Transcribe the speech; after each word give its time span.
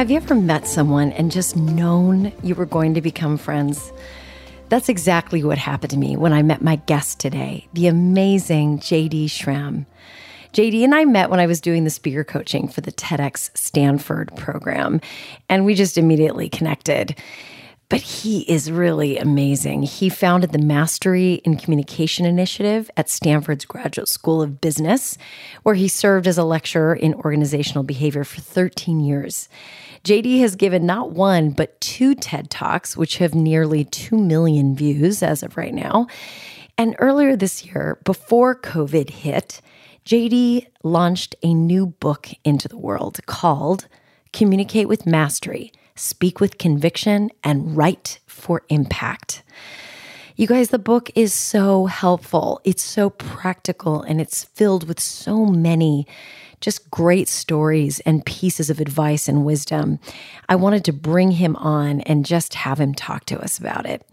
Have 0.00 0.10
you 0.10 0.16
ever 0.16 0.34
met 0.34 0.66
someone 0.66 1.12
and 1.12 1.30
just 1.30 1.58
known 1.58 2.32
you 2.42 2.54
were 2.54 2.64
going 2.64 2.94
to 2.94 3.02
become 3.02 3.36
friends? 3.36 3.92
That's 4.70 4.88
exactly 4.88 5.44
what 5.44 5.58
happened 5.58 5.90
to 5.90 5.98
me 5.98 6.16
when 6.16 6.32
I 6.32 6.40
met 6.40 6.62
my 6.62 6.76
guest 6.76 7.20
today, 7.20 7.68
the 7.74 7.86
amazing 7.86 8.78
JD 8.78 9.30
Schramm. 9.30 9.84
JD 10.54 10.84
and 10.84 10.94
I 10.94 11.04
met 11.04 11.28
when 11.28 11.38
I 11.38 11.46
was 11.46 11.60
doing 11.60 11.84
the 11.84 11.90
speaker 11.90 12.24
coaching 12.24 12.66
for 12.66 12.80
the 12.80 12.92
TEDx 12.92 13.50
Stanford 13.54 14.34
program, 14.36 15.02
and 15.50 15.66
we 15.66 15.74
just 15.74 15.98
immediately 15.98 16.48
connected. 16.48 17.14
But 17.90 18.00
he 18.00 18.50
is 18.50 18.70
really 18.70 19.18
amazing. 19.18 19.82
He 19.82 20.08
founded 20.08 20.52
the 20.52 20.58
Mastery 20.58 21.34
in 21.44 21.58
Communication 21.58 22.24
Initiative 22.24 22.90
at 22.96 23.10
Stanford's 23.10 23.66
Graduate 23.66 24.08
School 24.08 24.40
of 24.40 24.62
Business, 24.62 25.18
where 25.62 25.74
he 25.74 25.88
served 25.88 26.26
as 26.26 26.38
a 26.38 26.44
lecturer 26.44 26.94
in 26.94 27.12
organizational 27.12 27.84
behavior 27.84 28.24
for 28.24 28.40
13 28.40 29.00
years. 29.00 29.50
JD 30.04 30.40
has 30.40 30.56
given 30.56 30.86
not 30.86 31.10
one, 31.12 31.50
but 31.50 31.80
two 31.80 32.14
TED 32.14 32.50
Talks, 32.50 32.96
which 32.96 33.18
have 33.18 33.34
nearly 33.34 33.84
2 33.84 34.16
million 34.16 34.74
views 34.74 35.22
as 35.22 35.42
of 35.42 35.56
right 35.56 35.74
now. 35.74 36.06
And 36.78 36.96
earlier 36.98 37.36
this 37.36 37.64
year, 37.66 37.98
before 38.04 38.58
COVID 38.58 39.10
hit, 39.10 39.60
JD 40.06 40.66
launched 40.82 41.36
a 41.42 41.52
new 41.52 41.86
book 41.86 42.28
into 42.44 42.68
the 42.68 42.78
world 42.78 43.20
called 43.26 43.86
Communicate 44.32 44.88
with 44.88 45.06
Mastery 45.06 45.72
speak 46.00 46.40
with 46.40 46.58
conviction, 46.58 47.30
and 47.44 47.76
write 47.76 48.20
for 48.26 48.62
impact. 48.68 49.42
You 50.36 50.46
guys, 50.46 50.70
the 50.70 50.78
book 50.78 51.10
is 51.14 51.34
so 51.34 51.86
helpful. 51.86 52.60
It's 52.64 52.82
so 52.82 53.10
practical 53.10 54.00
and 54.00 54.20
it's 54.20 54.44
filled 54.44 54.88
with 54.88 54.98
so 54.98 55.44
many 55.44 56.06
just 56.60 56.90
great 56.90 57.28
stories 57.28 58.00
and 58.00 58.24
pieces 58.24 58.70
of 58.70 58.80
advice 58.80 59.28
and 59.28 59.44
wisdom. 59.44 59.98
I 60.48 60.56
wanted 60.56 60.84
to 60.84 60.92
bring 60.92 61.32
him 61.32 61.56
on 61.56 62.00
and 62.02 62.24
just 62.24 62.54
have 62.54 62.80
him 62.80 62.94
talk 62.94 63.24
to 63.26 63.40
us 63.40 63.58
about 63.58 63.86
it. 63.86 64.04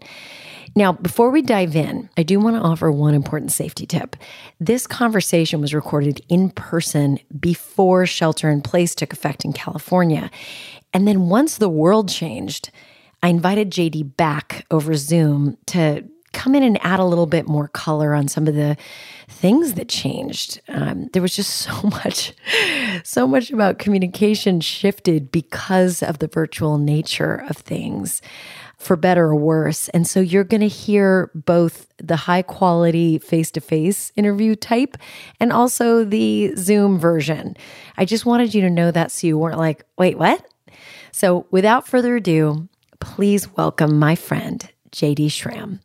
Now, 0.74 0.92
before 0.92 1.30
we 1.30 1.42
dive 1.42 1.74
in, 1.74 2.08
I 2.16 2.22
do 2.22 2.38
want 2.38 2.56
to 2.56 2.62
offer 2.62 2.90
one 2.92 3.14
important 3.14 3.52
safety 3.52 3.86
tip. 3.86 4.16
This 4.60 4.86
conversation 4.86 5.60
was 5.60 5.74
recorded 5.74 6.20
in 6.28 6.50
person 6.50 7.18
before 7.40 8.06
shelter 8.06 8.50
in 8.50 8.60
place 8.60 8.94
took 8.94 9.12
effect 9.12 9.44
in 9.44 9.52
California. 9.52 10.30
And 10.92 11.08
then 11.08 11.28
once 11.28 11.58
the 11.58 11.68
world 11.68 12.08
changed, 12.08 12.70
I 13.22 13.28
invited 13.28 13.72
JD 13.72 14.16
back 14.16 14.66
over 14.70 14.94
Zoom 14.94 15.56
to 15.66 16.04
come 16.38 16.54
in 16.54 16.62
and 16.62 16.78
add 16.84 17.00
a 17.00 17.04
little 17.04 17.26
bit 17.26 17.48
more 17.48 17.66
color 17.66 18.14
on 18.14 18.28
some 18.28 18.46
of 18.46 18.54
the 18.54 18.76
things 19.26 19.74
that 19.74 19.88
changed. 19.88 20.60
Um, 20.68 21.08
there 21.12 21.20
was 21.20 21.34
just 21.34 21.52
so 21.66 21.82
much, 21.82 22.32
so 23.02 23.26
much 23.26 23.50
about 23.50 23.80
communication 23.80 24.60
shifted 24.60 25.32
because 25.32 26.00
of 26.00 26.20
the 26.20 26.28
virtual 26.28 26.78
nature 26.78 27.44
of 27.50 27.56
things 27.56 28.22
for 28.78 28.94
better 28.94 29.24
or 29.24 29.34
worse. 29.34 29.88
And 29.88 30.06
so 30.06 30.20
you're 30.20 30.44
going 30.44 30.60
to 30.60 30.68
hear 30.68 31.32
both 31.34 31.88
the 31.96 32.14
high 32.14 32.42
quality 32.42 33.18
face 33.18 33.50
to 33.50 33.60
face 33.60 34.12
interview 34.14 34.54
type 34.54 34.96
and 35.40 35.52
also 35.52 36.04
the 36.04 36.54
Zoom 36.54 37.00
version. 37.00 37.56
I 37.96 38.04
just 38.04 38.24
wanted 38.24 38.54
you 38.54 38.60
to 38.60 38.70
know 38.70 38.92
that 38.92 39.10
so 39.10 39.26
you 39.26 39.36
weren't 39.36 39.58
like, 39.58 39.84
wait, 39.98 40.16
what? 40.16 40.46
So 41.10 41.48
without 41.50 41.88
further 41.88 42.14
ado, 42.14 42.68
please 43.00 43.52
welcome 43.56 43.98
my 43.98 44.14
friend, 44.14 44.70
JD 44.92 45.32
Schramm. 45.32 45.80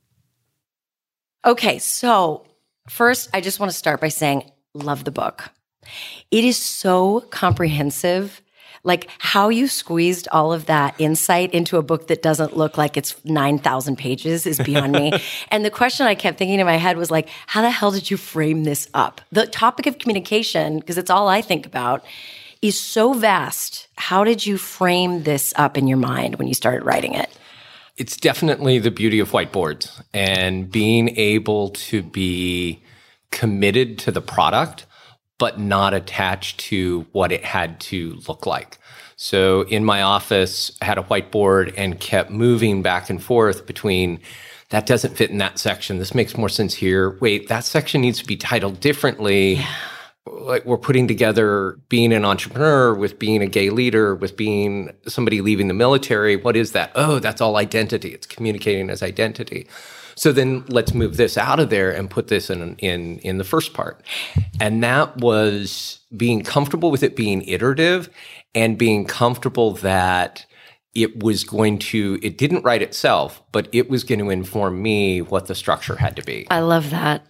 Okay, 1.45 1.77
so 1.77 2.45
first, 2.87 3.29
I 3.33 3.41
just 3.41 3.59
want 3.59 3.71
to 3.71 3.77
start 3.77 3.99
by 3.99 4.07
saying, 4.07 4.49
love 4.73 5.03
the 5.03 5.11
book. 5.11 5.49
It 6.31 6.45
is 6.45 6.57
so 6.57 7.21
comprehensive. 7.31 8.41
Like 8.85 9.09
how 9.19 9.49
you 9.49 9.67
squeezed 9.67 10.29
all 10.31 10.53
of 10.53 10.67
that 10.67 10.95
insight 10.99 11.53
into 11.53 11.77
a 11.77 11.81
book 11.81 12.07
that 12.07 12.21
doesn't 12.21 12.55
look 12.55 12.77
like 12.77 12.95
it's 12.95 13.15
9,000 13.25 13.97
pages 13.97 14.45
is 14.45 14.57
beyond 14.59 14.93
me. 14.93 15.11
and 15.51 15.65
the 15.65 15.69
question 15.69 16.07
I 16.07 16.15
kept 16.15 16.37
thinking 16.37 16.59
in 16.59 16.65
my 16.65 16.77
head 16.77 16.97
was 16.97 17.11
like, 17.11 17.27
how 17.47 17.61
the 17.61 17.69
hell 17.69 17.91
did 17.91 18.09
you 18.09 18.15
frame 18.15 18.63
this 18.63 18.89
up? 18.93 19.19
The 19.31 19.45
topic 19.45 19.85
of 19.85 19.99
communication, 19.99 20.79
because 20.79 20.97
it's 20.97 21.09
all 21.09 21.27
I 21.27 21.41
think 21.41 21.65
about, 21.65 22.05
is 22.61 22.79
so 22.79 23.13
vast. 23.13 23.89
How 23.97 24.23
did 24.23 24.45
you 24.45 24.57
frame 24.57 25.23
this 25.23 25.53
up 25.57 25.77
in 25.77 25.87
your 25.87 25.97
mind 25.97 26.35
when 26.35 26.47
you 26.47 26.53
started 26.53 26.85
writing 26.85 27.13
it? 27.13 27.29
It's 27.95 28.17
definitely 28.17 28.79
the 28.79 28.89
beauty 28.89 29.19
of 29.19 29.31
whiteboards 29.31 30.03
and 30.13 30.71
being 30.71 31.09
able 31.17 31.69
to 31.69 32.01
be 32.01 32.81
committed 33.31 33.99
to 33.99 34.11
the 34.11 34.21
product, 34.21 34.87
but 35.37 35.59
not 35.59 35.93
attached 35.93 36.59
to 36.61 37.05
what 37.11 37.31
it 37.31 37.43
had 37.43 37.79
to 37.81 38.19
look 38.27 38.47
like. 38.47 38.79
So 39.15 39.61
in 39.61 39.83
my 39.85 40.01
office, 40.01 40.75
I 40.81 40.85
had 40.85 40.97
a 40.97 41.03
whiteboard 41.03 41.73
and 41.77 41.99
kept 41.99 42.31
moving 42.31 42.81
back 42.81 43.11
and 43.11 43.21
forth 43.21 43.67
between 43.67 44.19
that 44.69 44.87
doesn't 44.87 45.15
fit 45.15 45.29
in 45.29 45.37
that 45.37 45.59
section. 45.59 45.99
This 45.99 46.15
makes 46.15 46.35
more 46.35 46.49
sense 46.49 46.73
here. 46.73 47.15
Wait, 47.21 47.47
that 47.49 47.63
section 47.63 48.01
needs 48.01 48.17
to 48.19 48.25
be 48.25 48.35
titled 48.35 48.79
differently. 48.79 49.53
Yeah 49.53 49.92
like 50.25 50.65
we're 50.65 50.77
putting 50.77 51.07
together 51.07 51.79
being 51.89 52.13
an 52.13 52.23
entrepreneur 52.23 52.93
with 52.93 53.19
being 53.19 53.41
a 53.41 53.47
gay 53.47 53.69
leader 53.69 54.15
with 54.15 54.37
being 54.37 54.89
somebody 55.07 55.41
leaving 55.41 55.67
the 55.67 55.73
military 55.73 56.35
what 56.35 56.55
is 56.55 56.71
that? 56.71 56.91
Oh 56.95 57.19
that's 57.19 57.41
all 57.41 57.57
identity. 57.57 58.09
It's 58.09 58.27
communicating 58.27 58.89
as 58.89 59.03
identity. 59.03 59.67
So 60.15 60.31
then 60.31 60.63
let's 60.67 60.93
move 60.93 61.17
this 61.17 61.37
out 61.37 61.59
of 61.59 61.69
there 61.69 61.91
and 61.91 62.09
put 62.09 62.27
this 62.27 62.49
in 62.49 62.75
in 62.77 63.19
in 63.19 63.37
the 63.37 63.43
first 63.43 63.73
part. 63.73 64.01
And 64.61 64.83
that 64.83 65.17
was 65.17 65.99
being 66.15 66.43
comfortable 66.43 66.91
with 66.91 67.03
it 67.03 67.15
being 67.15 67.41
iterative 67.43 68.09
and 68.55 68.77
being 68.77 69.05
comfortable 69.05 69.73
that 69.75 70.45
it 70.93 71.23
was 71.23 71.43
going 71.43 71.79
to 71.79 72.19
it 72.21 72.37
didn't 72.37 72.63
write 72.63 72.83
itself 72.83 73.41
but 73.51 73.67
it 73.71 73.89
was 73.89 74.03
going 74.03 74.19
to 74.19 74.29
inform 74.29 74.81
me 74.81 75.21
what 75.21 75.47
the 75.47 75.55
structure 75.55 75.97
had 75.97 76.15
to 76.15 76.23
be. 76.23 76.47
I 76.49 76.61
love 76.61 76.91
that 76.91 77.25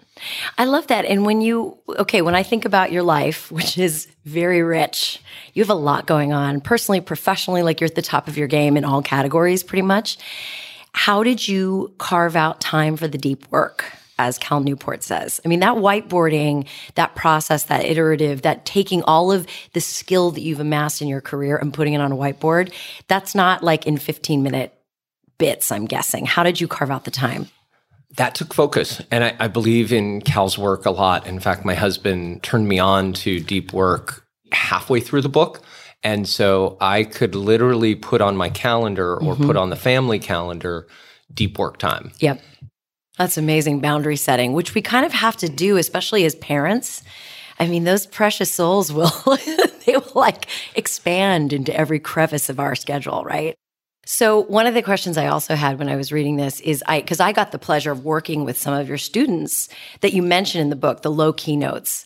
I 0.57 0.65
love 0.65 0.87
that. 0.87 1.05
And 1.05 1.25
when 1.25 1.41
you, 1.41 1.77
okay, 1.89 2.21
when 2.21 2.35
I 2.35 2.43
think 2.43 2.65
about 2.65 2.91
your 2.91 3.03
life, 3.03 3.51
which 3.51 3.77
is 3.77 4.07
very 4.25 4.61
rich, 4.61 5.21
you 5.53 5.61
have 5.61 5.69
a 5.69 5.75
lot 5.75 6.07
going 6.07 6.33
on 6.33 6.61
personally, 6.61 7.01
professionally, 7.01 7.63
like 7.63 7.79
you're 7.79 7.87
at 7.87 7.95
the 7.95 8.01
top 8.01 8.27
of 8.27 8.37
your 8.37 8.47
game 8.47 8.77
in 8.77 8.85
all 8.85 9.01
categories 9.01 9.63
pretty 9.63 9.81
much. 9.81 10.17
How 10.93 11.23
did 11.23 11.47
you 11.47 11.93
carve 11.97 12.35
out 12.35 12.61
time 12.61 12.97
for 12.97 13.07
the 13.07 13.17
deep 13.17 13.49
work? 13.51 13.85
As 14.19 14.37
Cal 14.37 14.59
Newport 14.59 15.01
says. 15.01 15.41
I 15.43 15.47
mean, 15.47 15.59
that 15.61 15.77
whiteboarding, 15.77 16.67
that 16.93 17.15
process, 17.15 17.63
that 17.63 17.83
iterative, 17.83 18.43
that 18.43 18.63
taking 18.63 19.01
all 19.01 19.31
of 19.31 19.47
the 19.73 19.81
skill 19.81 20.29
that 20.31 20.41
you've 20.41 20.59
amassed 20.59 21.01
in 21.01 21.07
your 21.07 21.19
career 21.19 21.57
and 21.57 21.73
putting 21.73 21.93
it 21.93 21.97
on 21.97 22.11
a 22.11 22.15
whiteboard, 22.15 22.71
that's 23.07 23.33
not 23.33 23.63
like 23.63 23.87
in 23.87 23.97
15 23.97 24.43
minute 24.43 24.71
bits, 25.39 25.71
I'm 25.71 25.85
guessing. 25.85 26.27
How 26.27 26.43
did 26.43 26.61
you 26.61 26.67
carve 26.67 26.91
out 26.91 27.05
the 27.05 27.11
time? 27.11 27.47
That 28.17 28.35
took 28.35 28.53
focus. 28.53 29.01
And 29.11 29.23
I, 29.23 29.35
I, 29.39 29.47
believe 29.47 29.91
in 29.91 30.21
Cal's 30.21 30.57
work 30.57 30.85
a 30.85 30.91
lot. 30.91 31.25
In 31.25 31.39
fact, 31.39 31.65
my 31.65 31.73
husband 31.73 32.43
turned 32.43 32.67
me 32.67 32.79
on 32.79 33.13
to 33.13 33.39
deep 33.39 33.73
work 33.73 34.25
halfway 34.51 34.99
through 34.99 35.21
the 35.21 35.29
book. 35.29 35.61
And 36.03 36.27
so 36.27 36.77
I 36.81 37.05
could 37.05 37.33
literally 37.33 37.95
put 37.95 38.21
on 38.21 38.35
my 38.35 38.49
calendar 38.49 39.15
or 39.15 39.33
mm-hmm. 39.33 39.45
put 39.45 39.55
on 39.55 39.69
the 39.69 39.75
family 39.75 40.19
calendar 40.19 40.87
deep 41.33 41.57
work 41.57 41.77
time. 41.77 42.11
Yep. 42.19 42.41
That's 43.17 43.37
amazing 43.37 43.79
boundary 43.79 44.17
setting, 44.17 44.53
which 44.53 44.75
we 44.75 44.81
kind 44.81 45.05
of 45.05 45.13
have 45.13 45.37
to 45.37 45.49
do, 45.49 45.77
especially 45.77 46.25
as 46.25 46.35
parents. 46.35 47.03
I 47.59 47.67
mean, 47.67 47.83
those 47.83 48.05
precious 48.05 48.51
souls 48.51 48.91
will, 48.91 49.11
they 49.85 49.93
will 49.93 50.11
like 50.13 50.47
expand 50.75 51.53
into 51.53 51.75
every 51.75 51.99
crevice 51.99 52.49
of 52.49 52.59
our 52.59 52.75
schedule, 52.75 53.23
right? 53.23 53.55
So 54.05 54.39
one 54.39 54.67
of 54.67 54.73
the 54.73 54.81
questions 54.81 55.17
I 55.17 55.27
also 55.27 55.55
had 55.55 55.79
when 55.79 55.87
I 55.87 55.95
was 55.95 56.11
reading 56.11 56.35
this 56.35 56.59
is 56.59 56.83
I 56.85 56.99
because 56.99 57.21
I 57.21 57.31
got 57.31 57.53
the 57.53 57.59
pleasure 57.59 57.91
of 57.91 58.03
working 58.03 58.43
with 58.43 58.57
some 58.57 58.73
of 58.73 58.89
your 58.89 58.97
students 58.97 59.69
that 60.01 60.11
you 60.11 60.21
mentioned 60.21 60.61
in 60.61 60.69
the 60.69 60.75
book, 60.75 61.03
the 61.03 61.11
low 61.11 61.31
keynotes. 61.31 62.03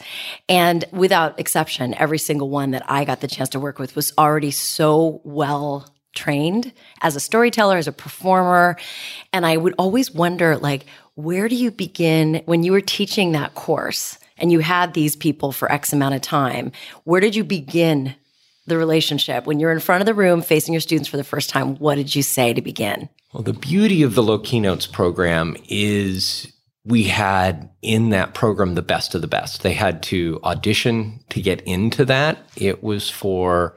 And 0.48 0.86
without 0.92 1.40
exception, 1.40 1.96
every 1.96 2.20
single 2.20 2.50
one 2.50 2.72
that 2.72 2.84
I 2.88 3.04
got 3.04 3.22
the 3.22 3.28
chance 3.28 3.50
to 3.50 3.60
work 3.60 3.80
with 3.80 3.96
was 3.96 4.14
already 4.16 4.52
so 4.52 5.22
well 5.24 5.92
trained 6.14 6.72
as 7.02 7.16
a 7.16 7.20
storyteller, 7.20 7.78
as 7.78 7.88
a 7.88 7.92
performer. 7.92 8.78
And 9.34 9.44
I 9.44 9.58
would 9.58 9.74
always 9.80 10.12
wonder 10.12 10.56
like 10.56 10.86
where 11.16 11.50
do 11.50 11.56
you 11.56 11.72
begin 11.72 12.44
when 12.46 12.62
you 12.62 12.74
were 12.74 12.82
teaching 12.82 13.32
that 13.32 13.56
course 13.56 14.20
and 14.38 14.52
you 14.52 14.60
had 14.60 14.94
these 14.94 15.16
people 15.16 15.52
for 15.52 15.72
X 15.72 15.94
amount 15.94 16.14
of 16.14 16.22
time? 16.22 16.72
Where 17.06 17.22
did 17.22 17.36
you 17.36 17.44
begin 17.44 18.14
the 18.68 18.78
relationship. 18.78 19.46
When 19.46 19.60
you're 19.60 19.72
in 19.72 19.80
front 19.80 20.02
of 20.02 20.06
the 20.06 20.14
room 20.14 20.42
facing 20.42 20.74
your 20.74 20.82
students 20.82 21.10
for 21.10 21.18
the 21.18 21.24
first 21.24 21.50
time 21.50 21.76
what 21.78 21.96
did 21.96 22.16
you 22.16 22.22
say 22.22 22.54
to 22.54 22.62
begin? 22.62 23.10
Well 23.34 23.44
the 23.44 23.54
beauty 23.54 24.04
of 24.04 24.16
the 24.16 24.24
low 24.24 24.40
keynotes 24.40 24.88
program 24.88 25.58
is 25.68 26.52
we 26.86 27.04
had 27.04 27.70
in 27.82 28.10
that 28.10 28.34
program 28.34 28.76
the 28.76 28.82
best 28.82 29.14
of 29.14 29.22
the 29.22 29.28
best. 29.28 29.62
They 29.62 29.74
had 29.74 30.02
to 30.04 30.40
audition 30.44 31.20
to 31.30 31.42
get 31.42 31.62
into 31.62 32.06
that. 32.06 32.38
It 32.56 32.82
was 32.82 33.10
for 33.10 33.76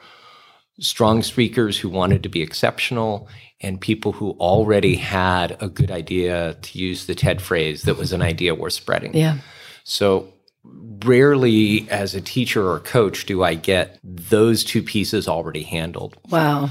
strong 0.78 1.22
speakers 1.22 1.76
who 1.76 1.88
wanted 1.88 2.22
to 2.22 2.28
be 2.28 2.40
exceptional 2.40 3.28
and 3.60 3.80
people 3.80 4.12
who 4.12 4.30
already 4.32 4.94
had 4.94 5.56
a 5.60 5.68
good 5.68 5.90
idea 5.90 6.54
to 6.62 6.78
use 6.78 7.06
the 7.06 7.14
ted 7.14 7.42
phrase 7.42 7.82
that 7.82 7.96
was 7.96 8.12
an 8.12 8.22
idea 8.22 8.54
worth 8.54 8.72
spreading. 8.72 9.14
Yeah. 9.14 9.38
So 9.84 10.32
rarely 10.64 11.88
as 11.90 12.14
a 12.14 12.20
teacher 12.20 12.70
or 12.70 12.80
coach 12.80 13.26
do 13.26 13.42
I 13.42 13.54
get 13.54 13.98
those 14.02 14.64
two 14.64 14.82
pieces 14.82 15.28
already 15.28 15.62
handled. 15.62 16.16
Wow. 16.30 16.70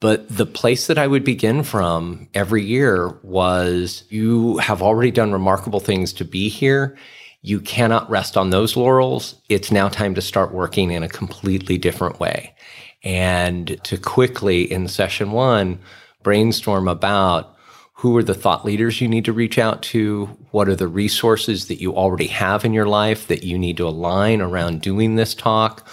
But 0.00 0.28
the 0.28 0.46
place 0.46 0.86
that 0.86 0.98
I 0.98 1.06
would 1.06 1.24
begin 1.24 1.62
from 1.62 2.28
every 2.34 2.64
year 2.64 3.18
was 3.22 4.04
you 4.10 4.58
have 4.58 4.82
already 4.82 5.10
done 5.10 5.32
remarkable 5.32 5.80
things 5.80 6.12
to 6.14 6.24
be 6.24 6.48
here. 6.48 6.96
You 7.42 7.60
cannot 7.60 8.10
rest 8.10 8.36
on 8.36 8.50
those 8.50 8.76
laurels. 8.76 9.40
It's 9.48 9.72
now 9.72 9.88
time 9.88 10.14
to 10.14 10.22
start 10.22 10.52
working 10.52 10.90
in 10.90 11.02
a 11.02 11.08
completely 11.08 11.78
different 11.78 12.20
way. 12.20 12.54
And 13.02 13.82
to 13.84 13.96
quickly 13.96 14.70
in 14.70 14.88
session 14.88 15.32
one, 15.32 15.80
brainstorm 16.22 16.88
about 16.88 17.55
who 17.96 18.14
are 18.16 18.22
the 18.22 18.34
thought 18.34 18.64
leaders 18.64 19.00
you 19.00 19.08
need 19.08 19.24
to 19.24 19.32
reach 19.32 19.58
out 19.58 19.82
to? 19.82 20.26
What 20.50 20.68
are 20.68 20.76
the 20.76 20.86
resources 20.86 21.68
that 21.68 21.80
you 21.80 21.96
already 21.96 22.26
have 22.26 22.64
in 22.64 22.74
your 22.74 22.86
life 22.86 23.26
that 23.28 23.42
you 23.42 23.58
need 23.58 23.78
to 23.78 23.88
align 23.88 24.42
around 24.42 24.82
doing 24.82 25.14
this 25.16 25.34
talk? 25.34 25.88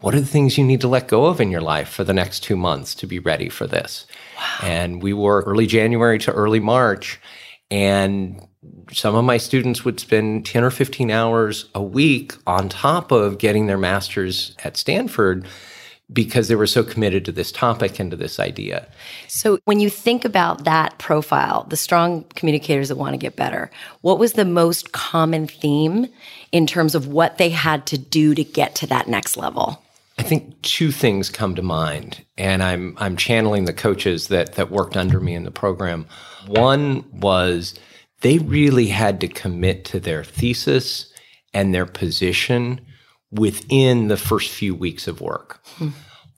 What 0.00 0.16
are 0.16 0.20
the 0.20 0.26
things 0.26 0.58
you 0.58 0.64
need 0.64 0.80
to 0.80 0.88
let 0.88 1.06
go 1.06 1.26
of 1.26 1.40
in 1.40 1.52
your 1.52 1.60
life 1.60 1.88
for 1.88 2.02
the 2.02 2.12
next 2.12 2.40
two 2.40 2.56
months 2.56 2.92
to 2.96 3.06
be 3.06 3.20
ready 3.20 3.48
for 3.48 3.68
this? 3.68 4.04
Wow. 4.36 4.68
And 4.68 5.02
we 5.02 5.12
were 5.12 5.42
early 5.42 5.66
January 5.66 6.18
to 6.18 6.32
early 6.32 6.58
March. 6.58 7.20
And 7.70 8.46
some 8.92 9.14
of 9.14 9.24
my 9.24 9.36
students 9.36 9.84
would 9.84 10.00
spend 10.00 10.46
10 10.46 10.64
or 10.64 10.70
15 10.70 11.10
hours 11.12 11.66
a 11.72 11.82
week 11.82 12.34
on 12.48 12.68
top 12.68 13.12
of 13.12 13.38
getting 13.38 13.66
their 13.66 13.78
master's 13.78 14.56
at 14.64 14.76
Stanford 14.76 15.46
because 16.14 16.48
they 16.48 16.54
were 16.54 16.66
so 16.66 16.82
committed 16.82 17.24
to 17.24 17.32
this 17.32 17.52
topic 17.52 17.98
and 17.98 18.10
to 18.12 18.16
this 18.16 18.40
idea. 18.40 18.86
So, 19.28 19.58
when 19.64 19.80
you 19.80 19.90
think 19.90 20.24
about 20.24 20.64
that 20.64 20.96
profile, 20.98 21.64
the 21.68 21.76
strong 21.76 22.24
communicators 22.36 22.88
that 22.88 22.96
want 22.96 23.12
to 23.12 23.18
get 23.18 23.36
better, 23.36 23.70
what 24.00 24.18
was 24.18 24.34
the 24.34 24.44
most 24.44 24.92
common 24.92 25.46
theme 25.46 26.06
in 26.52 26.66
terms 26.66 26.94
of 26.94 27.08
what 27.08 27.38
they 27.38 27.50
had 27.50 27.86
to 27.86 27.98
do 27.98 28.34
to 28.34 28.44
get 28.44 28.76
to 28.76 28.86
that 28.86 29.08
next 29.08 29.36
level? 29.36 29.82
I 30.16 30.22
think 30.22 30.62
two 30.62 30.92
things 30.92 31.28
come 31.28 31.56
to 31.56 31.62
mind, 31.62 32.24
and 32.38 32.62
I'm 32.62 32.96
I'm 32.98 33.16
channeling 33.16 33.64
the 33.64 33.72
coaches 33.72 34.28
that 34.28 34.54
that 34.54 34.70
worked 34.70 34.96
under 34.96 35.18
me 35.18 35.34
in 35.34 35.42
the 35.42 35.50
program. 35.50 36.06
One 36.46 37.04
was 37.10 37.74
they 38.20 38.38
really 38.38 38.86
had 38.86 39.20
to 39.20 39.28
commit 39.28 39.84
to 39.86 40.00
their 40.00 40.22
thesis 40.22 41.12
and 41.52 41.74
their 41.74 41.86
position 41.86 42.80
within 43.32 44.08
the 44.08 44.16
first 44.16 44.50
few 44.50 44.74
weeks 44.74 45.08
of 45.08 45.20
work. 45.20 45.60
Hmm. 45.76 45.88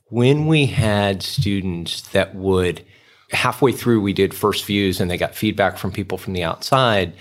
When 0.08 0.46
we 0.46 0.66
had 0.66 1.22
students 1.22 2.02
that 2.08 2.34
would, 2.34 2.84
halfway 3.30 3.72
through, 3.72 4.00
we 4.00 4.12
did 4.12 4.34
first 4.34 4.64
views 4.64 5.00
and 5.00 5.10
they 5.10 5.16
got 5.16 5.34
feedback 5.34 5.78
from 5.78 5.92
people 5.92 6.18
from 6.18 6.32
the 6.32 6.44
outside. 6.44 7.14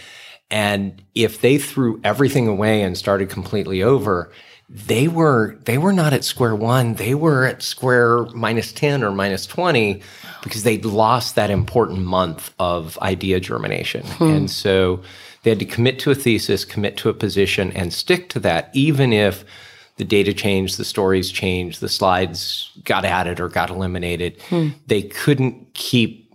And 0.52 1.02
if 1.16 1.42
they 1.42 1.58
threw 1.58 2.00
everything 2.04 2.48
away 2.48 2.84
and 2.84 2.98
started 2.98 3.30
completely 3.30 3.82
over, 3.82 4.32
they 4.70 5.08
were 5.08 5.58
they 5.66 5.78
were 5.78 5.94
not 5.94 6.12
at 6.12 6.24
square 6.24 6.56
one 6.56 6.96
they 6.96 7.14
were 7.14 7.46
at 7.46 7.62
square 7.62 8.26
minus 8.34 8.72
10 8.74 9.04
or 9.04 9.12
minus 9.12 9.46
20 9.46 10.02
because 10.44 10.64
they'd 10.64 10.86
lost 10.86 11.36
that 11.36 11.52
important 11.52 12.00
month 12.00 12.54
of 12.58 12.98
idea 13.00 13.40
germination 13.40 14.04
hmm. 14.04 14.24
and 14.24 14.52
so 14.52 15.00
they 15.44 15.52
had 15.52 15.60
to 15.60 15.66
commit 15.66 16.00
to 16.00 16.10
a 16.10 16.16
thesis 16.16 16.66
commit 16.66 16.98
to 16.98 17.10
a 17.10 17.14
position 17.14 17.72
and 17.74 17.94
stick 17.94 18.28
to 18.28 18.40
that 18.40 18.72
even 18.74 19.14
if 19.14 19.46
the 19.98 20.06
data 20.06 20.34
changed, 20.34 20.78
the 20.78 20.86
stories 20.86 21.32
changed, 21.32 21.80
the 21.80 21.90
slides 21.90 22.72
got 22.84 23.06
added 23.06 23.40
or 23.40 23.48
got 23.48 23.70
eliminated. 23.70 24.42
Hmm. 24.50 24.70
They 24.88 25.04
couldn't 25.04 25.74
keep 25.74 26.34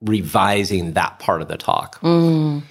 revising 0.00 0.92
that 0.92 1.18
part 1.18 1.42
of 1.42 1.48
the 1.48 1.56
talk. 1.56 2.00
Mm. 2.00 2.62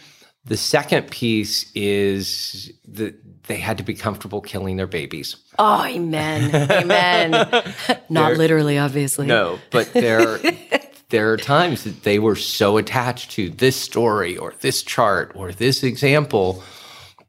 The 0.46 0.58
second 0.58 1.10
piece 1.10 1.72
is 1.74 2.72
that 2.88 3.16
they 3.48 3.58
had 3.58 3.78
to 3.78 3.84
be 3.84 3.94
comfortable 3.94 4.42
killing 4.42 4.78
their 4.78 4.88
babies. 4.88 5.36
Oh, 5.58 5.84
amen. 5.84 6.54
Amen. 6.72 7.32
Not 8.10 8.30
there, 8.30 8.38
literally, 8.38 8.78
obviously. 8.78 9.26
No, 9.26 9.60
but 9.72 9.92
there 9.94 10.40
there 11.10 11.32
are 11.32 11.38
times 11.38 11.84
that 11.84 12.04
they 12.04 12.20
were 12.20 12.36
so 12.36 12.78
attached 12.78 13.32
to 13.32 13.50
this 13.50 13.76
story 13.76 14.38
or 14.38 14.54
this 14.62 14.84
chart 14.84 15.32
or 15.36 15.52
this 15.52 15.84
example 15.84 16.64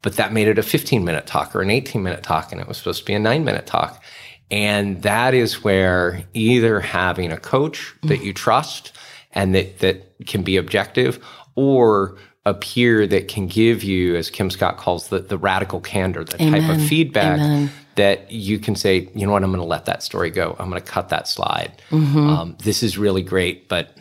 but 0.05 0.17
that 0.17 0.31
made 0.31 0.47
it 0.47 0.59
a 0.59 0.63
15 0.63 1.03
minute 1.03 1.25
talk 1.25 1.55
or 1.55 1.63
an 1.63 1.71
18 1.71 2.03
minute 2.03 2.21
talk, 2.21 2.51
and 2.51 2.61
it 2.61 2.67
was 2.67 2.77
supposed 2.77 2.99
to 2.99 3.05
be 3.05 3.15
a 3.15 3.19
nine 3.19 3.43
minute 3.43 3.65
talk. 3.65 4.03
And 4.51 5.01
that 5.01 5.33
is 5.33 5.63
where 5.63 6.25
either 6.35 6.79
having 6.79 7.31
a 7.31 7.37
coach 7.37 7.91
that 8.03 8.23
you 8.23 8.31
trust 8.31 8.95
and 9.31 9.55
that, 9.55 9.79
that 9.79 10.13
can 10.27 10.43
be 10.43 10.57
objective 10.57 11.25
or 11.55 12.19
a 12.45 12.53
peer 12.53 13.07
that 13.07 13.27
can 13.27 13.47
give 13.47 13.83
you, 13.83 14.15
as 14.15 14.29
Kim 14.29 14.51
Scott 14.51 14.77
calls 14.77 15.07
the, 15.07 15.21
the 15.21 15.39
radical 15.39 15.81
candor, 15.81 16.23
the 16.23 16.39
Amen. 16.39 16.61
type 16.61 16.77
of 16.77 16.85
feedback 16.85 17.39
Amen. 17.39 17.71
that 17.95 18.31
you 18.31 18.59
can 18.59 18.75
say, 18.75 19.09
you 19.15 19.25
know 19.25 19.33
what, 19.33 19.43
I'm 19.43 19.49
going 19.49 19.59
to 19.59 19.67
let 19.67 19.85
that 19.85 20.03
story 20.03 20.29
go. 20.29 20.55
I'm 20.59 20.69
going 20.69 20.79
to 20.79 20.87
cut 20.87 21.09
that 21.09 21.27
slide. 21.27 21.81
Mm-hmm. 21.89 22.29
Um, 22.29 22.57
this 22.59 22.83
is 22.83 22.99
really 22.99 23.23
great, 23.23 23.67
but 23.67 23.97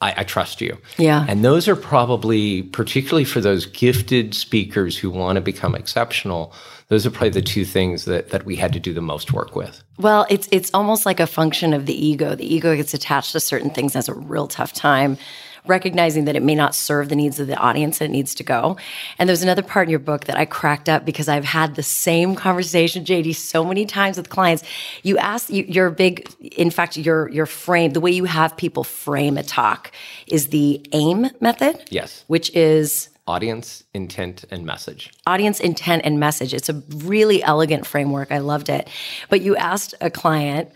I, 0.00 0.14
I, 0.18 0.24
trust 0.24 0.60
you. 0.60 0.76
Yeah. 0.98 1.24
And 1.28 1.44
those 1.44 1.68
are 1.68 1.76
probably, 1.76 2.62
particularly 2.62 3.24
for 3.24 3.40
those 3.40 3.64
gifted 3.64 4.34
speakers 4.34 4.98
who 4.98 5.08
want 5.08 5.36
to 5.36 5.40
become 5.40 5.74
exceptional, 5.74 6.52
those 6.88 7.06
are 7.06 7.10
probably 7.10 7.30
the 7.30 7.42
two 7.42 7.64
things 7.64 8.04
that, 8.04 8.30
that 8.30 8.44
we 8.44 8.56
had 8.56 8.72
to 8.74 8.80
do 8.80 8.92
the 8.92 9.00
most 9.00 9.32
work 9.32 9.56
with. 9.56 9.82
Well, 9.98 10.26
it's 10.28 10.48
it's 10.50 10.70
almost 10.74 11.06
like 11.06 11.20
a 11.20 11.26
function 11.26 11.72
of 11.72 11.86
the 11.86 11.94
ego. 11.94 12.34
The 12.34 12.52
ego 12.52 12.76
gets 12.76 12.92
attached 12.92 13.32
to 13.32 13.40
certain 13.40 13.70
things 13.70 13.96
as 13.96 14.08
a 14.08 14.14
real 14.14 14.48
tough 14.48 14.72
time 14.72 15.16
recognizing 15.66 16.26
that 16.26 16.36
it 16.36 16.42
may 16.42 16.54
not 16.54 16.74
serve 16.74 17.08
the 17.08 17.16
needs 17.16 17.40
of 17.40 17.46
the 17.46 17.56
audience 17.56 17.98
that 17.98 18.06
it 18.06 18.10
needs 18.10 18.34
to 18.34 18.42
go. 18.42 18.76
And 19.18 19.28
there's 19.28 19.42
another 19.42 19.62
part 19.62 19.86
in 19.86 19.90
your 19.90 19.98
book 19.98 20.24
that 20.24 20.36
I 20.36 20.44
cracked 20.44 20.88
up 20.88 21.04
because 21.04 21.28
I've 21.28 21.44
had 21.44 21.74
the 21.74 21.82
same 21.82 22.34
conversation, 22.34 23.04
JD, 23.04 23.34
so 23.34 23.64
many 23.64 23.86
times 23.86 24.16
with 24.16 24.28
clients. 24.28 24.62
You 25.02 25.16
ask, 25.18 25.50
you, 25.50 25.64
your 25.64 25.90
big, 25.90 26.30
in 26.40 26.70
fact, 26.70 26.96
your, 26.96 27.30
your 27.30 27.46
frame, 27.46 27.92
the 27.92 28.00
way 28.00 28.10
you 28.10 28.24
have 28.24 28.56
people 28.56 28.84
frame 28.84 29.38
a 29.38 29.42
talk 29.42 29.90
is 30.26 30.48
the 30.48 30.84
AIM 30.92 31.30
method. 31.40 31.82
Yes. 31.90 32.24
Which 32.26 32.54
is 32.54 33.08
audience, 33.26 33.84
intent, 33.94 34.44
and 34.50 34.66
message. 34.66 35.10
Audience, 35.26 35.60
intent, 35.60 36.02
and 36.04 36.20
message. 36.20 36.52
It's 36.52 36.68
a 36.68 36.82
really 36.96 37.42
elegant 37.42 37.86
framework. 37.86 38.30
I 38.30 38.38
loved 38.38 38.68
it. 38.68 38.88
But 39.30 39.40
you 39.40 39.56
asked 39.56 39.94
a 40.00 40.10
client, 40.10 40.70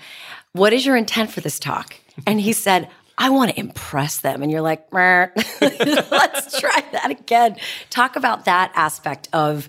What 0.53 0.73
is 0.73 0.87
your 0.87 0.97
intent 0.97 1.31
for 1.31 1.41
this 1.41 1.59
talk? 1.59 1.97
And 2.27 2.41
he 2.41 2.53
said, 2.53 2.89
I 3.19 3.31
want 3.31 3.51
to 3.51 3.59
impress 3.59 4.21
them. 4.21 4.43
And 4.43 4.51
you're 4.51 4.63
like, 4.63 4.87
let's 4.93 6.61
try 6.61 6.85
that 6.93 7.11
again. 7.11 7.57
Talk 7.91 8.17
about 8.17 8.45
that 8.45 8.73
aspect 8.75 9.29
of, 9.33 9.69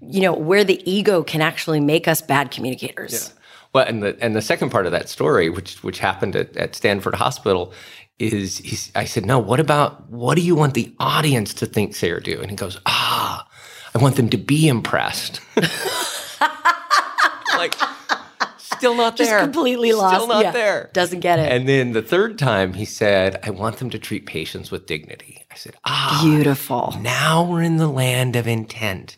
you 0.00 0.20
know, 0.22 0.32
where 0.32 0.62
the 0.62 0.80
ego 0.90 1.22
can 1.24 1.40
actually 1.42 1.80
make 1.80 2.06
us 2.06 2.22
bad 2.22 2.52
communicators. 2.52 3.12
Yeah. 3.12 3.42
Well, 3.72 3.86
and 3.86 4.02
the 4.02 4.16
and 4.22 4.34
the 4.34 4.40
second 4.40 4.70
part 4.70 4.86
of 4.86 4.92
that 4.92 5.08
story, 5.08 5.50
which 5.50 5.82
which 5.82 5.98
happened 5.98 6.36
at, 6.36 6.56
at 6.56 6.74
Stanford 6.74 7.16
Hospital, 7.16 7.74
is 8.18 8.90
I 8.94 9.04
said, 9.04 9.26
no, 9.26 9.38
what 9.38 9.60
about 9.60 10.08
what 10.08 10.36
do 10.36 10.42
you 10.42 10.54
want 10.54 10.74
the 10.74 10.94
audience 10.98 11.52
to 11.54 11.66
think 11.66 11.94
say 11.94 12.10
or 12.10 12.20
do? 12.20 12.40
And 12.40 12.50
he 12.50 12.56
goes, 12.56 12.80
ah, 12.86 13.46
I 13.94 13.98
want 13.98 14.16
them 14.16 14.30
to 14.30 14.38
be 14.38 14.68
impressed. 14.68 15.40
like 17.56 17.74
Still 18.74 18.94
not 18.94 19.16
there. 19.16 19.26
Just 19.26 19.44
completely 19.44 19.92
lost. 19.92 20.16
Still 20.16 20.26
not 20.26 20.44
yeah. 20.44 20.50
there. 20.50 20.90
Doesn't 20.92 21.20
get 21.20 21.38
it. 21.38 21.52
And 21.52 21.68
then 21.68 21.92
the 21.92 22.02
third 22.02 22.38
time 22.38 22.74
he 22.74 22.84
said, 22.84 23.38
I 23.44 23.50
want 23.50 23.76
them 23.76 23.90
to 23.90 23.98
treat 23.98 24.26
patients 24.26 24.70
with 24.70 24.86
dignity. 24.86 25.44
I 25.50 25.54
said, 25.54 25.76
ah. 25.84 26.20
Beautiful. 26.22 26.94
Now 27.00 27.44
we're 27.44 27.62
in 27.62 27.76
the 27.76 27.88
land 27.88 28.34
of 28.34 28.46
intent. 28.48 29.16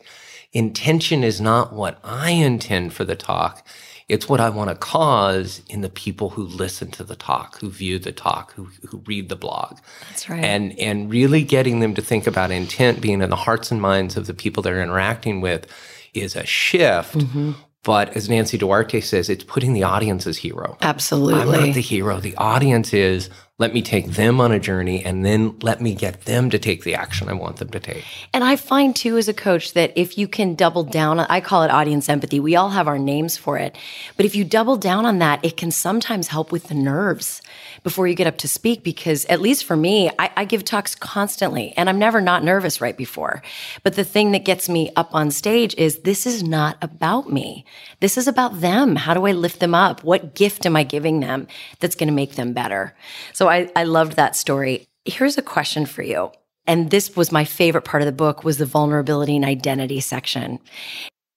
Intention 0.52 1.24
is 1.24 1.40
not 1.40 1.72
what 1.72 1.98
I 2.04 2.30
intend 2.30 2.92
for 2.92 3.04
the 3.04 3.16
talk. 3.16 3.66
It's 4.08 4.28
what 4.28 4.40
I 4.40 4.48
want 4.48 4.70
to 4.70 4.76
cause 4.76 5.62
in 5.68 5.82
the 5.82 5.90
people 5.90 6.30
who 6.30 6.42
listen 6.42 6.90
to 6.92 7.04
the 7.04 7.16
talk, 7.16 7.58
who 7.60 7.70
view 7.70 7.98
the 7.98 8.12
talk, 8.12 8.52
who, 8.54 8.68
who 8.88 9.02
read 9.06 9.28
the 9.28 9.36
blog. 9.36 9.78
That's 10.08 10.28
right. 10.30 10.42
And, 10.42 10.78
and 10.78 11.10
really 11.10 11.42
getting 11.42 11.80
them 11.80 11.94
to 11.94 12.02
think 12.02 12.26
about 12.26 12.50
intent 12.50 13.00
being 13.00 13.20
in 13.22 13.30
the 13.30 13.36
hearts 13.36 13.70
and 13.70 13.80
minds 13.80 14.16
of 14.16 14.26
the 14.26 14.34
people 14.34 14.62
they're 14.62 14.82
interacting 14.82 15.40
with 15.40 15.66
is 16.14 16.36
a 16.36 16.46
shift 16.46 17.18
mm-hmm. 17.18 17.52
But 17.88 18.14
as 18.14 18.28
Nancy 18.28 18.58
Duarte 18.58 19.00
says, 19.00 19.30
it's 19.30 19.44
putting 19.44 19.72
the 19.72 19.82
audience 19.82 20.26
as 20.26 20.36
hero. 20.36 20.76
Absolutely. 20.82 21.40
I'm 21.40 21.50
not 21.50 21.74
the 21.74 21.80
hero. 21.80 22.20
The 22.20 22.36
audience 22.36 22.92
is 22.92 23.30
let 23.60 23.74
me 23.74 23.82
take 23.82 24.06
them 24.12 24.40
on 24.40 24.52
a 24.52 24.60
journey 24.60 25.04
and 25.04 25.24
then 25.24 25.58
let 25.62 25.80
me 25.80 25.92
get 25.92 26.26
them 26.26 26.48
to 26.48 26.60
take 26.60 26.84
the 26.84 26.94
action 26.94 27.28
I 27.28 27.32
want 27.32 27.56
them 27.56 27.70
to 27.70 27.80
take. 27.80 28.04
And 28.32 28.44
I 28.44 28.54
find 28.54 28.94
too, 28.94 29.18
as 29.18 29.26
a 29.26 29.34
coach, 29.34 29.72
that 29.72 29.92
if 29.96 30.16
you 30.16 30.28
can 30.28 30.54
double 30.54 30.84
down, 30.84 31.18
I 31.18 31.40
call 31.40 31.64
it 31.64 31.70
audience 31.72 32.08
empathy. 32.08 32.38
We 32.38 32.54
all 32.54 32.70
have 32.70 32.86
our 32.86 33.00
names 33.00 33.36
for 33.36 33.58
it. 33.58 33.76
But 34.16 34.26
if 34.26 34.36
you 34.36 34.44
double 34.44 34.76
down 34.76 35.04
on 35.04 35.18
that, 35.18 35.44
it 35.44 35.56
can 35.56 35.72
sometimes 35.72 36.28
help 36.28 36.52
with 36.52 36.68
the 36.68 36.74
nerves 36.76 37.42
before 37.82 38.06
you 38.06 38.14
get 38.14 38.28
up 38.28 38.38
to 38.38 38.48
speak. 38.48 38.84
Because 38.84 39.24
at 39.24 39.40
least 39.40 39.64
for 39.64 39.76
me, 39.76 40.08
I, 40.20 40.30
I 40.36 40.44
give 40.44 40.64
talks 40.64 40.94
constantly 40.94 41.74
and 41.76 41.88
I'm 41.88 41.98
never 41.98 42.20
not 42.20 42.44
nervous 42.44 42.80
right 42.80 42.96
before. 42.96 43.42
But 43.82 43.96
the 43.96 44.04
thing 44.04 44.30
that 44.32 44.44
gets 44.44 44.68
me 44.68 44.92
up 44.94 45.12
on 45.16 45.32
stage 45.32 45.74
is 45.76 46.00
this 46.00 46.26
is 46.26 46.44
not 46.44 46.78
about 46.80 47.32
me. 47.32 47.64
This 47.98 48.16
is 48.16 48.28
about 48.28 48.60
them. 48.60 48.94
How 48.94 49.14
do 49.14 49.26
I 49.26 49.32
lift 49.32 49.58
them 49.58 49.74
up? 49.74 50.04
What 50.04 50.36
gift 50.36 50.64
am 50.64 50.76
I 50.76 50.84
giving 50.84 51.18
them 51.18 51.48
that's 51.80 51.96
going 51.96 52.06
to 52.06 52.14
make 52.14 52.36
them 52.36 52.52
better? 52.52 52.94
So 53.32 53.47
I, 53.48 53.70
I 53.74 53.84
loved 53.84 54.14
that 54.14 54.36
story. 54.36 54.86
Here's 55.04 55.38
a 55.38 55.42
question 55.42 55.86
for 55.86 56.02
you. 56.02 56.30
And 56.66 56.90
this 56.90 57.16
was 57.16 57.32
my 57.32 57.44
favorite 57.44 57.84
part 57.84 58.02
of 58.02 58.06
the 58.06 58.12
book 58.12 58.44
was 58.44 58.58
the 58.58 58.66
vulnerability 58.66 59.36
and 59.36 59.44
identity 59.44 60.00
section. 60.00 60.58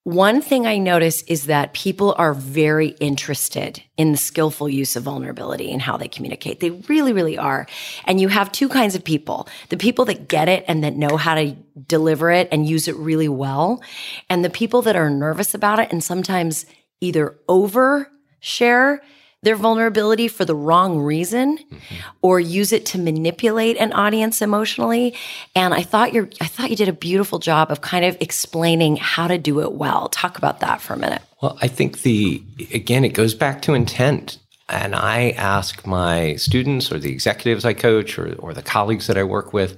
One 0.04 0.42
thing 0.42 0.66
I 0.66 0.80
notice 0.80 1.22
is 1.24 1.46
that 1.46 1.74
people 1.74 2.16
are 2.18 2.34
very 2.34 2.90
interested 3.00 3.84
in 3.98 4.12
the 4.12 4.18
skillful 4.18 4.68
use 4.68 4.96
of 4.96 5.04
vulnerability 5.04 5.72
and 5.72 5.80
how 5.80 5.96
they 5.96 6.08
communicate. 6.08 6.60
They 6.60 6.72
really, 6.72 7.14
really 7.14 7.38
are. 7.38 7.68
And 8.06 8.20
you 8.20 8.28
have 8.28 8.52
two 8.52 8.68
kinds 8.68 8.96
of 8.96 9.04
people 9.04 9.48
the 9.70 9.78
people 9.78 10.06
that 10.06 10.28
get 10.28 10.50
it 10.50 10.66
and 10.68 10.84
that 10.84 10.96
know 10.96 11.18
how 11.18 11.36
to 11.36 11.56
deliver 11.88 12.32
it 12.32 12.50
and 12.52 12.68
use 12.68 12.88
it 12.88 12.96
really 12.96 13.30
well, 13.30 13.80
and 14.28 14.44
the 14.44 14.50
people 14.50 14.82
that 14.82 14.96
are 14.96 15.10
nervous 15.10 15.54
about 15.54 15.78
it 15.78 15.92
and 15.92 16.04
sometimes 16.04 16.66
either 17.00 17.38
overshare 17.48 19.00
their 19.44 19.56
vulnerability 19.56 20.28
for 20.28 20.46
the 20.46 20.56
wrong 20.56 21.00
reason 21.00 21.58
mm-hmm. 21.58 21.96
or 22.22 22.40
use 22.40 22.72
it 22.72 22.86
to 22.88 23.00
manipulate 23.00 23.78
an 23.78 23.92
audience 23.94 24.42
emotionally. 24.42 25.16
And 25.56 25.74
I 25.74 25.82
thought 25.82 26.14
you're, 26.14 26.30
I 26.40 26.46
thought 26.46 26.70
you 26.70 26.76
did 26.76 26.90
a 26.90 26.94
beautiful 26.94 27.40
job 27.40 27.72
of 27.72 27.82
kind 27.82 28.06
of 28.06 28.16
explaining 28.20 28.98
how 28.98 29.28
to 29.28 29.38
do 29.38 29.62
it 29.62 29.74
well. 29.74 30.10
Talk 30.10 30.38
about 30.38 30.60
that 30.60 30.80
for 30.80 30.94
a 30.94 30.98
minute. 30.98 31.22
Well, 31.42 31.58
I 31.62 31.68
think 31.68 32.04
the, 32.04 32.44
again, 32.72 33.04
it 33.04 33.14
goes 33.14 33.34
back 33.34 33.62
to 33.64 33.74
intent. 33.74 34.38
And 34.70 34.96
I 34.96 35.32
ask 35.32 35.86
my 35.86 36.36
students 36.36 36.92
or 36.92 37.00
the 37.00 37.12
executives 37.12 37.66
I 37.66 37.74
coach 37.74 38.18
or, 38.18 38.36
or 38.36 38.54
the 38.54 38.62
colleagues 38.62 39.08
that 39.08 39.18
I 39.18 39.24
work 39.24 39.52
with, 39.52 39.76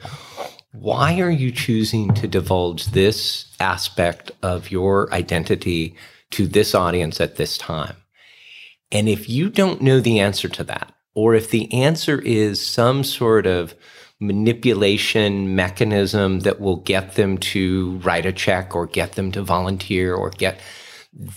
why 0.72 1.20
are 1.20 1.32
you 1.32 1.52
choosing 1.52 2.14
to 2.16 2.28
divulge 2.28 2.88
this 2.88 3.46
aspect 3.60 4.32
of 4.44 4.70
your 4.70 5.12
identity 5.12 5.96
to 6.32 6.48
this 6.48 6.76
audience 6.76 7.20
at 7.22 7.38
this 7.38 7.58
time? 7.58 7.96
And 8.94 9.10
if 9.10 9.28
you 9.28 9.50
don't 9.50 9.82
know 9.82 10.00
the 10.00 10.20
answer 10.20 10.48
to 10.48 10.64
that, 10.66 10.94
or 11.16 11.36
if 11.36 11.50
the 11.50 11.72
answer 11.74 12.22
is 12.22 12.66
some 12.66 13.04
sort 13.04 13.46
of 13.46 13.76
manipulation 14.20 15.56
mechanism 15.56 16.42
that 16.42 16.62
will 16.62 16.78
get 16.78 17.16
them 17.16 17.38
to 17.38 17.98
write 18.04 18.26
a 18.26 18.32
check 18.32 18.76
or 18.76 18.86
get 18.86 19.14
them 19.14 19.32
to 19.34 19.42
volunteer 19.42 20.16
or 20.16 20.30
get 20.30 20.60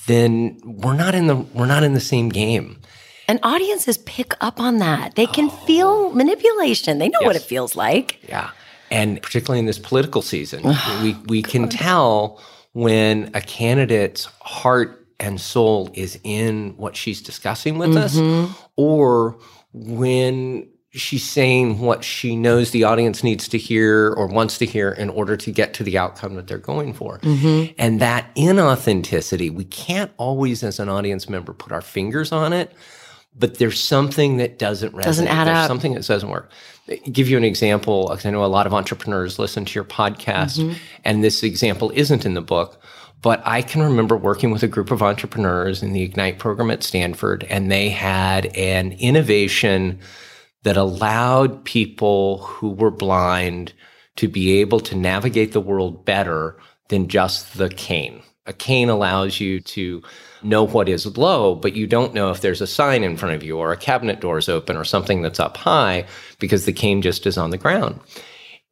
then 0.07 0.59
we're 0.65 0.97
not 0.97 1.15
in 1.15 1.27
the 1.27 1.37
we're 1.37 1.67
not 1.67 1.83
in 1.83 1.95
the 1.95 2.01
same 2.01 2.29
game. 2.29 2.81
And 3.29 3.41
audiences 3.43 3.99
pick 3.99 4.33
up 4.41 4.61
on 4.61 4.79
that. 4.79 5.17
They 5.17 5.27
can 5.27 5.47
oh. 5.47 5.65
feel 5.67 6.13
manipulation. 6.13 6.99
They 6.99 7.09
know 7.09 7.19
yes. 7.21 7.27
what 7.27 7.37
it 7.37 7.43
feels 7.43 7.77
like. 7.77 8.21
Yeah. 8.29 8.51
And 8.91 9.21
particularly 9.21 9.59
in 9.59 9.67
this 9.67 9.79
political 9.79 10.23
season, 10.23 10.63
we 11.03 11.15
we 11.27 11.43
can 11.43 11.69
tell 11.69 12.41
when 12.73 13.31
a 13.35 13.41
candidate's 13.41 14.27
heart 14.41 15.06
and 15.19 15.41
soul 15.41 15.91
is 15.95 16.19
in 16.25 16.75
what 16.77 16.97
she's 16.97 17.23
discussing 17.23 17.79
with 17.79 17.91
mm-hmm. 17.91 18.45
us, 18.51 18.57
or 18.77 19.39
when 19.73 20.69
she's 20.91 21.29
saying 21.29 21.79
what 21.79 22.03
she 22.03 22.35
knows 22.35 22.71
the 22.71 22.85
audience 22.85 23.23
needs 23.23 23.49
to 23.49 23.59
hear 23.59 24.15
or 24.15 24.27
wants 24.27 24.57
to 24.57 24.65
hear 24.65 24.91
in 24.91 25.11
order 25.11 25.37
to 25.37 25.51
get 25.53 25.75
to 25.75 25.85
the 25.85 25.99
outcome 25.99 26.35
that 26.37 26.47
they're 26.47 26.57
going 26.57 26.95
for. 26.95 27.19
Mm-hmm. 27.19 27.75
And 27.77 28.01
that 28.01 28.35
inauthenticity, 28.35 29.53
we 29.53 29.65
can't 29.65 30.11
always, 30.17 30.63
as 30.63 30.81
an 30.81 30.89
audience 30.89 31.29
member, 31.29 31.53
put 31.53 31.71
our 31.71 31.83
fingers 31.83 32.33
on 32.33 32.55
it, 32.55 32.73
but 33.39 33.59
there's 33.59 33.79
something 33.83 34.39
that 34.39 34.59
doesn't 34.59 34.95
resonate. 34.95 35.03
Doesn't 35.03 35.29
add 35.29 35.49
there's 35.49 35.59
up. 35.59 35.69
Something 35.69 35.93
that 35.93 36.07
doesn't 36.07 36.31
work. 36.31 36.51
I'll 36.89 36.97
give 37.13 37.29
you 37.29 37.37
an 37.37 37.45
example, 37.45 38.09
because 38.09 38.25
I 38.25 38.31
know 38.31 38.43
a 38.43 38.47
lot 38.47 38.67
of 38.67 38.73
entrepreneurs 38.73 39.39
listen 39.39 39.67
to 39.67 39.75
your 39.75 39.85
podcast, 39.85 40.59
mm-hmm. 40.59 40.79
and 41.05 41.23
this 41.23 41.43
example 41.43 41.93
isn't 41.95 42.25
in 42.25 42.33
the 42.33 42.41
book. 42.41 42.83
But 43.23 43.43
I 43.45 43.63
can 43.63 43.83
remember 43.83 44.17
working 44.17 44.51
with 44.51 44.63
a 44.63 44.69
group 44.69 44.91
of 44.91 45.03
entrepreneurs 45.03 45.83
in 45.83 45.93
the 45.93 46.03
Ignite 46.03 46.39
program 46.39 46.71
at 46.71 46.83
Stanford, 46.83 47.45
and 47.45 47.71
they 47.71 47.89
had 47.89 48.47
an 48.57 48.93
innovation 48.93 49.99
that 50.63 50.77
allowed 50.77 51.65
people 51.65 52.39
who 52.39 52.71
were 52.71 52.91
blind 52.91 53.73
to 54.17 54.29
be 54.29 54.61
able 54.61 54.81
to 54.81 54.97
navigate 54.97 55.53
the 55.53 55.61
world 55.61 56.05
better 56.05 56.59
than 56.89 57.09
just 57.09 57.57
the 57.57 57.69
cane. 57.69 58.23
A 58.47 58.53
cane 58.53 58.89
allows 58.89 59.41
you 59.41 59.61
to 59.61 60.03
know 60.43 60.65
what 60.65 60.89
is 60.89 61.17
low, 61.17 61.55
but 61.55 61.75
you 61.75 61.87
don't 61.87 62.15
know 62.15 62.31
if 62.31 62.41
there's 62.41 62.61
a 62.61 62.67
sign 62.67 63.03
in 63.03 63.17
front 63.17 63.35
of 63.35 63.43
you 63.43 63.59
or 63.59 63.73
a 63.73 63.77
cabinet 63.77 64.21
door 64.21 64.39
is 64.39 64.49
open 64.49 64.77
or 64.77 64.85
something 64.85 65.23
that's 65.23 65.41
up 65.41 65.57
high 65.57 66.07
because 66.39 66.65
the 66.65 66.73
cane 66.73 67.03
just 67.03 67.27
is 67.27 67.37
on 67.37 67.51
the 67.51 67.59
ground. 67.59 67.99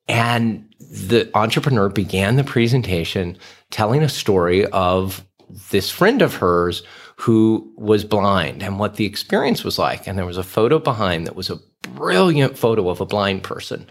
And 0.06 0.73
the 0.94 1.28
entrepreneur 1.34 1.88
began 1.88 2.36
the 2.36 2.44
presentation 2.44 3.36
telling 3.70 4.02
a 4.02 4.08
story 4.08 4.64
of 4.66 5.26
this 5.70 5.90
friend 5.90 6.22
of 6.22 6.36
hers 6.36 6.84
who 7.16 7.72
was 7.76 8.04
blind 8.04 8.62
and 8.62 8.78
what 8.78 8.94
the 8.94 9.04
experience 9.04 9.64
was 9.64 9.76
like. 9.76 10.06
And 10.06 10.16
there 10.16 10.24
was 10.24 10.36
a 10.36 10.44
photo 10.44 10.78
behind 10.78 11.26
that 11.26 11.34
was 11.34 11.50
a 11.50 11.58
brilliant 11.82 12.56
photo 12.56 12.88
of 12.88 13.00
a 13.00 13.06
blind 13.06 13.42
person. 13.42 13.88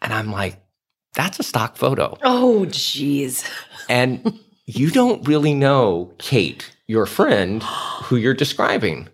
And 0.00 0.14
I'm 0.14 0.32
like, 0.32 0.58
that's 1.12 1.38
a 1.38 1.42
stock 1.42 1.76
photo. 1.76 2.16
Oh, 2.22 2.64
geez. 2.66 3.44
and 3.90 4.38
you 4.64 4.90
don't 4.90 5.26
really 5.28 5.52
know 5.52 6.10
Kate, 6.16 6.74
your 6.86 7.04
friend, 7.04 7.62
who 8.04 8.16
you're 8.16 8.32
describing. 8.32 9.08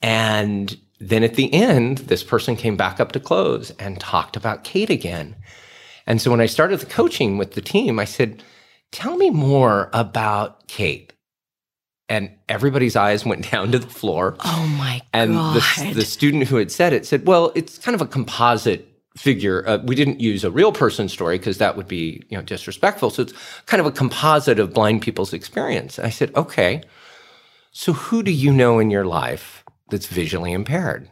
And 0.00 0.78
then 0.98 1.24
at 1.24 1.34
the 1.34 1.52
end, 1.52 1.98
this 1.98 2.22
person 2.22 2.56
came 2.56 2.76
back 2.76 3.00
up 3.00 3.12
to 3.12 3.20
close 3.20 3.70
and 3.72 4.00
talked 4.00 4.34
about 4.34 4.64
Kate 4.64 4.90
again. 4.90 5.36
And 6.06 6.20
so 6.20 6.30
when 6.30 6.40
I 6.40 6.46
started 6.46 6.80
the 6.80 6.86
coaching 6.86 7.38
with 7.38 7.52
the 7.52 7.60
team, 7.60 7.98
I 7.98 8.04
said, 8.04 8.42
Tell 8.92 9.16
me 9.16 9.30
more 9.30 9.90
about 9.92 10.68
Kate. 10.68 11.12
And 12.08 12.30
everybody's 12.48 12.94
eyes 12.96 13.24
went 13.24 13.50
down 13.50 13.72
to 13.72 13.78
the 13.78 13.88
floor. 13.88 14.36
Oh 14.44 14.66
my 14.78 15.02
and 15.12 15.34
God. 15.34 15.62
And 15.78 15.90
the, 15.90 16.00
the 16.00 16.06
student 16.06 16.44
who 16.44 16.56
had 16.56 16.70
said 16.70 16.92
it 16.92 17.06
said, 17.06 17.26
Well, 17.26 17.52
it's 17.54 17.78
kind 17.78 17.94
of 17.94 18.00
a 18.00 18.06
composite 18.06 18.88
figure. 19.16 19.66
Uh, 19.66 19.78
we 19.84 19.94
didn't 19.94 20.20
use 20.20 20.44
a 20.44 20.50
real 20.50 20.72
person 20.72 21.08
story 21.08 21.38
because 21.38 21.58
that 21.58 21.76
would 21.76 21.88
be, 21.88 22.22
you 22.28 22.36
know, 22.36 22.42
disrespectful. 22.42 23.10
So 23.10 23.22
it's 23.22 23.34
kind 23.66 23.80
of 23.80 23.86
a 23.86 23.92
composite 23.92 24.58
of 24.58 24.74
blind 24.74 25.02
people's 25.02 25.32
experience. 25.32 25.98
And 25.98 26.06
I 26.06 26.10
said, 26.10 26.34
okay, 26.34 26.82
so 27.70 27.92
who 27.92 28.22
do 28.22 28.32
you 28.32 28.52
know 28.52 28.78
in 28.78 28.90
your 28.90 29.04
life 29.04 29.64
that's 29.90 30.06
visually 30.06 30.52
impaired? 30.52 31.08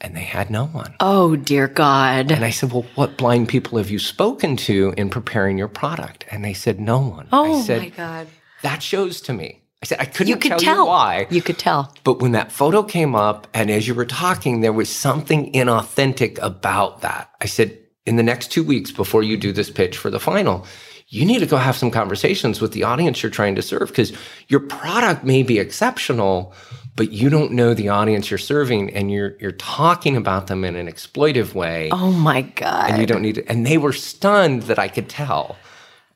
And 0.00 0.14
they 0.14 0.24
had 0.24 0.50
no 0.50 0.66
one. 0.66 0.94
Oh, 1.00 1.36
dear 1.36 1.68
God. 1.68 2.30
And 2.30 2.44
I 2.44 2.50
said, 2.50 2.70
Well, 2.70 2.86
what 2.96 3.16
blind 3.16 3.48
people 3.48 3.78
have 3.78 3.90
you 3.90 3.98
spoken 3.98 4.56
to 4.58 4.92
in 4.96 5.08
preparing 5.08 5.56
your 5.56 5.68
product? 5.68 6.26
And 6.30 6.44
they 6.44 6.52
said, 6.52 6.78
No 6.78 6.98
one. 6.98 7.28
Oh, 7.32 7.60
I 7.60 7.62
said, 7.62 7.82
my 7.82 7.88
God. 7.88 8.28
That 8.62 8.82
shows 8.82 9.20
to 9.22 9.32
me. 9.32 9.62
I 9.82 9.86
said, 9.86 9.98
I 10.00 10.04
couldn't 10.04 10.28
you 10.28 10.36
could 10.36 10.50
tell, 10.50 10.58
tell, 10.58 10.76
you 10.76 10.86
why. 10.86 11.26
You 11.30 11.42
could 11.42 11.58
tell. 11.58 11.94
But 12.04 12.20
when 12.20 12.32
that 12.32 12.52
photo 12.52 12.82
came 12.82 13.14
up, 13.14 13.46
and 13.54 13.70
as 13.70 13.86
you 13.86 13.94
were 13.94 14.06
talking, 14.06 14.60
there 14.60 14.72
was 14.72 14.88
something 14.88 15.52
inauthentic 15.52 16.38
about 16.42 17.00
that. 17.00 17.30
I 17.40 17.46
said, 17.46 17.78
In 18.04 18.16
the 18.16 18.22
next 18.22 18.52
two 18.52 18.64
weeks 18.64 18.90
before 18.90 19.22
you 19.22 19.36
do 19.36 19.52
this 19.52 19.70
pitch 19.70 19.96
for 19.96 20.10
the 20.10 20.20
final, 20.20 20.66
you 21.08 21.24
need 21.24 21.38
to 21.38 21.46
go 21.46 21.56
have 21.56 21.76
some 21.76 21.90
conversations 21.90 22.60
with 22.60 22.72
the 22.72 22.82
audience 22.82 23.22
you're 23.22 23.30
trying 23.30 23.54
to 23.54 23.62
serve 23.62 23.88
because 23.88 24.12
your 24.48 24.60
product 24.60 25.24
may 25.24 25.42
be 25.42 25.58
exceptional, 25.58 26.52
but 26.96 27.12
you 27.12 27.28
don't 27.28 27.52
know 27.52 27.74
the 27.74 27.90
audience 27.90 28.30
you're 28.30 28.38
serving 28.38 28.92
and 28.94 29.12
you're 29.12 29.36
you're 29.38 29.52
talking 29.52 30.16
about 30.16 30.46
them 30.46 30.64
in 30.64 30.74
an 30.74 30.88
exploitive 30.88 31.54
way. 31.54 31.90
Oh 31.92 32.10
my 32.10 32.42
god. 32.42 32.90
And 32.90 33.00
you 33.00 33.06
don't 33.06 33.22
need 33.22 33.36
to, 33.36 33.48
and 33.48 33.66
they 33.66 33.78
were 33.78 33.92
stunned 33.92 34.62
that 34.62 34.78
I 34.78 34.88
could 34.88 35.08
tell. 35.08 35.56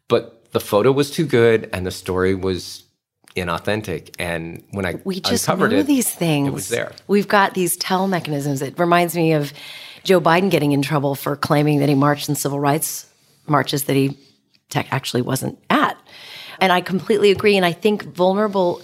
But 0.08 0.52
the 0.52 0.60
photo 0.60 0.90
was 0.90 1.10
too 1.10 1.26
good 1.26 1.68
and 1.72 1.87
the 1.87 1.90
story 1.90 2.34
was 2.34 2.84
inauthentic 3.37 4.12
and 4.18 4.64
when 4.72 4.84
I 4.84 4.96
we 5.04 5.20
just 5.20 5.46
uncovered 5.46 5.72
it, 5.72 5.87
these 5.87 6.10
things. 6.10 6.49
It 6.49 6.52
was 6.52 6.68
there. 6.68 6.92
We've 7.06 7.28
got 7.28 7.54
these 7.54 7.76
tell 7.76 8.08
mechanisms. 8.08 8.62
It 8.62 8.78
reminds 8.78 9.14
me 9.14 9.34
of 9.34 9.52
Joe 10.02 10.20
Biden 10.20 10.50
getting 10.50 10.72
in 10.72 10.82
trouble 10.82 11.14
for 11.14 11.37
claiming 11.37 11.78
that 11.80 11.88
he 11.88 11.94
marched 11.94 12.28
in 12.28 12.34
civil 12.34 12.58
rights 12.58 13.06
marches 13.46 13.84
that 13.84 13.94
he 13.94 14.16
actually 14.75 15.22
wasn't 15.22 15.58
at. 15.68 15.96
And 16.60 16.72
I 16.72 16.80
completely 16.80 17.30
agree. 17.30 17.56
And 17.56 17.66
I 17.66 17.72
think 17.72 18.04
vulnerable 18.04 18.82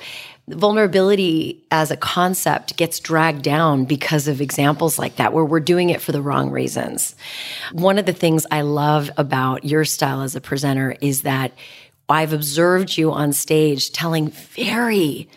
vulnerability 0.49 1.65
as 1.71 1.91
a 1.91 1.97
concept 1.97 2.77
gets 2.77 3.01
dragged 3.01 3.43
down 3.43 3.85
because 3.85 4.29
of 4.29 4.41
examples 4.41 4.99
like 4.99 5.17
that 5.17 5.33
where 5.33 5.45
we're 5.45 5.61
doing 5.61 5.91
it 5.91 6.01
for 6.01 6.13
the 6.13 6.23
wrong 6.23 6.51
reasons. 6.51 7.17
One 7.73 7.99
of 7.99 8.07
the 8.07 8.13
things 8.13 8.47
I 8.51 8.61
love 8.61 9.11
about 9.17 9.65
your 9.65 9.85
style 9.85 10.23
as 10.23 10.37
a 10.37 10.41
presenter 10.41 10.97
is 11.01 11.23
that 11.23 11.53
I've 12.09 12.33
observed 12.33 12.97
you 12.97 13.11
on 13.11 13.33
stage 13.33 13.91
telling 13.91 14.29
very 14.29 15.29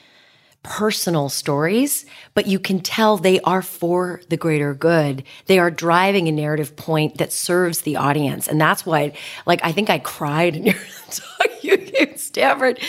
personal 0.62 1.30
stories, 1.30 2.06
but 2.34 2.46
you 2.46 2.60
can 2.60 2.80
tell 2.80 3.18
they 3.18 3.40
are 3.42 3.62
for 3.62 4.22
the 4.30 4.38
greater 4.38 4.74
good. 4.74 5.24
They 5.48 5.58
are 5.58 5.72
driving 5.72 6.28
a 6.28 6.32
narrative 6.32 6.76
point 6.76 7.18
that 7.18 7.32
serves 7.32 7.82
the 7.82 7.96
audience. 7.96 8.48
And 8.48 8.60
that's 8.60 8.86
why, 8.86 9.14
like, 9.46 9.62
I 9.64 9.72
think 9.72 9.90
I 9.90 10.00
cried 10.00 10.56
in 10.56 10.66
your 10.66 10.76
gave 11.62 12.20
Stanford. 12.20 12.80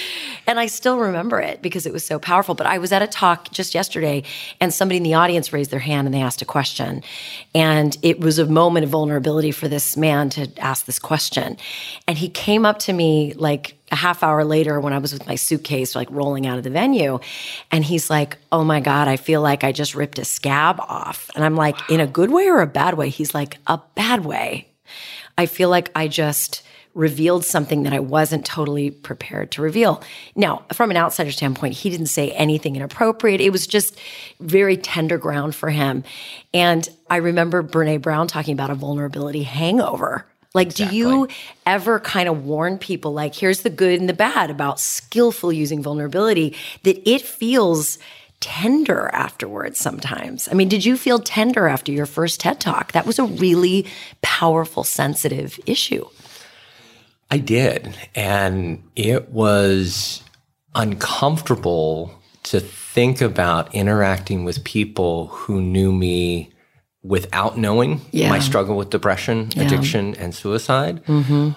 And 0.47 0.59
I 0.59 0.67
still 0.67 0.99
remember 0.99 1.41
it 1.41 1.63
because 1.63 1.87
it 1.87 1.93
was 1.93 2.05
so 2.05 2.19
powerful. 2.19 2.55
But 2.55 2.67
I 2.67 2.79
was 2.79 2.93
at 2.93 3.03
a 3.03 3.07
talk 3.07 3.51
just 3.51 3.75
yesterday 3.75 4.23
and 4.61 4.73
somebody 4.73 4.97
in 4.97 5.03
the 5.03 5.15
audience 5.15 5.53
raised 5.53 5.71
their 5.71 5.81
hand 5.81 6.07
and 6.07 6.15
they 6.15 6.21
asked 6.21 6.43
a 6.43 6.47
question. 6.47 7.03
And 7.55 7.97
it 8.03 8.21
was 8.21 8.39
a 8.39 8.47
moment 8.47 8.85
of 8.85 8.91
vulnerability 8.91 9.53
for 9.53 9.69
this 9.69 9.97
man 9.97 10.31
to 10.31 10.49
ask 10.59 10.87
this 10.87 10.99
question. 10.99 11.57
And 12.07 12.19
he 12.19 12.29
came 12.29 12.65
up 12.65 12.79
to 12.81 12.93
me 12.93 13.35
like 13.35 13.77
a 13.93 13.97
half 13.97 14.23
hour 14.23 14.45
later 14.45 14.79
when 14.79 14.93
I 14.93 14.99
was 14.99 15.13
with 15.13 15.27
my 15.27 15.35
suitcase, 15.35 15.95
like 15.95 16.09
rolling 16.11 16.47
out 16.47 16.59
of 16.59 16.65
the 16.65 16.71
venue. 16.71 17.19
And 17.71 17.85
he's 17.85 18.09
like, 18.09 18.37
Oh 18.53 18.65
my 18.65 18.81
God, 18.81 19.09
I 19.09 19.17
feel 19.17 19.43
like 19.43 19.65
I 19.65 19.73
just 19.73 19.95
ripped 19.95 20.19
a 20.19 20.25
scab 20.25 20.81
off. 20.81 21.31
And 21.35 21.45
I'm 21.45 21.57
like, 21.57 21.91
In 21.91 22.01
a 22.01 22.07
good 22.07 22.31
way 22.31 22.49
or 22.49 22.61
a 22.61 22.67
bad 22.67 22.95
way? 22.95 23.09
He's 23.09 23.35
like, 23.35 23.59
A 23.67 23.81
bad 23.95 24.25
way. 24.25 24.69
I 25.37 25.47
feel 25.47 25.71
like 25.71 25.91
I 25.95 26.07
just 26.07 26.63
revealed 26.95 27.45
something 27.45 27.85
that 27.85 27.93
I 27.93 28.01
wasn't 28.01 28.45
totally 28.45 28.91
prepared 28.91 29.53
to 29.53 29.63
reveal. 29.63 30.03
Now, 30.35 30.65
from 30.73 30.91
an 30.91 30.97
outsider 30.97 31.31
standpoint, 31.31 31.75
he 31.75 31.91
didn't 31.91 32.07
say 32.07 32.33
anything 32.33 32.77
inappropriate. 32.77 33.41
It 33.41 33.51
was 33.51 33.67
just 33.67 33.99
very 34.41 34.77
tender 34.77 35.17
ground 35.17 35.55
for 35.55 35.71
him. 35.71 36.03
And 36.53 36.89
I 37.09 37.17
remember 37.17 37.63
Brene 37.63 38.03
Brown 38.03 38.27
talking 38.27 38.55
about 38.55 38.71
a 38.71 38.75
vulnerability 38.75 39.45
hangover. 39.45 40.27
Like, 40.53 40.69
exactly. 40.69 40.91
do 40.91 40.97
you 40.97 41.29
ever 41.65 42.01
kind 42.01 42.29
of 42.29 42.45
warn 42.45 42.77
people, 42.77 43.13
like, 43.13 43.37
here's 43.37 43.63
the 43.63 43.71
good 43.71 44.01
and 44.01 44.09
the 44.09 44.15
bad 44.15 44.51
about 44.51 44.81
skillful 44.81 45.53
using 45.53 45.81
vulnerability, 45.81 46.57
that 46.83 47.09
it 47.09 47.23
feels 47.23 47.99
tender 48.41 49.11
afterwards 49.13 49.79
sometimes. 49.79 50.49
I 50.51 50.55
mean, 50.55 50.69
did 50.69 50.85
you 50.85 50.97
feel 50.97 51.19
tender 51.19 51.69
after 51.69 51.93
your 51.93 52.07
first 52.07 52.41
TED 52.41 52.59
Talk? 52.59 52.93
That 52.93 53.07
was 53.07 53.19
a 53.19 53.25
really 53.25 53.87
powerful, 54.23 54.83
sensitive 54.83 55.61
issue. 55.67 56.07
I 57.31 57.39
did. 57.39 57.95
And 58.15 58.83
it 58.97 59.31
was 59.31 60.23
uncomfortable 60.75 62.13
to 62.45 62.61
think 62.61 63.21
about 63.21 63.75
interacting 63.75 64.45
with 64.45 64.65
people 64.65 65.29
who 65.29 65.61
knew 65.61 65.93
me 65.93 66.53
without 67.03 67.57
knowing 67.57 68.01
yeah. 68.11 68.29
my 68.29 68.39
struggle 68.39 68.77
with 68.77 68.91
depression, 68.91 69.51
yeah. 69.55 69.63
addiction, 69.63 70.15
and 70.17 70.35
suicide. 70.35 71.05
Mm-hmm. 71.05 71.51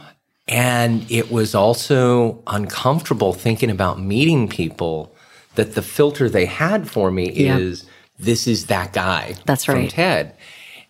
And 0.47 1.09
it 1.11 1.31
was 1.31 1.55
also 1.55 2.43
uncomfortable 2.47 3.33
thinking 3.33 3.69
about 3.69 3.99
meeting 3.99 4.47
people 4.47 5.15
that 5.55 5.75
the 5.75 5.81
filter 5.81 6.29
they 6.29 6.45
had 6.45 6.89
for 6.89 7.11
me 7.11 7.31
yeah. 7.31 7.57
is 7.57 7.85
this 8.19 8.47
is 8.47 8.67
that 8.67 8.93
guy. 8.93 9.35
That's 9.45 9.67
right. 9.67 9.81
From 9.81 9.87
TED. 9.87 10.35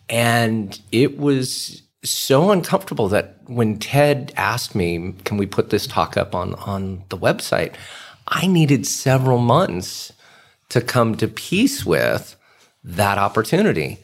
And 0.10 0.80
it 0.92 1.18
was 1.18 1.84
so 2.04 2.52
uncomfortable 2.52 3.08
that 3.10 3.38
when 3.46 3.78
Ted 3.78 4.34
asked 4.36 4.76
me, 4.76 5.14
can 5.24 5.38
we 5.38 5.46
put 5.46 5.70
this 5.70 5.88
talk 5.88 6.18
up 6.18 6.36
on, 6.36 6.56
on 6.56 7.04
the 7.10 7.18
website? 7.18 7.74
I 8.28 8.48
needed 8.48 8.86
several 8.86 9.38
months 9.38 10.14
to 10.70 10.82
come 10.82 11.16
to 11.18 11.28
peace 11.28 11.86
with 11.86 12.36
that 12.84 13.18
opportunity. 13.18 14.00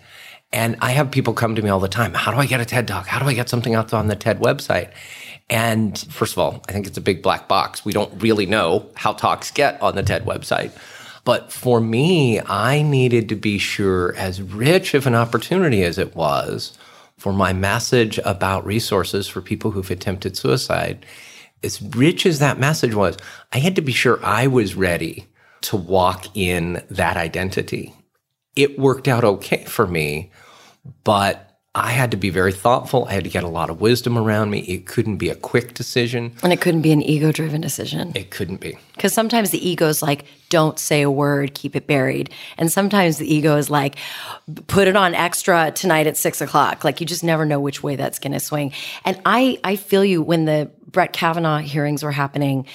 And 0.52 0.78
I 0.82 0.92
have 0.92 1.12
people 1.12 1.34
come 1.34 1.56
to 1.56 1.62
me 1.62 1.70
all 1.70 1.80
the 1.80 1.88
time. 1.88 2.14
How 2.14 2.32
do 2.32 2.38
I 2.38 2.46
get 2.46 2.62
a 2.62 2.66
TED 2.66 2.88
talk? 2.88 3.08
How 3.08 3.20
do 3.20 3.26
I 3.26 3.34
get 3.34 3.50
something 3.50 3.76
out 3.76 3.94
on 3.94 4.08
the 4.08 4.16
TED 4.16 4.40
website? 4.40 4.92
And 5.50 5.98
first 6.10 6.34
of 6.34 6.40
all, 6.40 6.64
I 6.68 6.72
think 6.72 6.88
it's 6.88 6.98
a 6.98 7.02
big 7.02 7.22
black 7.22 7.48
box. 7.48 7.84
We 7.84 7.94
don't 7.94 8.22
really 8.22 8.46
know 8.46 8.88
how 8.96 9.14
talks 9.14 9.52
get 9.52 9.82
on 9.82 9.96
the 9.96 10.04
TED 10.04 10.26
website. 10.26 10.72
But 11.24 11.52
for 11.52 11.82
me, 11.82 12.40
I 12.40 12.82
needed 12.82 13.30
to 13.30 13.36
be 13.36 13.58
sure, 13.58 14.16
as 14.16 14.42
rich 14.42 14.94
of 14.94 15.06
an 15.06 15.16
opportunity 15.16 15.84
as 15.84 15.98
it 15.98 16.16
was 16.16 16.78
for 17.20 17.34
my 17.34 17.52
message 17.52 18.18
about 18.24 18.66
resources 18.66 19.28
for 19.28 19.42
people 19.42 19.72
who've 19.72 19.92
attempted 19.92 20.38
suicide, 20.38 21.06
as 21.62 21.82
rich 21.82 22.26
as 22.26 22.40
that 22.40 22.58
message 22.58 22.96
was, 22.96 23.18
I 23.52 23.60
had 23.60 23.76
to 23.76 23.82
be 23.82 23.92
sure 23.92 24.24
I 24.24 24.48
was 24.48 24.76
ready 24.76 25.28
to 25.62 25.76
walk 25.76 26.26
in 26.34 26.82
that 26.90 27.18
identity. 27.18 27.94
It 28.56 28.80
worked 28.80 29.10
out 29.10 29.26
okay 29.26 29.66
for 29.66 29.86
me, 29.86 30.32
but 31.04 31.49
I 31.80 31.92
had 31.92 32.12
to 32.12 32.18
be 32.18 32.30
very 32.30 32.52
thoughtful. 32.52 33.06
I 33.06 33.14
had 33.14 33.24
to 33.24 33.30
get 33.30 33.44
a 33.44 33.48
lot 33.48 33.70
of 33.70 33.82
wisdom 33.82 34.18
around 34.18 34.52
me. 34.52 34.60
It 34.62 34.86
couldn't 34.86 35.18
be 35.18 35.30
a 35.30 35.36
quick 35.36 35.74
decision. 35.74 36.34
And 36.44 36.54
it 36.54 36.62
couldn't 36.62 36.82
be 36.82 36.92
an 36.92 37.02
ego 37.02 37.32
driven 37.32 37.62
decision. 37.62 38.12
It 38.16 38.32
couldn't 38.32 38.60
be. 38.60 38.78
Because 38.96 39.14
sometimes 39.14 39.52
the 39.52 39.68
ego 39.68 39.88
is 39.88 40.02
like, 40.02 40.26
don't 40.50 40.78
say 40.78 41.02
a 41.02 41.12
word, 41.12 41.54
keep 41.54 41.76
it 41.76 41.88
buried. 41.88 42.30
And 42.58 42.72
sometimes 42.72 43.18
the 43.18 43.34
ego 43.34 43.56
is 43.58 43.70
like, 43.70 43.96
put 44.68 44.88
it 44.88 44.96
on 44.96 45.16
extra 45.16 45.72
tonight 45.72 46.08
at 46.08 46.18
six 46.18 46.42
o'clock. 46.42 46.84
Like 46.84 47.00
you 47.00 47.08
just 47.08 47.24
never 47.24 47.46
know 47.46 47.60
which 47.60 47.84
way 47.84 47.96
that's 47.96 48.20
going 48.20 48.34
to 48.34 48.40
swing. 48.40 48.74
And 49.06 49.20
I, 49.26 49.60
I 49.64 49.76
feel 49.76 50.04
you 50.04 50.22
when 50.22 50.46
the 50.46 50.72
Brett 50.88 51.14
Kavanaugh 51.14 51.60
hearings 51.60 52.04
were 52.04 52.12
happening. 52.12 52.66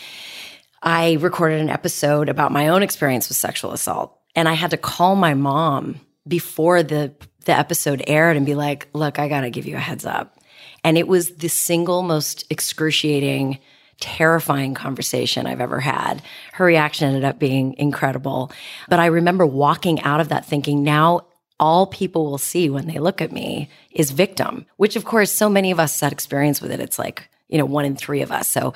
I 0.82 1.14
recorded 1.14 1.60
an 1.60 1.70
episode 1.70 2.28
about 2.28 2.52
my 2.52 2.68
own 2.68 2.82
experience 2.82 3.28
with 3.28 3.36
sexual 3.36 3.72
assault. 3.72 4.18
And 4.36 4.48
I 4.48 4.54
had 4.54 4.70
to 4.70 4.76
call 4.76 5.16
my 5.16 5.34
mom 5.34 6.00
before 6.26 6.82
the 6.82 7.14
the 7.44 7.56
episode 7.56 8.02
aired 8.06 8.36
and 8.36 8.46
be 8.46 8.54
like, 8.54 8.88
look, 8.92 9.18
I 9.18 9.28
got 9.28 9.42
to 9.42 9.50
give 9.50 9.66
you 9.66 9.76
a 9.76 9.80
heads 9.80 10.04
up. 10.04 10.38
And 10.82 10.98
it 10.98 11.08
was 11.08 11.36
the 11.36 11.48
single 11.48 12.02
most 12.02 12.44
excruciating, 12.50 13.58
terrifying 14.00 14.74
conversation 14.74 15.46
I've 15.46 15.60
ever 15.60 15.80
had. 15.80 16.22
Her 16.52 16.64
reaction 16.64 17.08
ended 17.08 17.24
up 17.24 17.38
being 17.38 17.74
incredible. 17.78 18.52
But 18.88 18.98
I 18.98 19.06
remember 19.06 19.46
walking 19.46 20.00
out 20.02 20.20
of 20.20 20.28
that 20.28 20.44
thinking, 20.44 20.82
now 20.82 21.26
all 21.60 21.86
people 21.86 22.26
will 22.26 22.38
see 22.38 22.68
when 22.68 22.86
they 22.86 22.98
look 22.98 23.22
at 23.22 23.32
me 23.32 23.68
is 23.92 24.10
victim, 24.10 24.66
which 24.76 24.96
of 24.96 25.04
course, 25.04 25.30
so 25.32 25.48
many 25.48 25.70
of 25.70 25.80
us 25.80 25.98
had 26.00 26.12
experience 26.12 26.60
with 26.60 26.70
it. 26.70 26.80
It's 26.80 26.98
like, 26.98 27.30
you 27.48 27.58
know, 27.58 27.64
one 27.64 27.84
in 27.84 27.94
three 27.96 28.22
of 28.22 28.32
us. 28.32 28.48
So, 28.48 28.74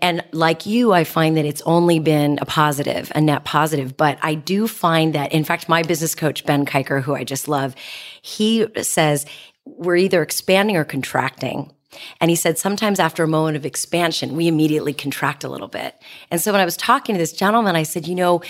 and 0.00 0.24
like 0.32 0.66
you, 0.66 0.92
I 0.92 1.04
find 1.04 1.36
that 1.36 1.44
it's 1.44 1.62
only 1.62 1.98
been 1.98 2.38
a 2.42 2.44
positive, 2.44 3.12
a 3.14 3.20
net 3.20 3.44
positive. 3.44 3.96
But 3.96 4.18
I 4.22 4.34
do 4.34 4.66
find 4.66 5.14
that, 5.14 5.32
in 5.32 5.44
fact, 5.44 5.68
my 5.68 5.82
business 5.82 6.14
coach, 6.14 6.44
Ben 6.44 6.66
Kiker, 6.66 7.02
who 7.02 7.14
I 7.14 7.24
just 7.24 7.48
love, 7.48 7.74
he 8.20 8.66
says 8.82 9.24
we're 9.64 9.96
either 9.96 10.22
expanding 10.22 10.76
or 10.76 10.84
contracting. 10.84 11.72
And 12.20 12.30
he 12.30 12.36
said 12.36 12.58
sometimes 12.58 12.98
after 12.98 13.22
a 13.22 13.28
moment 13.28 13.56
of 13.56 13.66
expansion, 13.66 14.34
we 14.34 14.48
immediately 14.48 14.94
contract 14.94 15.44
a 15.44 15.48
little 15.48 15.68
bit. 15.68 15.94
And 16.30 16.40
so 16.40 16.50
when 16.50 16.60
I 16.60 16.64
was 16.64 16.76
talking 16.76 17.14
to 17.14 17.18
this 17.18 17.32
gentleman, 17.32 17.76
I 17.76 17.82
said, 17.82 18.08
you 18.08 18.14
know, 18.14 18.42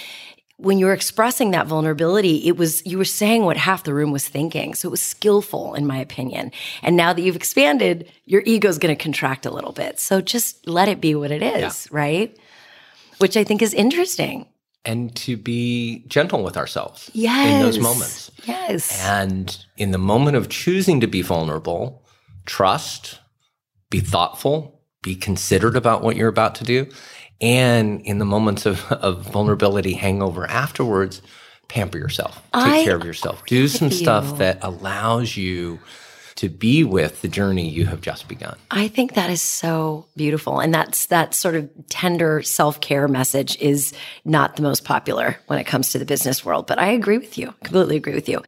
when 0.63 0.79
you 0.79 0.87
were 0.87 0.93
expressing 0.93 1.51
that 1.51 1.67
vulnerability, 1.67 2.47
it 2.47 2.57
was, 2.57 2.85
you 2.87 2.97
were 2.97 3.05
saying 3.05 3.45
what 3.45 3.57
half 3.57 3.83
the 3.83 3.93
room 3.93 4.13
was 4.13 4.27
thinking. 4.29 4.75
So 4.75 4.89
it 4.89 4.93
was 4.93 5.03
skillful, 5.03 5.75
in 5.75 5.87
my 5.87 5.99
opinion. 5.99 6.53
And 6.83 6.97
now 6.97 7.13
that 7.13 7.21
you've 7.21 7.37
expanded, 7.37 8.11
your 8.25 8.43
ego's 8.43 8.79
going 8.79 8.97
to 8.97 9.03
contract 9.03 9.45
a 9.45 9.51
little 9.51 9.73
bit. 9.73 9.99
So 9.99 10.21
just 10.21 10.67
let 10.67 10.89
it 10.89 11.01
be 11.01 11.15
what 11.15 11.33
it 11.33 11.43
is, 11.43 11.89
yeah. 11.91 11.97
right? 11.97 12.39
Which 13.19 13.37
I 13.37 13.45
think 13.45 13.61
is 13.61 13.75
interesting. 13.75 14.47
And 14.85 15.15
to 15.17 15.37
be 15.37 16.05
gentle 16.07 16.43
with 16.43 16.57
ourselves 16.57 17.11
yes. 17.13 17.49
in 17.49 17.61
those 17.61 17.79
moments. 17.79 18.31
Yes. 18.45 19.05
And 19.05 19.65
in 19.77 19.91
the 19.91 19.99
moment 19.99 20.37
of 20.37 20.49
choosing 20.49 21.01
to 21.01 21.07
be 21.07 21.23
vulnerable, 21.23 22.05
trust, 22.47 23.19
be 23.91 24.01
thoughtful, 24.01 24.81
be 25.03 25.17
considerate 25.17 25.77
about 25.77 26.03
what 26.03 26.17
you're 26.17 26.29
about 26.29 26.55
to 26.57 26.65
do 26.65 26.87
and 27.43 28.01
in 28.03 28.19
the 28.19 28.25
moments 28.25 28.65
of, 28.65 28.91
of 28.93 29.23
vulnerability 29.31 29.93
hangover 29.93 30.49
afterwards 30.49 31.21
pamper 31.69 31.99
yourself 31.99 32.37
take 32.55 32.65
I 32.65 32.85
care 32.85 32.97
of 32.97 33.05
yourself 33.05 33.45
do 33.47 33.69
some 33.69 33.91
stuff 33.91 34.39
that 34.39 34.59
allows 34.63 35.37
you 35.37 35.81
to 36.37 36.49
be 36.49 36.83
with 36.83 37.23
the 37.23 37.29
journey 37.29 37.69
you 37.69 37.87
have 37.87 38.01
just 38.01 38.27
begun. 38.27 38.57
I 38.71 38.89
think 38.89 39.15
that 39.15 39.31
is 39.31 39.43
so 39.43 40.07
beautiful. 40.17 40.61
And 40.61 40.75
that's 40.75 41.07
that 41.07 41.35
sort 41.35 41.55
of 41.55 41.71
tender 41.89 42.43
self-care 42.43 43.07
message 43.07 43.57
is 43.61 43.93
not 44.25 44.57
the 44.57 44.63
most 44.63 44.85
popular 44.85 45.37
when 45.47 45.59
it 45.59 45.65
comes 45.65 45.91
to 45.91 45.99
the 45.99 46.05
business 46.05 46.45
world, 46.45 46.67
but 46.67 46.79
I 46.79 46.89
agree 46.89 47.19
with 47.19 47.39
you. 47.39 47.55
Completely 47.63 47.97
agree 47.97 48.15
with 48.15 48.29
you. 48.29 48.43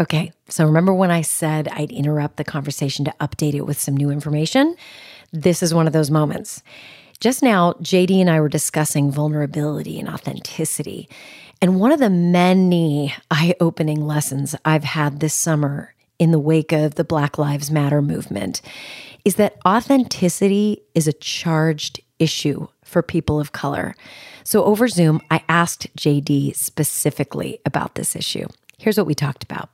Okay. 0.00 0.32
So 0.48 0.64
remember 0.66 0.92
when 0.92 1.10
I 1.10 1.22
said 1.22 1.68
I'd 1.68 1.90
interrupt 1.90 2.36
the 2.36 2.44
conversation 2.44 3.04
to 3.06 3.14
update 3.20 3.54
it 3.54 3.66
with 3.66 3.80
some 3.80 3.96
new 3.96 4.10
information? 4.10 4.76
This 5.32 5.62
is 5.62 5.74
one 5.74 5.86
of 5.86 5.92
those 5.92 6.10
moments. 6.10 6.62
Just 7.20 7.42
now, 7.42 7.72
JD 7.82 8.20
and 8.20 8.30
I 8.30 8.40
were 8.40 8.48
discussing 8.48 9.10
vulnerability 9.10 9.98
and 9.98 10.08
authenticity. 10.08 11.08
And 11.60 11.80
one 11.80 11.90
of 11.90 11.98
the 11.98 12.10
many 12.10 13.12
eye 13.28 13.56
opening 13.58 14.06
lessons 14.06 14.54
I've 14.64 14.84
had 14.84 15.18
this 15.18 15.34
summer 15.34 15.94
in 16.20 16.30
the 16.30 16.38
wake 16.38 16.70
of 16.70 16.94
the 16.94 17.02
Black 17.02 17.36
Lives 17.36 17.72
Matter 17.72 18.00
movement 18.00 18.62
is 19.24 19.34
that 19.34 19.56
authenticity 19.66 20.82
is 20.94 21.08
a 21.08 21.12
charged 21.12 22.00
issue 22.20 22.68
for 22.84 23.02
people 23.02 23.40
of 23.40 23.50
color. 23.50 23.96
So 24.44 24.62
over 24.64 24.86
Zoom, 24.86 25.20
I 25.28 25.42
asked 25.48 25.94
JD 25.96 26.54
specifically 26.54 27.58
about 27.66 27.96
this 27.96 28.14
issue. 28.14 28.46
Here's 28.78 28.96
what 28.96 29.06
we 29.08 29.14
talked 29.16 29.42
about. 29.42 29.70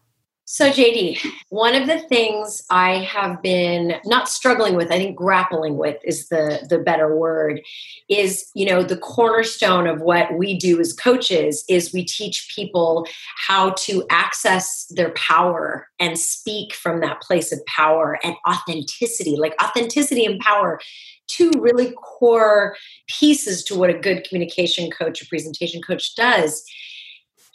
So, 0.55 0.71
JD, 0.71 1.19
one 1.49 1.75
of 1.75 1.89
the 1.89 1.99
things 1.99 2.63
I 2.71 2.99
have 2.99 3.43
been 3.43 3.97
not 4.05 4.29
struggling 4.29 4.77
with, 4.77 4.93
I 4.93 4.99
think 4.99 5.17
grappling 5.17 5.77
with 5.77 5.97
is 6.05 6.29
the, 6.29 6.65
the 6.71 6.79
better 6.79 7.17
word, 7.17 7.61
is, 8.09 8.53
you 8.55 8.65
know, 8.65 8.85
the 8.85 8.97
cornerstone 8.97 9.89
of 9.89 10.01
what 10.01 10.33
we 10.35 10.57
do 10.57 10.79
as 10.79 10.93
coaches 10.93 11.65
is 11.69 11.93
we 11.93 12.05
teach 12.05 12.55
people 12.55 13.05
how 13.49 13.71
to 13.71 14.05
access 14.11 14.87
their 14.91 15.11
power 15.15 15.89
and 15.99 16.17
speak 16.17 16.73
from 16.73 17.01
that 17.01 17.21
place 17.21 17.51
of 17.51 17.59
power 17.67 18.17
and 18.23 18.37
authenticity, 18.49 19.35
like 19.35 19.61
authenticity 19.61 20.25
and 20.25 20.39
power 20.39 20.79
two 21.27 21.51
really 21.59 21.91
core 21.93 22.77
pieces 23.09 23.65
to 23.65 23.75
what 23.75 23.91
a 23.91 23.99
good 23.99 24.23
communication 24.23 24.89
coach 24.89 25.21
or 25.21 25.27
presentation 25.27 25.83
coach 25.83 26.15
does 26.15 26.65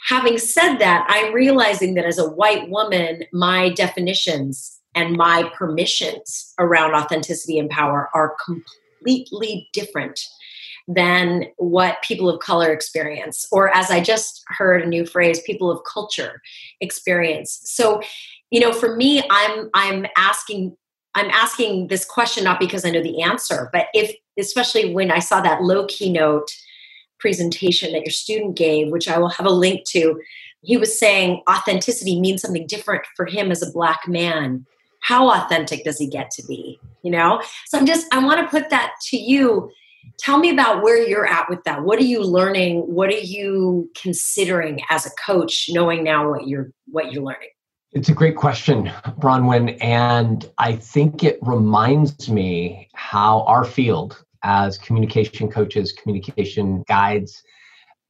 having 0.07 0.38
said 0.38 0.77
that, 0.77 1.05
I'm 1.09 1.33
realizing 1.33 1.95
that 1.95 2.05
as 2.05 2.17
a 2.17 2.29
white 2.29 2.69
woman, 2.69 3.23
my 3.33 3.69
definitions 3.69 4.79
and 4.95 5.15
my 5.15 5.49
permissions 5.55 6.53
around 6.59 6.95
authenticity 6.95 7.59
and 7.59 7.69
power 7.69 8.09
are 8.13 8.35
completely 8.45 9.69
different 9.73 10.19
than 10.88 11.45
what 11.57 12.01
people 12.01 12.27
of 12.29 12.39
color 12.39 12.73
experience, 12.73 13.47
or 13.51 13.69
as 13.75 13.91
I 13.91 14.01
just 14.01 14.43
heard 14.47 14.81
a 14.81 14.88
new 14.88 15.05
phrase, 15.05 15.41
people 15.41 15.69
of 15.69 15.83
culture 15.83 16.41
experience. 16.81 17.62
So, 17.65 18.01
you 18.49 18.59
know, 18.59 18.73
for 18.73 18.95
me, 18.95 19.21
I'm 19.29 19.69
I'm 19.75 20.07
asking 20.17 20.75
I'm 21.15 21.29
asking 21.29 21.88
this 21.88 22.05
question 22.05 22.43
not 22.43 22.59
because 22.59 22.85
I 22.85 22.91
know 22.91 23.03
the 23.03 23.21
answer, 23.21 23.69
but 23.71 23.88
if, 23.93 24.15
especially 24.38 24.93
when 24.93 25.12
I 25.12 25.19
saw 25.19 25.41
that 25.41 25.62
low 25.62 25.85
keynote 25.85 26.49
presentation 27.19 27.91
that 27.93 28.03
your 28.03 28.12
student 28.12 28.55
gave, 28.55 28.91
which 28.91 29.08
I 29.08 29.17
will 29.17 29.29
have 29.29 29.45
a 29.45 29.51
link 29.51 29.86
to, 29.89 30.19
he 30.62 30.77
was 30.77 30.97
saying 30.97 31.41
authenticity 31.49 32.19
means 32.19 32.41
something 32.41 32.67
different 32.67 33.03
for 33.15 33.25
him 33.25 33.51
as 33.51 33.62
a 33.62 33.71
black 33.71 34.08
man. 34.08 34.65
How 35.01 35.29
authentic 35.32 35.84
does 35.86 35.97
he 35.97 36.08
get 36.08 36.32
to 36.32 36.45
be? 36.45 36.79
You 37.03 37.12
know? 37.12 37.41
So 37.67 37.77
I'm 37.77 37.86
just, 37.86 38.08
I 38.13 38.23
want 38.23 38.41
to 38.41 38.47
put 38.47 38.69
that 38.69 38.93
to 39.10 39.17
you. 39.17 39.71
Tell 40.17 40.38
me 40.38 40.49
about 40.49 40.84
where 40.84 41.01
you're 41.08 41.25
at 41.25 41.49
with 41.49 41.63
that. 41.63 41.84
What 41.84 41.99
are 41.99 42.05
you 42.05 42.21
learning? 42.23 42.79
What 42.82 43.10
are 43.10 43.19
you 43.19 43.89
considering 43.95 44.82
as 44.89 45.05
a 45.05 45.12
coach, 45.25 45.67
knowing 45.69 46.03
now 46.03 46.29
what 46.29 46.47
you're 46.47 46.71
what 46.88 47.13
you're 47.13 47.23
learning? 47.23 47.49
It's 47.91 48.10
a 48.10 48.13
great 48.13 48.36
question, 48.36 48.91
Bronwyn. 49.19 49.77
And 49.82 50.49
I 50.58 50.75
think 50.75 51.23
it 51.23 51.39
reminds 51.41 52.29
me 52.29 52.89
how 52.93 53.41
our 53.43 53.63
field 53.65 54.23
as 54.43 54.78
communication 54.78 55.49
coaches, 55.49 55.91
communication 55.91 56.84
guides, 56.88 57.43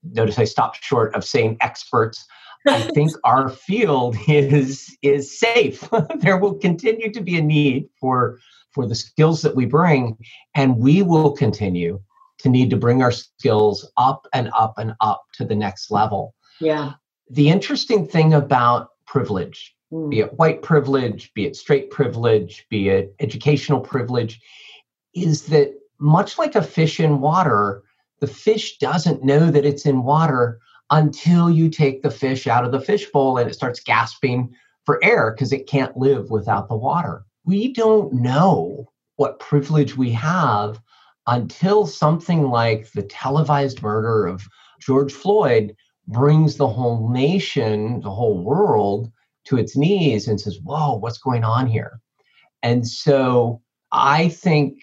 notice 0.03 0.39
I 0.39 0.45
stopped 0.45 0.83
short 0.83 1.13
of 1.15 1.23
saying 1.23 1.57
experts. 1.61 2.25
I 2.67 2.81
think 2.93 3.11
our 3.23 3.49
field 3.49 4.15
is 4.27 4.95
is 5.01 5.39
safe. 5.39 5.87
there 6.19 6.37
will 6.37 6.55
continue 6.55 7.11
to 7.11 7.21
be 7.21 7.37
a 7.37 7.41
need 7.41 7.89
for 7.99 8.39
for 8.71 8.87
the 8.87 8.95
skills 8.95 9.41
that 9.41 9.55
we 9.55 9.65
bring, 9.65 10.17
and 10.55 10.77
we 10.77 11.01
will 11.01 11.31
continue 11.31 12.01
to 12.39 12.49
need 12.49 12.69
to 12.69 12.77
bring 12.77 13.01
our 13.01 13.11
skills 13.11 13.89
up 13.97 14.27
and 14.33 14.49
up 14.57 14.77
and 14.77 14.93
up 15.01 15.23
to 15.33 15.45
the 15.45 15.55
next 15.55 15.91
level. 15.91 16.33
Yeah. 16.59 16.93
The 17.29 17.49
interesting 17.49 18.07
thing 18.07 18.33
about 18.33 18.89
privilege, 19.05 19.75
mm. 19.91 20.09
be 20.09 20.19
it 20.19 20.33
white 20.33 20.61
privilege, 20.61 21.31
be 21.33 21.45
it 21.45 21.55
straight 21.55 21.91
privilege, 21.91 22.65
be 22.69 22.89
it 22.89 23.13
educational 23.19 23.81
privilege, 23.81 24.39
is 25.13 25.47
that 25.47 25.73
much 25.99 26.37
like 26.37 26.55
a 26.55 26.63
fish 26.63 26.99
in 26.99 27.21
water, 27.21 27.83
the 28.19 28.27
fish 28.27 28.77
doesn't 28.77 29.23
know 29.23 29.51
that 29.51 29.65
it's 29.65 29.85
in 29.85 30.03
water 30.03 30.59
until 30.91 31.49
you 31.49 31.69
take 31.69 32.01
the 32.01 32.11
fish 32.11 32.47
out 32.47 32.65
of 32.65 32.71
the 32.71 32.81
fishbowl 32.81 33.37
and 33.37 33.49
it 33.49 33.53
starts 33.53 33.79
gasping 33.79 34.53
for 34.85 35.03
air 35.03 35.31
because 35.31 35.53
it 35.53 35.67
can't 35.67 35.95
live 35.97 36.29
without 36.29 36.67
the 36.67 36.75
water. 36.75 37.23
We 37.45 37.73
don't 37.73 38.13
know 38.13 38.91
what 39.17 39.39
privilege 39.39 39.95
we 39.95 40.11
have 40.11 40.79
until 41.27 41.85
something 41.85 42.49
like 42.49 42.91
the 42.91 43.03
televised 43.03 43.83
murder 43.83 44.25
of 44.25 44.47
George 44.79 45.13
Floyd 45.13 45.75
brings 46.07 46.55
the 46.55 46.67
whole 46.67 47.09
nation, 47.09 48.01
the 48.01 48.09
whole 48.09 48.43
world 48.43 49.11
to 49.45 49.57
its 49.57 49.77
knees 49.77 50.27
and 50.27 50.39
says, 50.39 50.59
Whoa, 50.63 50.95
what's 50.95 51.17
going 51.17 51.43
on 51.43 51.67
here? 51.67 51.99
And 52.63 52.87
so 52.87 53.61
I 53.91 54.29
think 54.29 54.79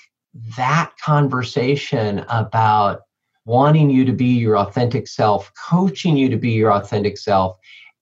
that 0.56 0.92
conversation 1.02 2.24
about 2.28 3.02
wanting 3.44 3.90
you 3.90 4.04
to 4.04 4.12
be 4.12 4.26
your 4.38 4.58
authentic 4.58 5.06
self, 5.06 5.52
coaching 5.68 6.16
you 6.16 6.28
to 6.28 6.36
be 6.36 6.50
your 6.50 6.72
authentic 6.72 7.16
self, 7.16 7.56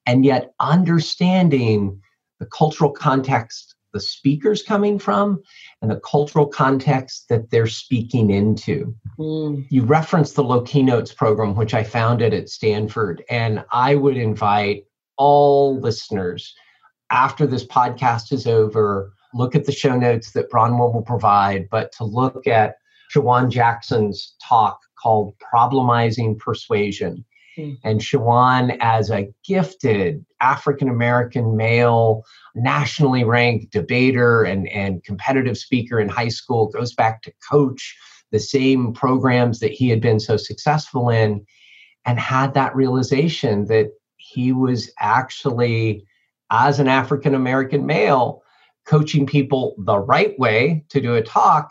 and 0.05 0.25
yet 0.25 0.53
understanding 0.59 2.01
the 2.39 2.45
cultural 2.47 2.91
context 2.91 3.75
the 3.95 3.99
speaker's 4.01 4.61
coming 4.61 4.99
from 4.99 5.41
and 5.81 5.89
the 5.89 6.01
cultural 6.01 6.45
context 6.45 7.29
that 7.29 7.49
they're 7.49 7.65
speaking 7.65 8.29
into. 8.29 8.93
Mm. 9.17 9.65
You 9.69 9.83
referenced 9.83 10.35
the 10.35 10.43
Low 10.43 10.61
Keynotes 10.61 11.13
program, 11.13 11.55
which 11.55 11.73
I 11.73 11.83
founded 11.83 12.33
at 12.33 12.49
Stanford, 12.49 13.23
and 13.29 13.63
I 13.71 13.95
would 13.95 14.17
invite 14.17 14.83
all 15.15 15.79
listeners 15.79 16.53
after 17.09 17.47
this 17.47 17.65
podcast 17.65 18.33
is 18.33 18.47
over, 18.47 19.13
look 19.35 19.53
at 19.53 19.65
the 19.65 19.71
show 19.71 19.95
notes 19.97 20.31
that 20.31 20.49
Bronwyn 20.49 20.93
will 20.93 21.01
provide, 21.01 21.67
but 21.69 21.91
to 21.97 22.05
look 22.05 22.47
at 22.47 22.77
Shawan 23.13 23.49
Jackson's 23.51 24.33
talk 24.41 24.79
called 24.97 25.35
Problemizing 25.53 26.39
Persuasion. 26.39 27.23
Mm. 27.57 27.77
And 27.83 27.99
Shawan, 27.99 28.77
as 28.79 29.11
a 29.11 29.29
gifted 29.45 30.25
African 30.41 30.89
American 30.89 31.55
male, 31.55 32.23
nationally 32.55 33.23
ranked 33.23 33.71
debater 33.71 34.43
and, 34.43 34.67
and 34.69 35.03
competitive 35.03 35.57
speaker 35.57 35.99
in 35.99 36.09
high 36.09 36.29
school, 36.29 36.67
goes 36.67 36.93
back 36.93 37.21
to 37.23 37.33
coach 37.49 37.95
the 38.31 38.39
same 38.39 38.93
programs 38.93 39.59
that 39.59 39.71
he 39.71 39.89
had 39.89 40.01
been 40.01 40.19
so 40.19 40.37
successful 40.37 41.09
in, 41.09 41.45
and 42.05 42.19
had 42.19 42.53
that 42.53 42.75
realization 42.75 43.65
that 43.65 43.87
he 44.17 44.51
was 44.51 44.91
actually, 44.99 46.05
as 46.51 46.79
an 46.79 46.87
African 46.87 47.35
American 47.35 47.85
male, 47.85 48.41
coaching 48.85 49.25
people 49.25 49.75
the 49.79 49.97
right 49.97 50.37
way 50.39 50.85
to 50.89 51.01
do 51.01 51.15
a 51.15 51.21
talk 51.21 51.69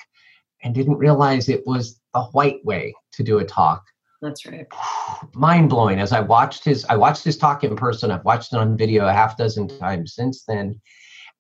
and 0.63 0.75
didn't 0.75 0.97
realize 0.97 1.49
it 1.49 1.67
was 1.67 2.01
the 2.13 2.23
white 2.33 2.65
way 2.65 2.95
to 3.13 3.23
do 3.23 3.39
a 3.39 3.45
talk. 3.45 3.85
That's 4.23 4.47
right. 4.47 4.67
Mind 5.35 5.71
blowing. 5.71 5.99
As 6.01 6.13
I 6.13 6.21
watched 6.21 6.65
his, 6.65 6.85
I 6.87 6.97
watched 6.97 7.25
his 7.25 7.37
talk 7.37 7.63
in 7.63 7.77
person. 7.77 8.11
I've 8.11 8.25
watched 8.25 8.53
it 8.53 8.59
on 8.59 8.77
video 8.77 9.07
a 9.07 9.13
half 9.13 9.37
dozen 9.37 9.69
times 9.79 10.15
since 10.15 10.45
then, 10.45 10.81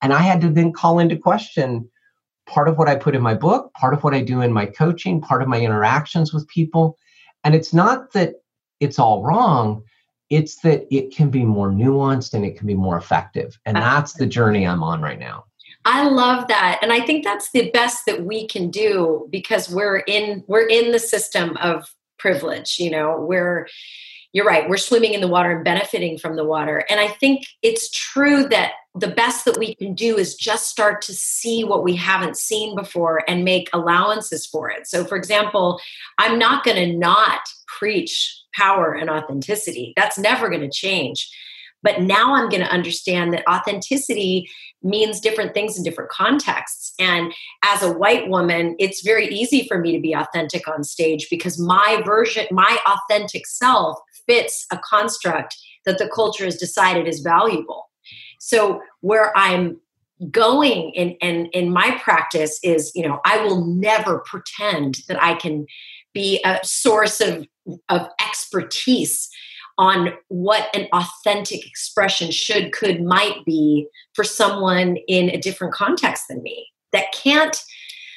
and 0.02 0.12
I 0.12 0.20
had 0.20 0.40
to 0.42 0.50
then 0.50 0.72
call 0.72 0.98
into 0.98 1.16
question 1.16 1.88
part 2.46 2.68
of 2.68 2.76
what 2.76 2.88
I 2.88 2.96
put 2.96 3.14
in 3.14 3.22
my 3.22 3.34
book, 3.34 3.72
part 3.72 3.94
of 3.94 4.04
what 4.04 4.14
I 4.14 4.20
do 4.20 4.42
in 4.42 4.52
my 4.52 4.66
coaching, 4.66 5.20
part 5.20 5.42
of 5.42 5.48
my 5.48 5.60
interactions 5.60 6.32
with 6.32 6.46
people. 6.48 6.98
And 7.42 7.54
it's 7.54 7.72
not 7.72 8.12
that 8.12 8.34
it's 8.80 8.98
all 8.98 9.22
wrong, 9.22 9.82
it's 10.30 10.56
that 10.56 10.86
it 10.94 11.14
can 11.14 11.30
be 11.30 11.44
more 11.44 11.70
nuanced 11.70 12.34
and 12.34 12.44
it 12.44 12.56
can 12.58 12.66
be 12.66 12.74
more 12.74 12.98
effective. 12.98 13.58
And 13.64 13.76
that's 13.76 14.12
the 14.12 14.26
journey 14.26 14.66
I'm 14.66 14.82
on 14.82 15.00
right 15.00 15.18
now. 15.18 15.44
I 15.84 16.08
love 16.08 16.48
that. 16.48 16.78
And 16.82 16.92
I 16.92 17.00
think 17.00 17.24
that's 17.24 17.50
the 17.50 17.70
best 17.70 18.06
that 18.06 18.24
we 18.24 18.46
can 18.46 18.70
do 18.70 19.28
because 19.30 19.68
we're 19.68 19.98
in 19.98 20.44
we're 20.46 20.66
in 20.66 20.92
the 20.92 20.98
system 20.98 21.56
of 21.58 21.94
privilege, 22.18 22.78
you 22.78 22.90
know, 22.90 23.20
we're 23.20 23.68
you're 24.32 24.46
right, 24.46 24.68
we're 24.68 24.76
swimming 24.76 25.14
in 25.14 25.20
the 25.20 25.28
water 25.28 25.52
and 25.52 25.64
benefiting 25.64 26.18
from 26.18 26.34
the 26.34 26.44
water. 26.44 26.84
And 26.90 26.98
I 26.98 27.06
think 27.06 27.46
it's 27.62 27.88
true 27.90 28.48
that 28.48 28.72
the 28.96 29.08
best 29.08 29.44
that 29.44 29.58
we 29.58 29.76
can 29.76 29.94
do 29.94 30.18
is 30.18 30.34
just 30.34 30.68
start 30.68 31.02
to 31.02 31.14
see 31.14 31.62
what 31.62 31.84
we 31.84 31.94
haven't 31.94 32.36
seen 32.36 32.74
before 32.74 33.22
and 33.28 33.44
make 33.44 33.68
allowances 33.72 34.44
for 34.44 34.68
it. 34.70 34.88
So 34.88 35.04
for 35.04 35.16
example, 35.16 35.80
I'm 36.18 36.36
not 36.38 36.64
going 36.64 36.76
to 36.76 36.96
not 36.96 37.40
preach 37.78 38.42
power 38.54 38.92
and 38.92 39.08
authenticity. 39.08 39.92
That's 39.96 40.18
never 40.18 40.48
going 40.48 40.62
to 40.62 40.70
change. 40.70 41.30
But 41.84 42.00
now 42.00 42.34
I'm 42.34 42.48
going 42.48 42.62
to 42.62 42.72
understand 42.72 43.32
that 43.34 43.48
authenticity 43.48 44.48
means 44.84 45.18
different 45.18 45.54
things 45.54 45.76
in 45.76 45.82
different 45.82 46.10
contexts. 46.10 46.92
And 46.98 47.32
as 47.64 47.82
a 47.82 47.92
white 47.92 48.28
woman, 48.28 48.76
it's 48.78 49.02
very 49.02 49.26
easy 49.28 49.66
for 49.66 49.78
me 49.78 49.92
to 49.92 50.00
be 50.00 50.12
authentic 50.12 50.68
on 50.68 50.84
stage 50.84 51.28
because 51.30 51.58
my 51.58 52.02
version, 52.04 52.46
my 52.50 52.78
authentic 52.86 53.46
self 53.46 53.98
fits 54.26 54.66
a 54.70 54.78
construct 54.78 55.56
that 55.86 55.98
the 55.98 56.08
culture 56.08 56.44
has 56.44 56.56
decided 56.56 57.08
is 57.08 57.20
valuable. 57.20 57.90
So 58.38 58.80
where 59.00 59.36
I'm 59.36 59.80
going 60.30 60.90
in, 60.90 61.10
in 61.20 61.46
in 61.46 61.72
my 61.72 61.98
practice 62.02 62.60
is 62.62 62.92
you 62.94 63.06
know 63.06 63.20
i 63.24 63.42
will 63.42 63.66
never 63.66 64.20
pretend 64.20 64.98
that 65.08 65.20
i 65.22 65.34
can 65.34 65.66
be 66.12 66.40
a 66.44 66.60
source 66.62 67.20
of 67.20 67.46
of 67.88 68.08
expertise 68.20 69.28
on 69.78 70.12
what 70.28 70.74
an 70.74 70.86
authentic 70.92 71.66
expression 71.66 72.30
should, 72.30 72.72
could, 72.72 73.02
might 73.02 73.44
be 73.44 73.88
for 74.14 74.24
someone 74.24 74.96
in 75.08 75.30
a 75.30 75.38
different 75.38 75.74
context 75.74 76.24
than 76.28 76.42
me 76.42 76.68
that 76.92 77.12
can't 77.12 77.56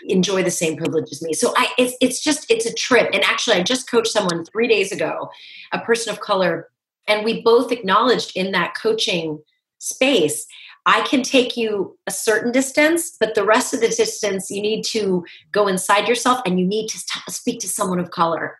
enjoy 0.08 0.44
the 0.44 0.52
same 0.52 0.78
privilege 0.78 1.12
as 1.12 1.22
me. 1.24 1.34
So 1.34 1.54
I 1.58 1.70
it's 1.80 1.96
it's 2.00 2.24
just 2.24 2.50
it's 2.52 2.68
a 2.68 2.74
trip. 2.74 3.10
And 3.14 3.24
actually 3.24 3.56
I 3.56 3.64
just 3.64 3.90
coached 3.90 4.12
someone 4.12 4.46
3 4.46 4.68
days 4.68 4.92
ago, 4.92 5.30
a 5.72 5.80
person 5.80 6.14
of 6.14 6.20
color, 6.20 6.70
and 7.08 7.26
we 7.26 7.42
both 7.42 7.72
acknowledged 7.72 8.34
in 8.36 8.52
that 8.52 8.76
coaching 8.80 9.40
space 9.80 10.46
I 10.88 11.02
can 11.02 11.22
take 11.22 11.58
you 11.58 11.98
a 12.08 12.12
certain 12.12 12.54
distance, 12.54 13.18
but 13.20 13.36
the 13.36 13.44
rest 13.44 13.74
of 13.74 13.82
the 13.82 13.90
distance 13.90 14.50
you 14.50 14.62
need 14.62 14.84
to 14.86 15.26
go 15.52 15.68
inside 15.68 16.08
yourself 16.08 16.40
and 16.46 16.58
you 16.58 16.66
need 16.66 16.88
to 16.88 16.98
speak 17.30 17.60
to 17.60 17.68
someone 17.68 18.00
of 18.00 18.10
color. 18.10 18.58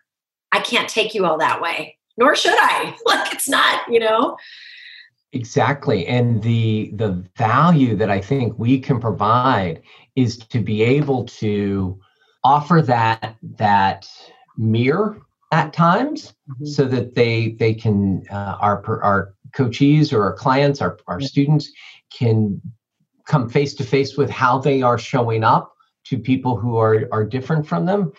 I 0.52 0.60
can't 0.60 0.90
take 0.90 1.14
you 1.14 1.24
all 1.24 1.38
that 1.38 1.62
way 1.62 1.97
nor 2.18 2.36
should 2.36 2.58
I. 2.58 2.94
Like 3.06 3.32
it's 3.32 3.48
not, 3.48 3.88
you 3.88 4.00
know. 4.00 4.36
Exactly. 5.32 6.06
And 6.06 6.42
the 6.42 6.90
the 6.94 7.24
value 7.36 7.96
that 7.96 8.10
I 8.10 8.20
think 8.20 8.58
we 8.58 8.78
can 8.78 9.00
provide 9.00 9.82
is 10.16 10.36
to 10.36 10.58
be 10.58 10.82
able 10.82 11.24
to 11.24 11.98
offer 12.44 12.82
that 12.82 13.36
that 13.56 14.08
mirror 14.56 15.20
at 15.52 15.72
times 15.72 16.34
mm-hmm. 16.50 16.66
so 16.66 16.84
that 16.84 17.14
they 17.14 17.52
they 17.58 17.74
can 17.74 18.24
uh, 18.30 18.56
our 18.60 18.82
our 19.02 19.34
coachees 19.52 20.12
or 20.12 20.22
our 20.22 20.34
clients 20.34 20.82
our, 20.82 20.98
our 21.06 21.20
students 21.20 21.70
can 22.12 22.60
come 23.26 23.48
face 23.48 23.74
to 23.74 23.84
face 23.84 24.16
with 24.16 24.30
how 24.30 24.58
they 24.58 24.82
are 24.82 24.98
showing 24.98 25.44
up 25.44 25.72
to 26.04 26.18
people 26.18 26.56
who 26.56 26.76
are 26.76 27.08
are 27.12 27.24
different 27.24 27.66
from 27.66 27.86
them 27.86 28.12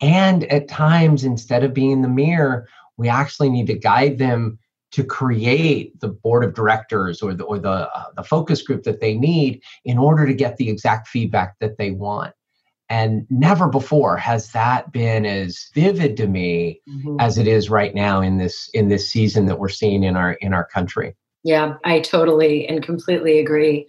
and 0.00 0.44
at 0.44 0.68
times 0.68 1.24
instead 1.24 1.62
of 1.64 1.74
being 1.74 1.92
in 1.92 2.02
the 2.02 2.08
mirror 2.08 2.66
we 2.96 3.08
actually 3.08 3.50
need 3.50 3.66
to 3.66 3.78
guide 3.78 4.18
them 4.18 4.58
to 4.92 5.02
create 5.02 5.98
the 6.00 6.08
board 6.08 6.44
of 6.44 6.54
directors 6.54 7.22
or 7.22 7.34
the 7.34 7.44
or 7.44 7.58
the 7.58 7.90
uh, 7.94 8.04
the 8.16 8.22
focus 8.22 8.62
group 8.62 8.84
that 8.84 9.00
they 9.00 9.14
need 9.14 9.62
in 9.84 9.98
order 9.98 10.26
to 10.26 10.34
get 10.34 10.56
the 10.58 10.68
exact 10.68 11.08
feedback 11.08 11.58
that 11.58 11.78
they 11.78 11.90
want. 11.90 12.34
And 12.88 13.26
never 13.30 13.68
before 13.68 14.18
has 14.18 14.52
that 14.52 14.92
been 14.92 15.24
as 15.24 15.70
vivid 15.74 16.16
to 16.18 16.26
me 16.26 16.82
mm-hmm. 16.86 17.16
as 17.20 17.38
it 17.38 17.46
is 17.46 17.70
right 17.70 17.94
now 17.94 18.20
in 18.20 18.36
this 18.36 18.68
in 18.74 18.88
this 18.88 19.08
season 19.08 19.46
that 19.46 19.58
we're 19.58 19.70
seeing 19.70 20.04
in 20.04 20.14
our 20.14 20.34
in 20.34 20.52
our 20.52 20.66
country. 20.66 21.16
Yeah 21.42 21.76
i 21.84 22.00
totally 22.00 22.68
and 22.68 22.82
completely 22.82 23.38
agree. 23.38 23.86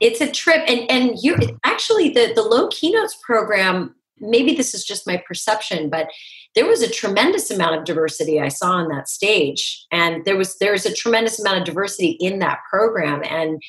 It's 0.00 0.20
a 0.20 0.30
trip 0.30 0.62
and 0.68 0.88
and 0.90 1.18
you 1.22 1.36
actually 1.64 2.10
the 2.10 2.32
the 2.34 2.42
low 2.42 2.68
keynotes 2.68 3.16
program 3.22 3.94
maybe 4.20 4.54
this 4.54 4.74
is 4.74 4.84
just 4.84 5.06
my 5.06 5.22
perception 5.26 5.88
but 5.88 6.08
there 6.54 6.66
was 6.66 6.82
a 6.82 6.90
tremendous 6.90 7.50
amount 7.50 7.76
of 7.76 7.84
diversity 7.84 8.40
I 8.40 8.48
saw 8.48 8.72
on 8.72 8.88
that 8.88 9.08
stage, 9.08 9.86
and 9.92 10.24
there 10.24 10.36
was 10.36 10.56
there's 10.58 10.86
a 10.86 10.94
tremendous 10.94 11.38
amount 11.38 11.58
of 11.58 11.64
diversity 11.64 12.16
in 12.20 12.38
that 12.40 12.60
program. 12.68 13.22
And 13.24 13.62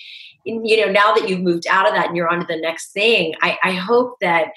you 0.46 0.84
know, 0.84 0.92
now 0.92 1.14
that 1.14 1.30
you've 1.30 1.42
moved 1.42 1.68
out 1.68 1.88
of 1.88 1.94
that 1.94 2.08
and 2.08 2.18
you're 2.18 2.30
on 2.30 2.40
to 2.40 2.48
the 2.48 2.60
next 2.60 2.92
thing, 2.92 3.36
I, 3.42 3.58
I 3.64 3.72
hope 3.74 4.16
that 4.22 4.48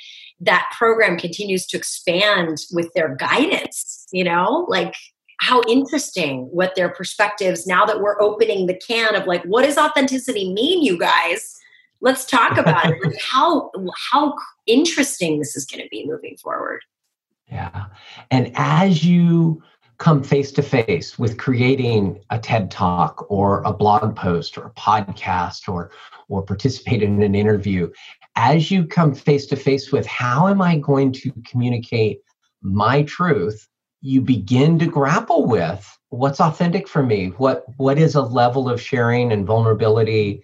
that 0.40 0.72
program 0.76 1.18
continues 1.18 1.66
to 1.66 1.76
expand 1.76 2.58
with 2.72 2.90
their 2.94 3.14
guidance. 3.16 4.06
You 4.12 4.24
know, 4.24 4.66
like 4.68 4.94
how 5.40 5.60
interesting 5.68 6.48
what 6.52 6.74
their 6.76 6.88
perspectives 6.88 7.66
now 7.66 7.84
that 7.84 8.00
we're 8.00 8.20
opening 8.22 8.66
the 8.66 8.78
can 8.78 9.16
of 9.16 9.26
like 9.26 9.42
what 9.44 9.64
does 9.64 9.76
authenticity 9.76 10.52
mean 10.54 10.82
you 10.82 10.96
guys 10.96 11.58
let's 12.02 12.26
talk 12.26 12.58
about 12.58 12.90
it. 12.90 13.02
Like 13.02 13.18
how 13.18 13.70
how 14.10 14.34
interesting 14.66 15.38
this 15.38 15.56
is 15.56 15.64
going 15.64 15.82
to 15.82 15.88
be 15.88 16.06
moving 16.06 16.36
forward. 16.36 16.80
Yeah. 17.50 17.86
And 18.30 18.52
as 18.54 19.04
you 19.04 19.62
come 19.98 20.22
face 20.22 20.50
to 20.52 20.62
face 20.62 21.18
with 21.18 21.38
creating 21.38 22.20
a 22.30 22.38
TED 22.38 22.70
talk 22.70 23.24
or 23.30 23.62
a 23.62 23.72
blog 23.72 24.16
post 24.16 24.58
or 24.58 24.66
a 24.66 24.70
podcast 24.72 25.68
or 25.68 25.90
or 26.28 26.42
participate 26.42 27.02
in 27.02 27.22
an 27.22 27.34
interview, 27.34 27.90
as 28.36 28.70
you 28.70 28.86
come 28.86 29.14
face 29.14 29.46
to 29.46 29.56
face 29.56 29.92
with 29.92 30.06
how 30.06 30.48
am 30.48 30.60
I 30.60 30.78
going 30.78 31.12
to 31.12 31.32
communicate 31.46 32.20
my 32.62 33.02
truth, 33.02 33.68
you 34.00 34.20
begin 34.20 34.78
to 34.78 34.86
grapple 34.86 35.46
with 35.46 35.98
what's 36.08 36.40
authentic 36.40 36.88
for 36.88 37.02
me, 37.02 37.28
what 37.36 37.64
what 37.76 37.98
is 37.98 38.14
a 38.14 38.22
level 38.22 38.68
of 38.68 38.80
sharing 38.80 39.30
and 39.30 39.46
vulnerability 39.46 40.42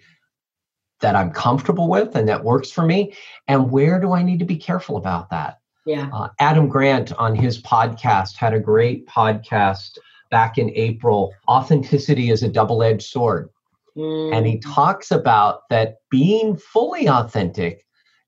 that 1.01 1.15
I'm 1.15 1.31
comfortable 1.31 1.87
with 1.87 2.15
and 2.15 2.27
that 2.27 2.43
works 2.43 2.71
for 2.71 2.85
me, 2.85 3.13
and 3.47 3.71
where 3.71 3.99
do 3.99 4.13
I 4.13 4.23
need 4.23 4.39
to 4.39 4.45
be 4.45 4.57
careful 4.57 4.97
about 4.97 5.29
that? 5.29 5.59
Yeah. 5.85 6.09
Uh, 6.13 6.29
Adam 6.39 6.67
Grant 6.67 7.13
on 7.13 7.35
his 7.35 7.61
podcast 7.61 8.35
had 8.35 8.53
a 8.53 8.59
great 8.59 9.07
podcast 9.07 9.97
back 10.29 10.57
in 10.57 10.71
April. 10.75 11.33
Authenticity 11.47 12.29
is 12.29 12.43
a 12.43 12.49
double 12.49 12.83
edged 12.83 13.03
sword. 13.03 13.49
Mm. 13.97 14.35
And 14.35 14.45
he 14.45 14.59
talks 14.59 15.11
about 15.11 15.67
that 15.69 15.97
being 16.09 16.55
fully 16.55 17.09
authentic 17.09 17.85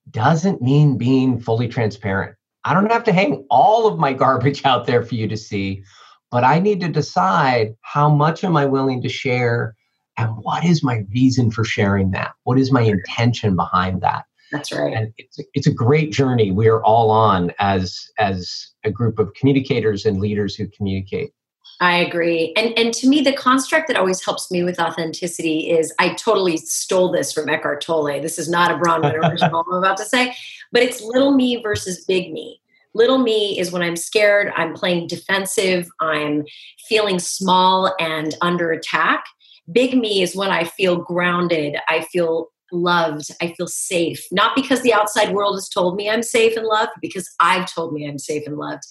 doesn't 0.09 0.61
mean 0.61 0.97
being 0.97 1.39
fully 1.39 1.67
transparent. 1.67 2.35
I 2.63 2.73
don't 2.73 2.91
have 2.91 3.03
to 3.05 3.13
hang 3.13 3.45
all 3.49 3.87
of 3.87 3.99
my 3.99 4.13
garbage 4.13 4.61
out 4.65 4.85
there 4.85 5.03
for 5.03 5.15
you 5.15 5.27
to 5.27 5.37
see, 5.37 5.83
but 6.29 6.43
I 6.43 6.59
need 6.59 6.79
to 6.81 6.87
decide 6.87 7.75
how 7.81 8.09
much 8.09 8.43
am 8.43 8.57
I 8.57 8.65
willing 8.65 9.01
to 9.01 9.09
share 9.09 9.75
and 10.17 10.29
what 10.37 10.63
is 10.65 10.83
my 10.83 11.05
reason 11.13 11.51
for 11.51 11.63
sharing 11.63 12.11
that? 12.11 12.33
What 12.43 12.59
is 12.59 12.71
my 12.71 12.81
intention 12.81 13.55
behind 13.55 14.01
that? 14.01 14.25
That's 14.51 14.71
right. 14.71 14.93
And 14.93 15.13
it's 15.17 15.39
a, 15.39 15.43
it's 15.53 15.67
a 15.67 15.73
great 15.73 16.11
journey 16.11 16.51
we 16.51 16.67
are 16.67 16.83
all 16.83 17.09
on 17.09 17.53
as 17.59 18.09
as 18.17 18.67
a 18.83 18.91
group 18.91 19.17
of 19.17 19.33
communicators 19.33 20.05
and 20.05 20.19
leaders 20.19 20.55
who 20.55 20.67
communicate. 20.67 21.31
I 21.79 21.97
agree. 21.97 22.53
And 22.57 22.77
and 22.77 22.93
to 22.95 23.07
me 23.07 23.21
the 23.21 23.33
construct 23.33 23.87
that 23.87 23.97
always 23.97 24.23
helps 24.23 24.51
me 24.51 24.63
with 24.63 24.79
authenticity 24.79 25.69
is 25.71 25.93
I 25.99 26.13
totally 26.15 26.57
stole 26.57 27.11
this 27.11 27.31
from 27.31 27.49
Eckhart 27.49 27.81
Tolle. 27.81 28.21
This 28.21 28.37
is 28.37 28.49
not 28.49 28.71
a 28.71 28.75
Bronwyn 28.75 29.15
original 29.15 29.63
I'm 29.71 29.77
about 29.77 29.97
to 29.97 30.05
say, 30.05 30.35
but 30.71 30.83
it's 30.83 31.01
little 31.01 31.31
me 31.31 31.61
versus 31.63 32.03
big 32.05 32.33
me. 32.33 32.61
Little 32.93 33.19
me 33.19 33.57
is 33.57 33.71
when 33.71 33.81
I'm 33.81 33.95
scared, 33.95 34.51
I'm 34.57 34.73
playing 34.73 35.07
defensive, 35.07 35.89
I'm 36.01 36.43
feeling 36.89 37.19
small 37.19 37.95
and 37.99 38.35
under 38.41 38.71
attack. 38.71 39.23
Big 39.71 39.97
me 39.97 40.21
is 40.21 40.35
when 40.35 40.51
I 40.51 40.63
feel 40.63 40.97
grounded, 40.97 41.77
I 41.87 42.01
feel 42.11 42.49
loved. 42.71 43.29
I 43.41 43.53
feel 43.53 43.67
safe, 43.67 44.25
not 44.31 44.55
because 44.55 44.81
the 44.81 44.93
outside 44.93 45.33
world 45.33 45.55
has 45.55 45.69
told 45.69 45.95
me 45.95 46.09
I'm 46.09 46.23
safe 46.23 46.55
and 46.55 46.65
loved, 46.65 46.91
because 47.01 47.29
I've 47.39 47.71
told 47.71 47.93
me 47.93 48.07
I'm 48.07 48.17
safe 48.17 48.43
and 48.45 48.57
loved. 48.57 48.83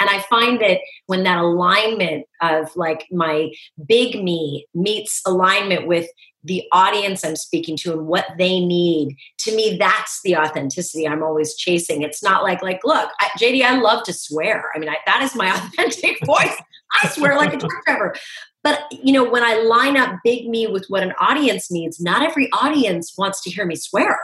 And 0.00 0.08
I 0.08 0.20
find 0.22 0.60
that 0.60 0.80
when 1.06 1.22
that 1.24 1.38
alignment 1.38 2.26
of 2.40 2.74
like 2.76 3.06
my 3.10 3.50
big 3.86 4.22
me 4.22 4.66
meets 4.74 5.20
alignment 5.26 5.86
with 5.86 6.08
the 6.44 6.62
audience 6.72 7.24
I'm 7.24 7.34
speaking 7.34 7.76
to 7.78 7.92
and 7.92 8.06
what 8.06 8.26
they 8.38 8.60
need, 8.60 9.16
to 9.38 9.54
me, 9.54 9.76
that's 9.78 10.20
the 10.22 10.36
authenticity 10.36 11.06
I'm 11.06 11.22
always 11.22 11.56
chasing. 11.56 12.02
It's 12.02 12.22
not 12.22 12.44
like, 12.44 12.62
like, 12.62 12.80
look, 12.84 13.10
I, 13.20 13.28
JD, 13.38 13.62
I 13.62 13.78
love 13.80 14.04
to 14.04 14.12
swear. 14.12 14.70
I 14.74 14.78
mean, 14.78 14.88
I, 14.88 14.96
that 15.06 15.22
is 15.22 15.34
my 15.34 15.50
authentic 15.54 16.24
voice. 16.24 16.56
I 17.02 17.08
swear 17.08 17.36
like 17.36 17.52
a 17.52 17.56
truck 17.58 17.84
driver. 17.84 18.14
But 18.66 18.88
you 18.90 19.12
know, 19.12 19.22
when 19.22 19.44
I 19.44 19.60
line 19.60 19.96
up 19.96 20.18
big 20.24 20.48
me 20.48 20.66
with 20.66 20.86
what 20.88 21.04
an 21.04 21.12
audience 21.20 21.70
needs, 21.70 22.00
not 22.00 22.24
every 22.24 22.50
audience 22.50 23.14
wants 23.16 23.40
to 23.44 23.50
hear 23.50 23.64
me 23.64 23.76
swear. 23.76 24.18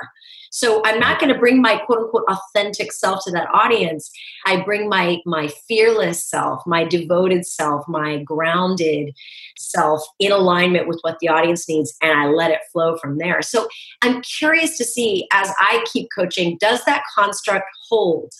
So 0.51 0.83
I'm 0.85 0.99
not 0.99 1.21
going 1.21 1.33
to 1.33 1.39
bring 1.39 1.63
my 1.63 1.77
quote 1.77 2.01
unquote 2.01 2.25
authentic 2.29 2.93
self 2.93 3.23
to 3.25 3.31
that 3.31 3.47
audience. 3.55 4.11
I 4.45 4.61
bring 4.63 4.89
my 4.89 5.19
my 5.27 5.47
fearless 5.69 6.29
self, 6.29 6.61
my 6.67 6.83
devoted 6.83 7.47
self, 7.47 7.87
my 7.87 8.25
grounded 8.25 9.15
self 9.57 10.03
in 10.19 10.33
alignment 10.33 10.89
with 10.89 10.99
what 11.03 11.21
the 11.21 11.29
audience 11.29 11.69
needs 11.69 11.95
and 12.03 12.11
I 12.11 12.27
let 12.27 12.51
it 12.51 12.63
flow 12.73 12.97
from 12.97 13.19
there. 13.19 13.43
So 13.43 13.69
I'm 14.03 14.23
curious 14.23 14.77
to 14.79 14.85
see 14.85 15.29
as 15.33 15.53
I 15.61 15.85
keep 15.93 16.09
coaching, 16.13 16.59
does 16.61 16.85
that 16.85 17.05
construct 17.17 17.69
hold 17.89 18.33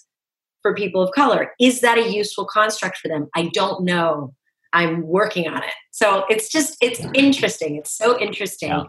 for 0.63 0.75
people 0.75 1.01
of 1.01 1.13
color? 1.13 1.53
Is 1.61 1.81
that 1.83 1.97
a 1.97 2.13
useful 2.13 2.45
construct 2.45 2.99
for 2.99 3.07
them? 3.07 3.29
I 3.37 3.51
don't 3.55 3.85
know. 3.85 4.35
I'm 4.73 5.03
working 5.07 5.49
on 5.49 5.63
it. 5.63 5.71
So 5.91 6.25
it's 6.29 6.49
just, 6.49 6.77
it's 6.81 7.01
interesting. 7.15 7.77
It's 7.77 7.93
so 7.93 8.19
interesting. 8.19 8.71
Yeah. 8.71 8.85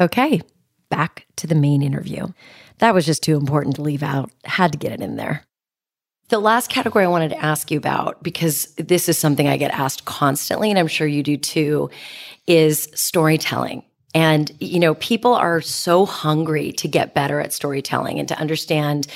Okay, 0.00 0.40
back 0.88 1.26
to 1.36 1.46
the 1.46 1.54
main 1.54 1.82
interview. 1.82 2.28
That 2.78 2.94
was 2.94 3.06
just 3.06 3.22
too 3.22 3.36
important 3.36 3.76
to 3.76 3.82
leave 3.82 4.02
out. 4.02 4.30
Had 4.44 4.72
to 4.72 4.78
get 4.78 4.92
it 4.92 5.00
in 5.00 5.16
there. 5.16 5.44
The 6.28 6.38
last 6.38 6.70
category 6.70 7.04
I 7.04 7.08
wanted 7.08 7.28
to 7.30 7.44
ask 7.44 7.70
you 7.70 7.76
about, 7.76 8.22
because 8.22 8.74
this 8.76 9.08
is 9.08 9.18
something 9.18 9.48
I 9.48 9.58
get 9.58 9.78
asked 9.78 10.06
constantly, 10.06 10.70
and 10.70 10.78
I'm 10.78 10.86
sure 10.86 11.06
you 11.06 11.22
do 11.22 11.36
too, 11.36 11.90
is 12.46 12.88
storytelling. 12.94 13.84
And, 14.14 14.50
you 14.60 14.78
know, 14.78 14.94
people 14.96 15.32
are 15.32 15.62
so 15.62 16.04
hungry 16.04 16.72
to 16.72 16.88
get 16.88 17.14
better 17.14 17.40
at 17.40 17.52
storytelling 17.52 18.18
and 18.18 18.28
to 18.28 18.38
understand 18.38 19.06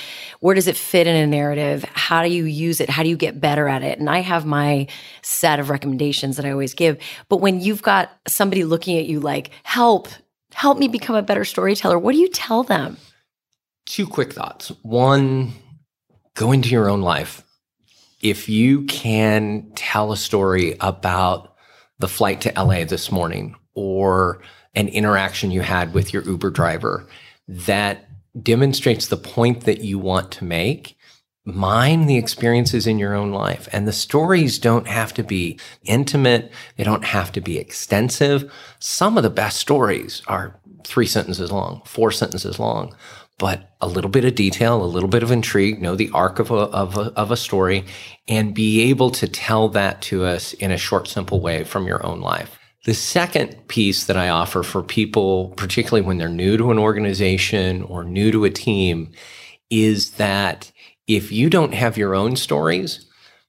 where 0.40 0.54
does 0.54 0.68
it 0.68 0.76
fit 0.76 1.06
in 1.06 1.14
a 1.14 1.26
narrative? 1.26 1.84
How 1.92 2.22
do 2.22 2.30
you 2.30 2.44
use 2.44 2.80
it? 2.80 2.88
How 2.88 3.02
do 3.02 3.10
you 3.10 3.16
get 3.16 3.40
better 3.40 3.68
at 3.68 3.82
it? 3.82 3.98
And 3.98 4.08
I 4.08 4.20
have 4.20 4.46
my 4.46 4.86
set 5.20 5.60
of 5.60 5.68
recommendations 5.68 6.36
that 6.36 6.46
I 6.46 6.50
always 6.50 6.72
give. 6.72 6.98
But 7.28 7.38
when 7.38 7.60
you've 7.60 7.82
got 7.82 8.10
somebody 8.26 8.64
looking 8.64 8.96
at 8.98 9.04
you 9.04 9.20
like, 9.20 9.50
help, 9.64 10.08
help 10.54 10.78
me 10.78 10.88
become 10.88 11.14
a 11.16 11.22
better 11.22 11.44
storyteller, 11.44 11.98
what 11.98 12.12
do 12.12 12.18
you 12.18 12.30
tell 12.30 12.62
them? 12.62 12.96
Two 13.84 14.06
quick 14.06 14.32
thoughts. 14.32 14.72
One, 14.82 15.52
go 16.34 16.52
into 16.52 16.70
your 16.70 16.88
own 16.88 17.02
life. 17.02 17.42
If 18.22 18.48
you 18.48 18.84
can 18.84 19.70
tell 19.74 20.10
a 20.10 20.16
story 20.16 20.74
about 20.80 21.54
the 21.98 22.08
flight 22.08 22.40
to 22.42 22.52
LA 22.56 22.84
this 22.84 23.12
morning 23.12 23.56
or 23.74 24.40
an 24.76 24.88
interaction 24.88 25.50
you 25.50 25.62
had 25.62 25.92
with 25.94 26.12
your 26.12 26.22
Uber 26.22 26.50
driver 26.50 27.06
that 27.48 28.08
demonstrates 28.40 29.08
the 29.08 29.16
point 29.16 29.62
that 29.62 29.80
you 29.80 29.98
want 29.98 30.30
to 30.30 30.44
make, 30.44 30.96
mine 31.44 32.06
the 32.06 32.18
experiences 32.18 32.86
in 32.86 32.98
your 32.98 33.14
own 33.14 33.30
life. 33.30 33.68
And 33.72 33.88
the 33.88 33.92
stories 33.92 34.58
don't 34.58 34.86
have 34.86 35.14
to 35.14 35.22
be 35.22 35.58
intimate. 35.84 36.52
They 36.76 36.84
don't 36.84 37.04
have 37.04 37.32
to 37.32 37.40
be 37.40 37.58
extensive. 37.58 38.52
Some 38.78 39.16
of 39.16 39.22
the 39.22 39.30
best 39.30 39.58
stories 39.58 40.22
are 40.26 40.60
three 40.84 41.06
sentences 41.06 41.50
long, 41.50 41.82
four 41.86 42.10
sentences 42.10 42.58
long, 42.58 42.94
but 43.38 43.70
a 43.80 43.88
little 43.88 44.10
bit 44.10 44.24
of 44.24 44.34
detail, 44.34 44.82
a 44.82 44.84
little 44.84 45.08
bit 45.08 45.22
of 45.22 45.30
intrigue, 45.30 45.80
know 45.80 45.94
the 45.94 46.10
arc 46.12 46.38
of 46.38 46.50
a, 46.50 46.54
of 46.54 46.96
a, 46.96 47.12
of 47.12 47.30
a 47.30 47.36
story, 47.36 47.84
and 48.28 48.54
be 48.54 48.82
able 48.82 49.10
to 49.10 49.28
tell 49.28 49.68
that 49.70 50.02
to 50.02 50.24
us 50.24 50.52
in 50.54 50.70
a 50.70 50.78
short, 50.78 51.08
simple 51.08 51.40
way 51.40 51.64
from 51.64 51.86
your 51.86 52.04
own 52.04 52.20
life. 52.20 52.58
The 52.86 52.94
second 52.94 53.66
piece 53.66 54.04
that 54.04 54.16
I 54.16 54.28
offer 54.28 54.62
for 54.62 54.80
people, 54.80 55.48
particularly 55.56 56.06
when 56.06 56.18
they're 56.18 56.28
new 56.28 56.56
to 56.56 56.70
an 56.70 56.78
organization 56.78 57.82
or 57.82 58.04
new 58.04 58.30
to 58.30 58.44
a 58.44 58.50
team, 58.50 59.10
is 59.70 60.12
that 60.12 60.70
if 61.08 61.32
you 61.32 61.50
don't 61.50 61.74
have 61.74 61.98
your 61.98 62.14
own 62.14 62.36
stories, 62.36 63.04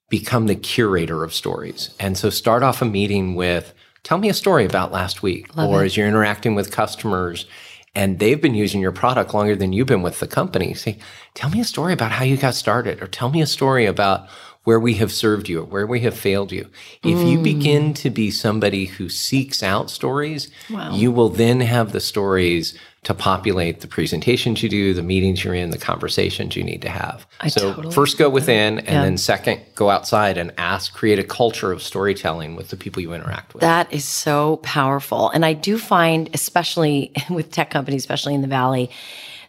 become 0.09 0.47
the 0.47 0.55
curator 0.55 1.23
of 1.23 1.35
stories. 1.35 1.91
And 1.99 2.17
so 2.17 2.31
start 2.31 2.63
off 2.63 2.81
a 2.81 2.85
meeting 2.85 3.35
with, 3.35 3.75
tell 4.01 4.17
me 4.17 4.27
a 4.27 4.33
story 4.33 4.65
about 4.65 4.91
last 4.91 5.21
week. 5.21 5.55
Love 5.55 5.69
or 5.69 5.83
it. 5.83 5.85
as 5.85 5.97
you're 5.97 6.07
interacting 6.07 6.55
with 6.55 6.71
customers 6.71 7.45
and 7.93 8.17
they've 8.17 8.41
been 8.41 8.55
using 8.55 8.81
your 8.81 8.91
product 8.91 9.35
longer 9.35 9.55
than 9.55 9.71
you've 9.71 9.85
been 9.85 10.01
with 10.01 10.19
the 10.19 10.27
company, 10.27 10.73
say, 10.73 10.97
tell 11.35 11.51
me 11.51 11.59
a 11.59 11.63
story 11.63 11.93
about 11.93 12.11
how 12.11 12.23
you 12.23 12.37
got 12.37 12.55
started 12.55 13.03
or 13.03 13.07
tell 13.07 13.29
me 13.29 13.43
a 13.43 13.47
story 13.47 13.85
about 13.85 14.29
where 14.67 14.81
we 14.81 14.95
have 14.95 15.13
served 15.13 15.47
you 15.47 15.61
or 15.61 15.63
where 15.63 15.87
we 15.87 16.01
have 16.01 16.13
failed 16.13 16.51
you. 16.51 16.67
If 17.01 17.19
mm. 17.19 17.31
you 17.31 17.39
begin 17.41 17.93
to 17.93 18.09
be 18.09 18.29
somebody 18.29 18.83
who 18.83 19.07
seeks 19.07 19.63
out 19.63 19.89
stories, 19.89 20.51
wow. 20.69 20.93
you 20.93 21.09
will 21.09 21.29
then 21.29 21.61
have 21.61 21.93
the 21.93 22.01
stories 22.01 22.77
to 23.03 23.13
populate 23.13 23.79
the 23.79 23.87
presentations 23.87 24.61
you 24.61 24.67
do, 24.67 24.93
the 24.93 25.01
meetings 25.01 25.41
you're 25.41 25.53
in, 25.53 25.69
the 25.69 25.77
conversations 25.77 26.57
you 26.57 26.65
need 26.65 26.81
to 26.81 26.89
have. 26.89 27.25
I 27.39 27.47
so 27.47 27.73
totally 27.73 27.95
first 27.95 28.17
go 28.17 28.29
within 28.29 28.79
and 28.79 28.87
yeah. 28.87 29.03
then 29.03 29.17
second 29.17 29.61
go 29.75 29.89
outside 29.89 30.37
and 30.37 30.51
ask 30.57 30.93
create 30.93 31.17
a 31.17 31.23
culture 31.23 31.71
of 31.71 31.81
storytelling 31.81 32.57
with 32.57 32.67
the 32.67 32.75
people 32.75 33.01
you 33.01 33.13
interact 33.13 33.53
with. 33.53 33.61
That 33.61 33.93
is 33.93 34.03
so 34.03 34.57
powerful. 34.57 35.29
And 35.29 35.45
I 35.45 35.53
do 35.53 35.77
find 35.77 36.29
especially 36.33 37.13
with 37.29 37.51
tech 37.51 37.69
companies 37.69 38.01
especially 38.01 38.33
in 38.33 38.41
the 38.41 38.47
valley 38.47 38.89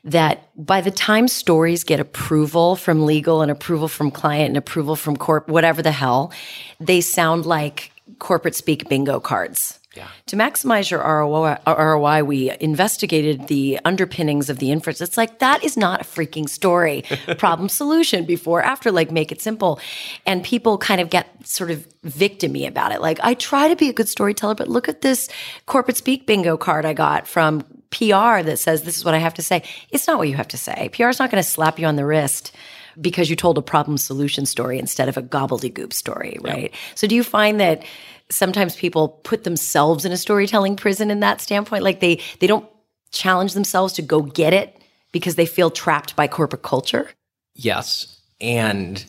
that 0.08 0.48
by 0.56 0.80
the 0.80 0.90
time 0.90 1.28
stories 1.28 1.84
get 1.84 2.00
approval 2.00 2.76
from 2.76 3.04
legal 3.04 3.42
and 3.42 3.50
approval 3.50 3.88
from 3.88 4.10
client 4.10 4.48
and 4.48 4.56
approval 4.56 4.96
from 4.96 5.16
corp, 5.16 5.48
whatever 5.48 5.82
the 5.82 5.92
hell, 5.92 6.32
they 6.80 7.00
sound 7.00 7.44
like 7.44 7.92
corporate 8.18 8.54
speak 8.54 8.88
bingo 8.88 9.20
cards. 9.20 9.78
Yeah. 9.94 10.06
To 10.26 10.36
maximize 10.36 10.90
your 10.90 11.00
ROI, 11.00 11.58
ROI, 11.66 12.22
we 12.22 12.52
investigated 12.60 13.48
the 13.48 13.80
underpinnings 13.84 14.48
of 14.48 14.58
the 14.58 14.70
inference. 14.70 15.00
It's 15.00 15.16
like 15.16 15.40
that 15.40 15.64
is 15.64 15.76
not 15.76 16.02
a 16.02 16.04
freaking 16.04 16.48
story. 16.48 17.02
Problem 17.38 17.68
solution 17.68 18.24
before 18.24 18.62
after 18.62 18.92
like 18.92 19.10
make 19.10 19.32
it 19.32 19.42
simple. 19.42 19.80
And 20.24 20.44
people 20.44 20.78
kind 20.78 21.00
of 21.00 21.10
get 21.10 21.46
sort 21.46 21.70
of 21.70 21.86
victimy 22.06 22.66
about 22.66 22.92
it. 22.92 23.00
Like 23.00 23.18
I 23.22 23.34
try 23.34 23.68
to 23.68 23.76
be 23.76 23.88
a 23.88 23.92
good 23.92 24.08
storyteller, 24.08 24.54
but 24.54 24.68
look 24.68 24.88
at 24.88 25.02
this 25.02 25.28
corporate 25.66 25.96
speak 25.96 26.26
bingo 26.26 26.56
card 26.56 26.84
I 26.84 26.92
got 26.92 27.26
from 27.26 27.64
PR 27.90 28.42
that 28.42 28.58
says 28.58 28.82
this 28.82 28.98
is 28.98 29.04
what 29.04 29.14
I 29.14 29.18
have 29.18 29.34
to 29.34 29.42
say. 29.42 29.62
It's 29.90 30.06
not 30.06 30.18
what 30.18 30.28
you 30.28 30.36
have 30.36 30.48
to 30.48 30.58
say. 30.58 30.90
PR 30.92 31.08
is 31.08 31.18
not 31.18 31.30
going 31.30 31.42
to 31.42 31.48
slap 31.48 31.78
you 31.78 31.86
on 31.86 31.96
the 31.96 32.04
wrist 32.04 32.54
because 33.00 33.30
you 33.30 33.36
told 33.36 33.58
a 33.58 33.62
problem 33.62 33.96
solution 33.96 34.44
story 34.46 34.78
instead 34.78 35.08
of 35.08 35.16
a 35.16 35.22
gobbledygook 35.22 35.92
story, 35.92 36.38
right? 36.40 36.74
So 36.94 37.06
do 37.06 37.14
you 37.14 37.22
find 37.22 37.60
that 37.60 37.84
sometimes 38.30 38.76
people 38.76 39.08
put 39.08 39.44
themselves 39.44 40.04
in 40.04 40.12
a 40.12 40.16
storytelling 40.16 40.76
prison 40.76 41.10
in 41.10 41.20
that 41.20 41.40
standpoint 41.40 41.82
like 41.82 42.00
they 42.00 42.20
they 42.40 42.46
don't 42.46 42.68
challenge 43.10 43.54
themselves 43.54 43.94
to 43.94 44.02
go 44.02 44.20
get 44.20 44.52
it 44.52 44.82
because 45.12 45.36
they 45.36 45.46
feel 45.46 45.70
trapped 45.70 46.14
by 46.16 46.28
corporate 46.28 46.62
culture? 46.62 47.08
Yes. 47.54 48.20
And 48.40 49.04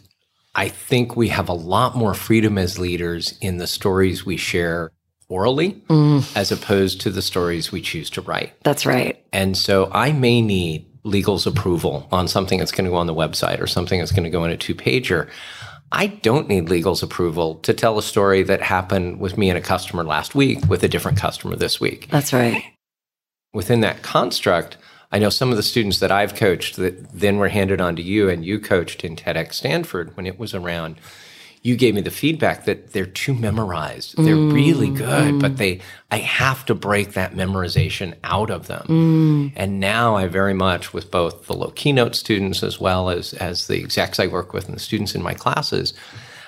I 0.55 0.69
think 0.69 1.15
we 1.15 1.29
have 1.29 1.49
a 1.49 1.53
lot 1.53 1.95
more 1.95 2.13
freedom 2.13 2.57
as 2.57 2.79
leaders 2.79 3.37
in 3.41 3.57
the 3.57 3.67
stories 3.67 4.25
we 4.25 4.37
share 4.37 4.91
orally 5.29 5.81
mm. 5.87 6.35
as 6.35 6.51
opposed 6.51 6.99
to 7.01 7.09
the 7.09 7.21
stories 7.21 7.71
we 7.71 7.81
choose 7.81 8.09
to 8.09 8.21
write. 8.21 8.53
That's 8.63 8.85
right. 8.85 9.23
And 9.31 9.57
so 9.57 9.89
I 9.93 10.11
may 10.11 10.41
need 10.41 10.85
legal's 11.03 11.47
approval 11.47 12.07
on 12.11 12.27
something 12.27 12.59
that's 12.59 12.71
going 12.71 12.85
to 12.85 12.91
go 12.91 12.97
on 12.97 13.07
the 13.07 13.13
website 13.13 13.61
or 13.61 13.67
something 13.67 13.99
that's 13.99 14.11
going 14.11 14.23
to 14.23 14.29
go 14.29 14.43
in 14.43 14.51
a 14.51 14.57
two 14.57 14.75
pager. 14.75 15.29
I 15.91 16.07
don't 16.07 16.47
need 16.47 16.69
legal's 16.69 17.01
approval 17.01 17.55
to 17.59 17.73
tell 17.73 17.97
a 17.97 18.03
story 18.03 18.43
that 18.43 18.61
happened 18.61 19.19
with 19.19 19.37
me 19.37 19.49
and 19.49 19.57
a 19.57 19.61
customer 19.61 20.03
last 20.03 20.35
week 20.35 20.67
with 20.67 20.83
a 20.83 20.87
different 20.87 21.17
customer 21.17 21.55
this 21.55 21.79
week. 21.79 22.09
That's 22.11 22.33
right. 22.33 22.63
Within 23.53 23.81
that 23.81 24.03
construct, 24.03 24.77
I 25.11 25.17
know 25.17 25.29
some 25.29 25.49
of 25.49 25.57
the 25.57 25.63
students 25.63 25.99
that 25.99 26.11
I've 26.11 26.35
coached 26.35 26.75
that 26.75 27.11
then 27.11 27.37
were 27.37 27.49
handed 27.49 27.81
on 27.81 27.95
to 27.95 28.03
you 28.03 28.29
and 28.29 28.45
you 28.45 28.59
coached 28.59 29.03
in 29.03 29.15
TEDx 29.15 29.55
Stanford 29.55 30.15
when 30.15 30.27
it 30.27 30.37
was 30.37 30.53
around 30.53 30.97
you 31.61 31.75
gave 31.75 31.93
me 31.93 32.01
the 32.01 32.11
feedback 32.11 32.65
that 32.65 32.93
they're 32.93 33.05
too 33.05 33.33
memorized. 33.33 34.15
They're 34.17 34.35
mm, 34.35 34.53
really 34.53 34.89
good, 34.89 35.35
mm. 35.35 35.41
but 35.41 35.57
they 35.57 35.81
I 36.09 36.17
have 36.17 36.65
to 36.65 36.75
break 36.75 37.13
that 37.13 37.33
memorization 37.33 38.15
out 38.23 38.49
of 38.49 38.67
them. 38.67 38.85
Mm. 38.87 39.53
And 39.55 39.79
now 39.79 40.15
I 40.15 40.27
very 40.27 40.53
much 40.53 40.93
with 40.93 41.11
both 41.11 41.47
the 41.47 41.53
low 41.53 41.71
keynote 41.71 42.15
students 42.15 42.63
as 42.63 42.79
well 42.79 43.09
as 43.09 43.33
as 43.33 43.67
the 43.67 43.83
execs 43.83 44.19
I 44.19 44.27
work 44.27 44.53
with 44.53 44.67
and 44.67 44.75
the 44.75 44.79
students 44.79 45.15
in 45.15 45.21
my 45.21 45.33
classes, 45.33 45.93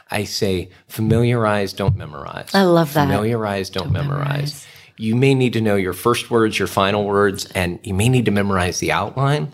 I 0.09 0.23
say 0.23 0.69
familiarize, 0.87 1.73
don't 1.73 1.97
memorize. 1.97 2.49
I 2.53 2.63
love 2.63 2.93
that. 2.93 3.07
Familiarize, 3.07 3.69
don't, 3.69 3.85
don't 3.85 3.93
memorize. 3.93 4.27
memorize. 4.27 4.67
You 4.97 5.15
may 5.15 5.33
need 5.33 5.53
to 5.53 5.61
know 5.61 5.75
your 5.75 5.93
first 5.93 6.29
words, 6.29 6.59
your 6.59 6.67
final 6.67 7.05
words, 7.05 7.47
and 7.53 7.79
you 7.83 7.93
may 7.93 8.07
need 8.07 8.25
to 8.25 8.31
memorize 8.31 8.79
the 8.79 8.91
outline 8.91 9.51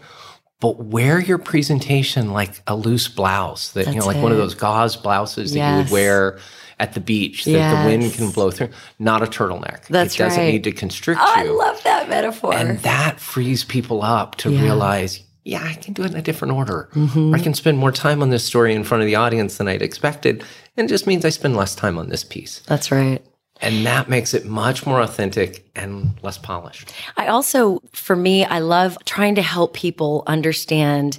but 0.60 0.86
wear 0.86 1.20
your 1.20 1.38
presentation 1.38 2.32
like 2.32 2.62
a 2.68 2.76
loose 2.76 3.08
blouse 3.08 3.72
that 3.72 3.86
That's 3.86 3.96
you 3.96 4.02
know 4.02 4.08
like 4.08 4.18
it. 4.18 4.24
one 4.24 4.32
of 4.32 4.38
those 4.38 4.56
gauze 4.56 4.96
blouses 4.96 5.52
that 5.52 5.58
yes. 5.58 5.72
you 5.72 5.84
would 5.84 5.92
wear 5.92 6.40
at 6.80 6.94
the 6.94 7.00
beach 7.00 7.46
that 7.46 7.52
yes. 7.52 7.84
the 7.84 7.90
wind 7.90 8.14
can 8.14 8.32
blow 8.32 8.52
through 8.52 8.70
not 9.00 9.24
a 9.24 9.26
turtleneck 9.26 9.88
That's 9.88 10.16
it 10.16 10.18
doesn't 10.20 10.40
right. 10.40 10.52
need 10.52 10.64
to 10.66 10.72
constrict 10.72 11.22
oh, 11.24 11.42
you 11.42 11.50
i 11.50 11.66
love 11.66 11.82
that 11.84 12.10
metaphor 12.10 12.54
and 12.54 12.80
that 12.80 13.20
frees 13.20 13.64
people 13.64 14.04
up 14.04 14.36
to 14.38 14.52
yeah. 14.52 14.62
realize 14.62 15.24
yeah 15.44 15.64
i 15.64 15.74
can 15.74 15.94
do 15.94 16.04
it 16.04 16.12
in 16.12 16.18
a 16.18 16.22
different 16.22 16.54
order 16.54 16.90
mm-hmm. 16.94 17.34
i 17.34 17.40
can 17.40 17.54
spend 17.54 17.78
more 17.78 17.92
time 17.92 18.22
on 18.22 18.30
this 18.30 18.44
story 18.44 18.74
in 18.74 18.84
front 18.84 19.02
of 19.02 19.08
the 19.08 19.16
audience 19.16 19.58
than 19.58 19.68
i'd 19.68 19.82
expected 19.82 20.44
and 20.76 20.86
it 20.86 20.90
just 20.90 21.08
means 21.08 21.26
i 21.26 21.30
spend 21.30 21.56
less 21.56 21.74
time 21.74 21.98
on 21.98 22.10
this 22.10 22.24
piece 22.24 22.60
that's 22.68 22.92
right 22.92 23.24
and 23.62 23.86
that 23.86 24.10
makes 24.10 24.34
it 24.34 24.46
much 24.46 24.86
more 24.86 25.02
authentic 25.02 25.70
and 25.76 26.18
less 26.22 26.38
polished. 26.38 26.94
I 27.18 27.28
also, 27.28 27.82
for 27.94 28.16
me, 28.16 28.46
I 28.46 28.60
love 28.60 28.98
trying 29.06 29.36
to 29.36 29.42
help 29.42 29.74
people 29.74 30.24
understand 30.28 31.18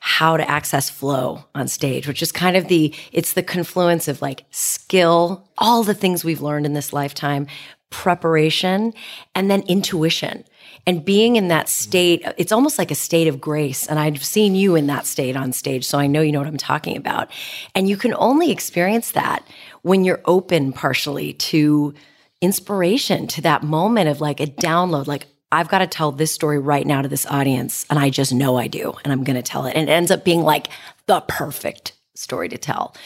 how 0.00 0.36
to 0.36 0.48
access 0.48 0.88
flow 0.88 1.44
on 1.54 1.66
stage, 1.66 2.06
which 2.06 2.22
is 2.22 2.30
kind 2.30 2.56
of 2.56 2.68
the, 2.68 2.94
it's 3.12 3.32
the 3.32 3.42
confluence 3.42 4.06
of 4.06 4.22
like 4.22 4.44
skill, 4.50 5.48
all 5.58 5.82
the 5.82 5.94
things 5.94 6.24
we've 6.24 6.42
learned 6.42 6.64
in 6.64 6.74
this 6.74 6.92
lifetime, 6.92 7.46
preparation, 7.90 8.92
and 9.34 9.50
then 9.50 9.62
intuition. 9.62 10.44
And 10.88 11.04
being 11.04 11.34
in 11.34 11.48
that 11.48 11.68
state, 11.68 12.24
it's 12.36 12.52
almost 12.52 12.78
like 12.78 12.92
a 12.92 12.94
state 12.94 13.26
of 13.26 13.40
grace. 13.40 13.88
And 13.88 13.98
I've 13.98 14.24
seen 14.24 14.54
you 14.54 14.76
in 14.76 14.86
that 14.86 15.06
state 15.06 15.36
on 15.36 15.52
stage, 15.52 15.84
so 15.84 15.98
I 15.98 16.06
know 16.06 16.20
you 16.20 16.30
know 16.30 16.38
what 16.38 16.46
I'm 16.46 16.56
talking 16.56 16.96
about. 16.96 17.28
And 17.74 17.88
you 17.88 17.96
can 17.96 18.14
only 18.14 18.52
experience 18.52 19.10
that 19.10 19.44
when 19.86 20.04
you're 20.04 20.20
open 20.24 20.72
partially 20.72 21.32
to 21.34 21.94
inspiration, 22.40 23.28
to 23.28 23.40
that 23.40 23.62
moment 23.62 24.08
of 24.08 24.20
like 24.20 24.40
a 24.40 24.46
download, 24.46 25.06
like, 25.06 25.28
I've 25.52 25.68
got 25.68 25.78
to 25.78 25.86
tell 25.86 26.10
this 26.10 26.32
story 26.32 26.58
right 26.58 26.84
now 26.84 27.02
to 27.02 27.08
this 27.08 27.24
audience. 27.26 27.86
And 27.88 27.96
I 27.96 28.10
just 28.10 28.34
know 28.34 28.56
I 28.56 28.66
do. 28.66 28.94
And 29.04 29.12
I'm 29.12 29.22
going 29.22 29.36
to 29.36 29.42
tell 29.42 29.64
it. 29.64 29.76
And 29.76 29.88
it 29.88 29.92
ends 29.92 30.10
up 30.10 30.24
being 30.24 30.42
like 30.42 30.70
the 31.06 31.20
perfect 31.28 31.92
story 32.16 32.48
to 32.48 32.58
tell. 32.58 32.96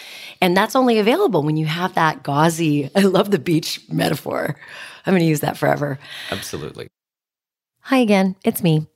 And 0.40 0.56
that's 0.56 0.74
only 0.74 0.98
available 0.98 1.42
when 1.42 1.58
you 1.58 1.66
have 1.66 1.94
that 1.96 2.22
gauzy, 2.22 2.90
I 2.96 3.00
love 3.00 3.30
the 3.30 3.38
beach 3.38 3.82
metaphor. 3.90 4.56
I'm 5.04 5.12
going 5.12 5.20
to 5.20 5.28
use 5.28 5.40
that 5.40 5.58
forever. 5.58 5.98
Absolutely. 6.30 6.88
Hi 7.80 7.98
again, 7.98 8.36
it's 8.42 8.62
me. 8.62 8.86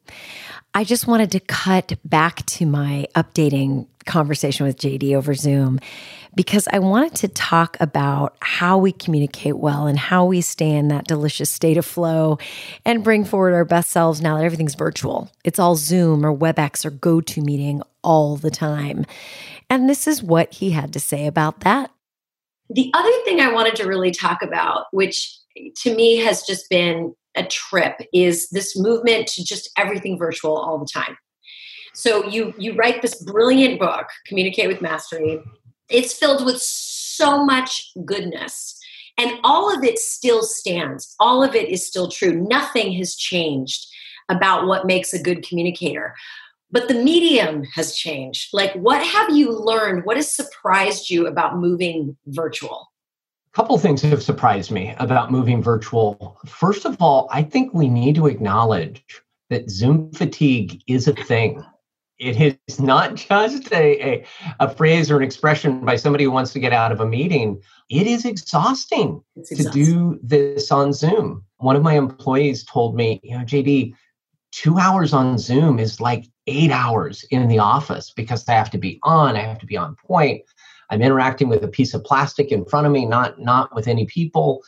I 0.73 0.85
just 0.85 1.07
wanted 1.07 1.33
to 1.33 1.41
cut 1.41 1.93
back 2.03 2.47
to 2.47 2.65
my 2.65 3.09
updating 3.15 3.89
conversation 4.05 4.67
with 4.67 4.79
JD 4.79 5.15
over 5.15 5.35
Zoom 5.35 5.81
because 6.35 6.69
I 6.73 6.79
wanted 6.79 7.15
to 7.17 7.29
talk 7.29 7.77
about 7.81 8.37
how 8.41 8.79
we 8.79 8.93
communicate 8.93 9.57
well 9.57 9.87
and 9.87 9.99
how 9.99 10.25
we 10.25 10.41
stay 10.41 10.71
in 10.71 10.89
that 10.89 11.07
delicious 11.07 11.51
state 11.51 11.77
of 11.77 11.87
flow 11.87 12.39
and 12.85 13.05
bring 13.05 13.25
forward 13.25 13.55
our 13.55 13.65
best 13.65 13.91
selves 13.91 14.21
now 14.21 14.37
that 14.37 14.45
everything's 14.45 14.75
virtual. 14.75 15.31
It's 15.45 15.59
all 15.59 15.77
Zoom 15.77 16.25
or 16.25 16.37
WebEx 16.37 16.85
or 16.85 16.91
GoToMeeting 16.91 17.83
all 18.03 18.37
the 18.37 18.51
time. 18.51 19.07
And 19.71 19.89
this 19.89 20.07
is 20.07 20.23
what 20.23 20.53
he 20.53 20.71
had 20.71 20.93
to 20.93 21.01
say 21.01 21.27
about 21.27 21.61
that. 21.61 21.91
The 22.71 22.91
other 22.95 23.13
thing 23.25 23.41
I 23.41 23.53
wanted 23.53 23.77
to 23.77 23.87
really 23.87 24.11
talk 24.11 24.43
about, 24.43 24.87
which 24.91 25.39
to 25.77 25.95
me 25.95 26.17
has 26.17 26.43
just 26.43 26.69
been 26.71 27.15
a 27.37 27.45
trip, 27.45 28.01
is 28.13 28.49
this 28.51 28.77
movement 28.79 29.27
to 29.29 29.45
just 29.45 29.71
everything 29.77 30.19
virtual 30.19 30.57
all 30.57 30.79
the 30.79 30.89
time. 30.93 31.17
So 31.95 32.27
you 32.27 32.55
you 32.59 32.75
write 32.75 33.03
this 33.03 33.23
brilliant 33.23 33.79
book, 33.79 34.07
Communicate 34.27 34.69
with 34.69 34.83
Mastery. 34.83 35.41
It's 35.89 36.13
filled 36.13 36.45
with 36.45 36.61
so 36.61 37.45
much 37.45 37.93
goodness. 38.05 38.79
And 39.17 39.39
all 39.45 39.75
of 39.75 39.85
it 39.85 39.99
still 39.99 40.43
stands. 40.43 41.15
All 41.21 41.43
of 41.43 41.55
it 41.55 41.69
is 41.69 41.87
still 41.87 42.09
true. 42.09 42.33
Nothing 42.33 42.93
has 42.95 43.15
changed 43.15 43.87
about 44.29 44.67
what 44.67 44.87
makes 44.87 45.13
a 45.13 45.23
good 45.23 45.47
communicator. 45.47 46.15
But 46.73 46.89
the 46.89 46.95
medium 46.95 47.63
has 47.75 47.95
changed. 47.95 48.49
Like, 48.53 48.73
what 48.75 49.01
have 49.01 49.31
you 49.31 49.53
learned? 49.53 50.05
What 50.05 50.17
has 50.17 50.35
surprised 50.35 51.11
you 51.11 51.29
about 51.29 51.59
moving 51.59 52.17
virtual? 52.27 52.91
A 53.53 53.57
couple 53.57 53.79
things 53.79 54.03
have 54.03 54.23
surprised 54.23 54.73
me 54.73 54.97
about 54.99 55.31
moving 55.31 55.63
virtual. 55.63 56.41
First 56.47 56.85
of 56.85 57.01
all, 57.01 57.29
I 57.31 57.45
think 57.45 57.73
we 57.73 57.87
need 57.87 58.17
to 58.17 58.27
acknowledge 58.27 59.05
that 59.51 59.71
Zoom 59.71 60.11
fatigue 60.11 60.83
is 60.89 61.07
a 61.07 61.13
thing 61.13 61.65
it 62.19 62.59
is 62.67 62.81
not 62.81 63.15
just 63.17 63.73
a, 63.73 64.03
a, 64.03 64.27
a, 64.61 64.75
phrase 64.75 65.11
or 65.11 65.19
an 65.19 65.23
expression 65.23 65.85
by 65.85 65.97
somebody 65.97 66.25
who 66.25 66.31
wants 66.31 66.53
to 66.53 66.59
get 66.59 66.73
out 66.73 66.93
of 66.93 67.01
a 67.01 67.07
meeting. 67.07 67.61
It 67.91 68.07
is 68.07 68.25
exhausting, 68.25 69.23
exhausting, 69.37 69.65
to 69.65 69.71
do 69.71 70.21
this 70.23 70.71
on 70.71 70.93
Zoom. 70.93 71.45
One 71.59 71.77
of 71.77 71.83
my 71.83 71.95
employees 71.95 72.65
told 72.65 72.95
me, 72.95 73.21
you 73.23 73.37
know, 73.37 73.45
JD, 73.45 73.95
two 74.53 74.79
hours 74.79 75.13
on 75.13 75.39
Zoom 75.39 75.79
is 75.79 76.01
like 76.01 76.27
eight 76.47 76.71
hours 76.71 77.25
in 77.31 77.49
the 77.49 77.59
office 77.59 78.13
because 78.15 78.49
I 78.49 78.53
have 78.53 78.71
to 78.71 78.79
be 78.79 79.01
on, 79.03 79.37
I 79.37 79.41
have 79.41 79.59
to 79.59 79.67
be 79.67 79.77
on 79.77 79.97
point. 79.97 80.43
I'm 80.91 81.03
interacting 81.03 81.49
with 81.49 81.65
a 81.65 81.69
piece 81.69 81.95
of 81.95 82.05
plastic 82.05 82.53
in 82.53 82.65
front 82.67 82.87
of 82.87 82.93
me, 82.93 83.07
not 83.07 83.41
not 83.41 83.75
with 83.75 83.89
any 83.89 84.07
people. 84.07 84.63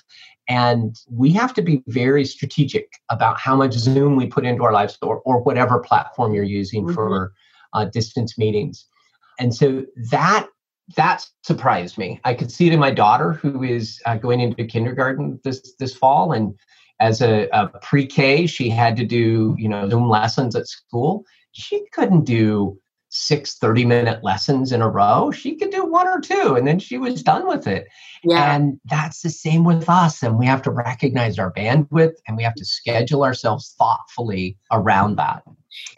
And 0.48 0.96
we 1.10 1.32
have 1.32 1.52
to 1.54 1.62
be 1.62 1.82
very 1.88 2.24
strategic 2.24 2.92
about 3.08 3.38
how 3.40 3.56
much 3.56 3.72
Zoom 3.72 4.16
we 4.16 4.26
put 4.26 4.44
into 4.44 4.62
our 4.62 4.72
lives 4.72 4.96
or, 5.02 5.20
or 5.20 5.42
whatever 5.42 5.80
platform 5.80 6.34
you're 6.34 6.44
using 6.44 6.84
mm-hmm. 6.84 6.94
for 6.94 7.32
uh, 7.72 7.86
distance 7.86 8.38
meetings. 8.38 8.86
And 9.38 9.54
so 9.54 9.84
that 10.10 10.48
that 10.94 11.26
surprised 11.42 11.98
me. 11.98 12.20
I 12.24 12.34
could 12.34 12.52
see 12.52 12.68
it 12.68 12.72
in 12.72 12.78
my 12.78 12.92
daughter, 12.92 13.32
who 13.32 13.62
is 13.64 14.00
uh, 14.06 14.16
going 14.16 14.40
into 14.40 14.64
kindergarten 14.64 15.40
this 15.42 15.74
this 15.80 15.94
fall, 15.94 16.32
and 16.32 16.54
as 17.00 17.20
a, 17.20 17.48
a 17.52 17.68
pre-K, 17.82 18.46
she 18.46 18.70
had 18.70 18.96
to 18.96 19.04
do 19.04 19.56
you 19.58 19.68
know 19.68 19.88
Zoom 19.88 20.08
lessons 20.08 20.54
at 20.54 20.68
school. 20.68 21.24
She 21.52 21.84
couldn't 21.92 22.24
do 22.24 22.78
six 23.08 23.56
30 23.58 23.84
minute 23.84 24.24
lessons 24.24 24.72
in 24.72 24.82
a 24.82 24.88
row. 24.88 25.30
She 25.30 25.56
could 25.56 25.70
do 25.70 25.84
one 25.84 26.08
or 26.08 26.20
two, 26.20 26.56
and 26.56 26.66
then 26.66 26.78
she 26.78 26.98
was 26.98 27.22
done 27.22 27.46
with 27.46 27.66
it. 27.66 27.86
Yeah. 28.24 28.54
And 28.54 28.80
that's 28.84 29.22
the 29.22 29.30
same 29.30 29.64
with 29.64 29.88
us. 29.88 30.22
And 30.22 30.38
we 30.38 30.46
have 30.46 30.62
to 30.62 30.70
recognize 30.70 31.38
our 31.38 31.52
bandwidth, 31.52 32.14
and 32.26 32.36
we 32.36 32.42
have 32.42 32.54
to 32.56 32.64
schedule 32.64 33.24
ourselves 33.24 33.74
thoughtfully 33.78 34.56
around 34.70 35.16
that. 35.16 35.42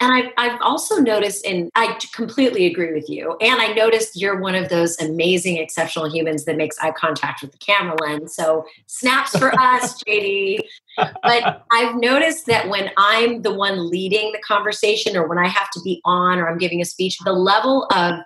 And 0.01 0.13
I've, 0.13 0.31
I've 0.37 0.61
also 0.61 0.97
noticed, 0.97 1.45
and 1.45 1.69
I 1.75 1.97
completely 2.13 2.65
agree 2.65 2.93
with 2.93 3.09
you. 3.09 3.35
And 3.41 3.61
I 3.61 3.73
noticed 3.73 4.19
you're 4.19 4.39
one 4.39 4.55
of 4.55 4.69
those 4.69 4.99
amazing, 5.01 5.57
exceptional 5.57 6.09
humans 6.09 6.45
that 6.45 6.55
makes 6.55 6.77
eye 6.79 6.91
contact 6.91 7.41
with 7.41 7.51
the 7.51 7.57
camera 7.57 7.95
lens. 8.01 8.35
So 8.35 8.65
snaps 8.87 9.37
for 9.37 9.53
us, 9.59 10.01
JD. 10.07 10.59
But 10.97 11.65
I've 11.71 11.95
noticed 11.95 12.45
that 12.47 12.69
when 12.69 12.91
I'm 12.97 13.41
the 13.41 13.53
one 13.53 13.89
leading 13.89 14.31
the 14.31 14.39
conversation 14.39 15.17
or 15.17 15.27
when 15.27 15.37
I 15.37 15.47
have 15.47 15.69
to 15.71 15.81
be 15.81 16.01
on 16.05 16.39
or 16.39 16.49
I'm 16.49 16.57
giving 16.57 16.81
a 16.81 16.85
speech, 16.85 17.17
the 17.19 17.33
level 17.33 17.87
of 17.93 18.19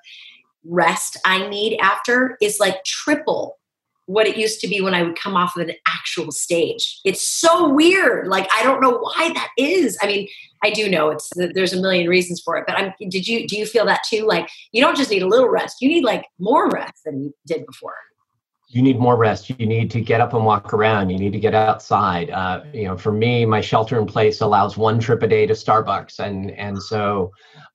rest 0.66 1.18
I 1.26 1.48
need 1.48 1.78
after 1.80 2.38
is 2.42 2.60
like 2.60 2.84
triple 2.84 3.58
what 4.06 4.28
it 4.28 4.38
used 4.38 4.60
to 4.62 4.68
be 4.68 4.82
when 4.82 4.94
I 4.94 5.02
would 5.02 5.16
come 5.16 5.36
off 5.36 5.56
of 5.56 5.68
an 5.68 5.76
actual 5.88 6.32
stage. 6.32 7.00
It's 7.06 7.28
so 7.28 7.70
weird. 7.70 8.28
Like 8.28 8.48
I 8.54 8.64
don't 8.64 8.82
know 8.82 8.98
why 8.98 9.32
that 9.34 9.50
is. 9.58 9.98
I 10.02 10.08
mean, 10.08 10.28
I 10.64 10.70
do 10.70 10.90
know 10.90 11.10
it's 11.10 11.30
there's 11.36 11.74
a 11.74 11.82
million 11.82 12.08
reasons 12.08 12.42
for 12.44 12.58
it, 12.58 12.64
but 12.66 12.78
I'm 12.78 12.94
did 13.10 13.28
you 13.28 13.48
do 13.48 13.58
you 13.58 13.66
feel 13.66 13.86
that 13.86 14.02
too? 14.10 14.26
Like 14.26 14.50
you 14.72 14.82
don't 14.82 14.98
just 14.98 15.12
need 15.12 15.22
a 15.22 15.28
little 15.28 15.50
rest. 15.50 15.82
You 15.82 15.90
need 15.90 16.04
like 16.04 16.26
more 16.40 16.70
rest 16.70 17.04
than 17.06 17.22
you 17.22 17.34
did 17.46 17.66
before. 17.66 17.96
You 18.70 18.82
need 18.82 18.98
more 18.98 19.16
rest. 19.18 19.52
You 19.52 19.68
need 19.68 19.92
to 19.92 20.02
get 20.02 20.20
up 20.20 20.34
and 20.34 20.46
walk 20.46 20.74
around. 20.74 21.12
You 21.12 21.20
need 21.20 21.34
to 21.34 21.40
get 21.40 21.54
outside. 21.54 22.32
Uh, 22.32 22.64
you 22.74 22.86
know, 22.86 22.98
for 22.98 23.12
me, 23.12 23.46
my 23.46 23.62
shelter 23.62 24.00
in 24.00 24.08
place 24.08 24.42
allows 24.42 24.78
one 24.78 25.00
trip 25.00 25.22
a 25.22 25.28
day 25.28 25.46
to 25.46 25.54
Starbucks, 25.54 26.18
and 26.18 26.50
and 26.52 26.82
so 26.82 27.32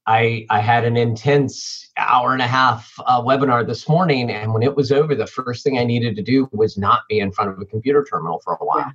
I, 0.08 0.46
I 0.48 0.60
had 0.60 0.84
an 0.84 0.96
intense 0.96 1.90
hour 1.98 2.32
and 2.32 2.40
a 2.40 2.46
half 2.46 2.90
uh, 3.06 3.20
webinar 3.20 3.66
this 3.66 3.88
morning, 3.88 4.30
and 4.30 4.54
when 4.54 4.62
it 4.62 4.74
was 4.74 4.90
over, 4.90 5.14
the 5.14 5.26
first 5.26 5.62
thing 5.62 5.78
I 5.78 5.84
needed 5.84 6.16
to 6.16 6.22
do 6.22 6.48
was 6.50 6.78
not 6.78 7.02
be 7.08 7.20
in 7.20 7.30
front 7.30 7.50
of 7.50 7.60
a 7.60 7.66
computer 7.66 8.04
terminal 8.10 8.40
for 8.42 8.54
a 8.54 8.64
while. 8.64 8.78
Yeah. 8.78 8.90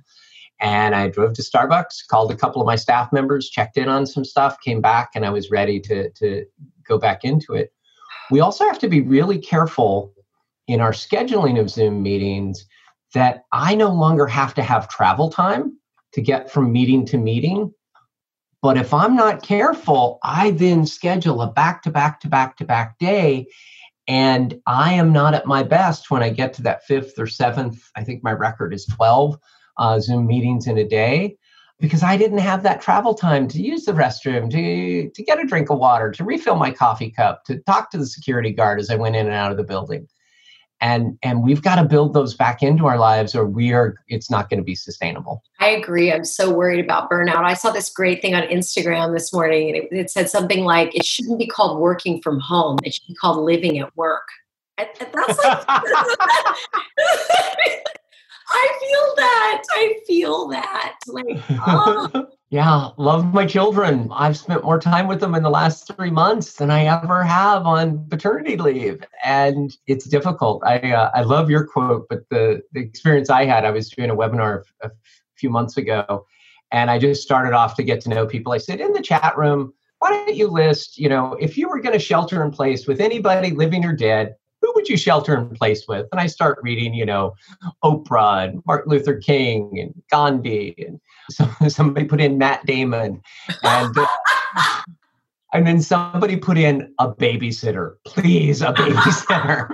And 0.60 0.94
I 0.94 1.08
drove 1.08 1.34
to 1.34 1.42
Starbucks, 1.42 2.06
called 2.08 2.30
a 2.30 2.36
couple 2.36 2.62
of 2.62 2.66
my 2.66 2.76
staff 2.76 3.12
members, 3.12 3.50
checked 3.50 3.76
in 3.76 3.88
on 3.88 4.06
some 4.06 4.24
stuff, 4.24 4.60
came 4.60 4.80
back, 4.80 5.10
and 5.14 5.26
I 5.26 5.30
was 5.30 5.50
ready 5.50 5.80
to, 5.80 6.10
to 6.10 6.44
go 6.86 6.98
back 6.98 7.24
into 7.24 7.54
it. 7.54 7.72
We 8.30 8.40
also 8.40 8.64
have 8.64 8.78
to 8.78 8.88
be 8.88 9.00
really 9.00 9.38
careful 9.38 10.14
in 10.66 10.80
our 10.80 10.92
scheduling 10.92 11.60
of 11.60 11.70
Zoom 11.70 12.02
meetings 12.02 12.66
that 13.12 13.44
I 13.52 13.74
no 13.74 13.92
longer 13.92 14.26
have 14.26 14.54
to 14.54 14.62
have 14.62 14.88
travel 14.88 15.30
time 15.30 15.78
to 16.14 16.22
get 16.22 16.50
from 16.50 16.72
meeting 16.72 17.04
to 17.06 17.18
meeting 17.18 17.72
but 18.64 18.78
if 18.78 18.94
I'm 18.94 19.14
not 19.14 19.42
careful, 19.42 20.18
I 20.22 20.52
then 20.52 20.86
schedule 20.86 21.42
a 21.42 21.52
back 21.52 21.82
to 21.82 21.90
back 21.90 22.18
to 22.20 22.30
back 22.30 22.56
to 22.56 22.64
back 22.64 22.98
day. 22.98 23.46
And 24.08 24.58
I 24.66 24.94
am 24.94 25.12
not 25.12 25.34
at 25.34 25.44
my 25.44 25.62
best 25.62 26.10
when 26.10 26.22
I 26.22 26.30
get 26.30 26.54
to 26.54 26.62
that 26.62 26.82
fifth 26.84 27.18
or 27.18 27.26
seventh. 27.26 27.90
I 27.94 28.02
think 28.02 28.24
my 28.24 28.32
record 28.32 28.72
is 28.72 28.86
12 28.86 29.38
uh, 29.78 30.00
Zoom 30.00 30.26
meetings 30.26 30.66
in 30.66 30.78
a 30.78 30.84
day 30.86 31.36
because 31.80 32.02
I 32.02 32.16
didn't 32.16 32.38
have 32.38 32.62
that 32.62 32.80
travel 32.80 33.14
time 33.14 33.48
to 33.48 33.60
use 33.60 33.84
the 33.84 33.92
restroom, 33.92 34.50
to, 34.50 35.10
to 35.10 35.22
get 35.22 35.40
a 35.40 35.44
drink 35.44 35.70
of 35.70 35.78
water, 35.78 36.10
to 36.12 36.24
refill 36.24 36.56
my 36.56 36.70
coffee 36.70 37.10
cup, 37.10 37.44
to 37.44 37.58
talk 37.60 37.90
to 37.90 37.98
the 37.98 38.06
security 38.06 38.52
guard 38.52 38.80
as 38.80 38.90
I 38.90 38.96
went 38.96 39.16
in 39.16 39.26
and 39.26 39.34
out 39.34 39.50
of 39.50 39.56
the 39.56 39.64
building. 39.64 40.08
And 40.80 41.18
and 41.22 41.42
we've 41.42 41.62
got 41.62 41.76
to 41.76 41.84
build 41.84 42.12
those 42.12 42.34
back 42.34 42.62
into 42.62 42.86
our 42.86 42.98
lives 42.98 43.34
or 43.34 43.46
we 43.46 43.72
are 43.72 43.94
it's 44.08 44.30
not 44.30 44.50
going 44.50 44.58
to 44.58 44.64
be 44.64 44.74
sustainable. 44.74 45.42
I 45.60 45.68
agree. 45.68 46.12
I'm 46.12 46.24
so 46.24 46.52
worried 46.52 46.84
about 46.84 47.10
burnout. 47.10 47.44
I 47.44 47.54
saw 47.54 47.70
this 47.70 47.88
great 47.88 48.20
thing 48.20 48.34
on 48.34 48.42
instagram 48.42 49.14
this 49.14 49.32
morning 49.32 49.68
and 49.68 49.76
it, 49.76 49.88
it 49.92 50.10
said 50.10 50.28
something 50.28 50.64
like 50.64 50.94
it 50.94 51.04
shouldn't 51.04 51.38
be 51.38 51.46
called 51.46 51.80
working 51.80 52.20
from 52.20 52.40
home. 52.40 52.78
It 52.82 52.94
should 52.94 53.06
be 53.06 53.14
called 53.14 53.44
living 53.44 53.78
at 53.78 53.96
work. 53.96 54.26
And, 54.76 54.88
and 55.00 55.08
that's 55.14 55.38
like 55.44 55.66
I 58.48 58.78
feel 58.80 59.16
that. 59.16 59.62
I 59.70 59.94
feel 60.06 60.48
that. 60.48 60.98
Like, 61.06 61.40
oh. 61.50 62.26
yeah, 62.50 62.90
love 62.96 63.32
my 63.32 63.46
children. 63.46 64.08
I've 64.12 64.36
spent 64.36 64.64
more 64.64 64.78
time 64.78 65.06
with 65.08 65.20
them 65.20 65.34
in 65.34 65.42
the 65.42 65.50
last 65.50 65.90
three 65.96 66.10
months 66.10 66.54
than 66.54 66.70
I 66.70 66.84
ever 66.84 67.22
have 67.22 67.66
on 67.66 68.06
paternity 68.08 68.56
leave, 68.56 69.02
and 69.24 69.74
it's 69.86 70.06
difficult. 70.06 70.62
I 70.64 70.78
uh, 70.92 71.10
I 71.14 71.22
love 71.22 71.50
your 71.50 71.66
quote, 71.66 72.06
but 72.08 72.28
the 72.30 72.62
the 72.72 72.80
experience 72.80 73.30
I 73.30 73.44
had, 73.44 73.64
I 73.64 73.70
was 73.70 73.88
doing 73.88 74.10
a 74.10 74.16
webinar 74.16 74.62
a 74.82 74.90
few 75.36 75.50
months 75.50 75.76
ago, 75.76 76.26
and 76.70 76.90
I 76.90 76.98
just 76.98 77.22
started 77.22 77.54
off 77.54 77.76
to 77.76 77.82
get 77.82 78.00
to 78.02 78.08
know 78.08 78.26
people. 78.26 78.52
I 78.52 78.58
said 78.58 78.80
in 78.80 78.92
the 78.92 79.02
chat 79.02 79.36
room. 79.36 79.72
Why 80.00 80.10
don't 80.10 80.36
you 80.36 80.48
list, 80.48 80.98
you 80.98 81.08
know, 81.08 81.32
if 81.40 81.56
you 81.56 81.66
were 81.66 81.80
going 81.80 81.94
to 81.94 81.98
shelter 81.98 82.44
in 82.44 82.50
place 82.50 82.86
with 82.86 83.00
anybody 83.00 83.52
living 83.52 83.86
or 83.86 83.94
dead, 83.94 84.34
who 84.64 84.72
would 84.74 84.88
you 84.88 84.96
shelter 84.96 85.36
in 85.36 85.50
place 85.50 85.86
with? 85.86 86.06
And 86.10 86.20
I 86.20 86.26
start 86.26 86.58
reading, 86.62 86.94
you 86.94 87.04
know, 87.04 87.34
Oprah 87.82 88.48
and 88.48 88.62
Martin 88.66 88.90
Luther 88.90 89.16
King 89.16 89.78
and 89.78 90.02
Gandhi, 90.10 90.74
and 90.78 91.00
so, 91.30 91.46
somebody 91.68 92.06
put 92.06 92.20
in 92.20 92.38
Matt 92.38 92.64
Damon, 92.64 93.20
and 93.62 93.94
uh, 93.96 94.82
and 95.52 95.66
then 95.66 95.82
somebody 95.82 96.36
put 96.36 96.56
in 96.56 96.94
a 96.98 97.12
babysitter, 97.12 97.96
please, 98.06 98.62
a 98.62 98.72
babysitter. 98.72 99.68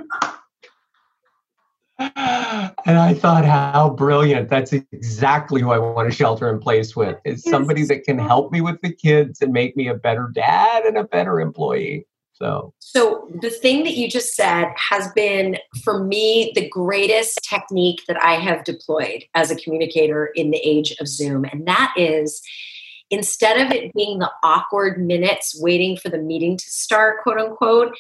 and 1.99 2.99
I 2.99 3.15
thought, 3.15 3.45
how 3.45 3.91
brilliant! 3.91 4.49
That's 4.49 4.73
exactly 4.73 5.61
who 5.61 5.71
I 5.71 5.79
want 5.79 6.11
to 6.11 6.17
shelter 6.17 6.49
in 6.49 6.59
place 6.59 6.97
with. 6.97 7.17
Is 7.25 7.45
somebody 7.45 7.85
that 7.85 8.03
can 8.03 8.19
help 8.19 8.51
me 8.51 8.61
with 8.61 8.81
the 8.81 8.93
kids 8.93 9.41
and 9.41 9.53
make 9.53 9.77
me 9.77 9.87
a 9.87 9.95
better 9.95 10.33
dad 10.35 10.85
and 10.85 10.97
a 10.97 11.05
better 11.05 11.41
employee. 11.41 12.07
So, 12.41 12.73
so 12.79 13.29
the 13.43 13.51
thing 13.51 13.85
that 13.85 13.97
you 13.97 14.09
just 14.09 14.35
said 14.35 14.73
has 14.77 15.13
been 15.13 15.59
for 15.85 16.03
me 16.03 16.53
the 16.55 16.69
greatest 16.69 17.39
technique 17.43 18.01
that 18.09 18.21
I 18.23 18.35
have 18.35 18.65
deployed 18.65 19.25
as 19.35 19.51
a 19.51 19.57
communicator 19.57 20.31
in 20.35 20.51
the 20.51 20.61
age 20.65 20.97
of 21.01 21.07
Zoom, 21.07 21.45
and 21.45 21.67
that 21.67 21.93
is 21.97 22.41
instead 23.11 23.61
of 23.61 23.73
it 23.73 23.93
being 23.93 24.21
the 24.21 24.31
awkward 24.43 25.05
minutes 25.05 25.59
waiting 25.61 25.97
for 25.97 26.09
the 26.09 26.19
meeting 26.19 26.57
to 26.57 26.65
start, 26.65 27.23
quote 27.23 27.39
unquote, 27.39 27.95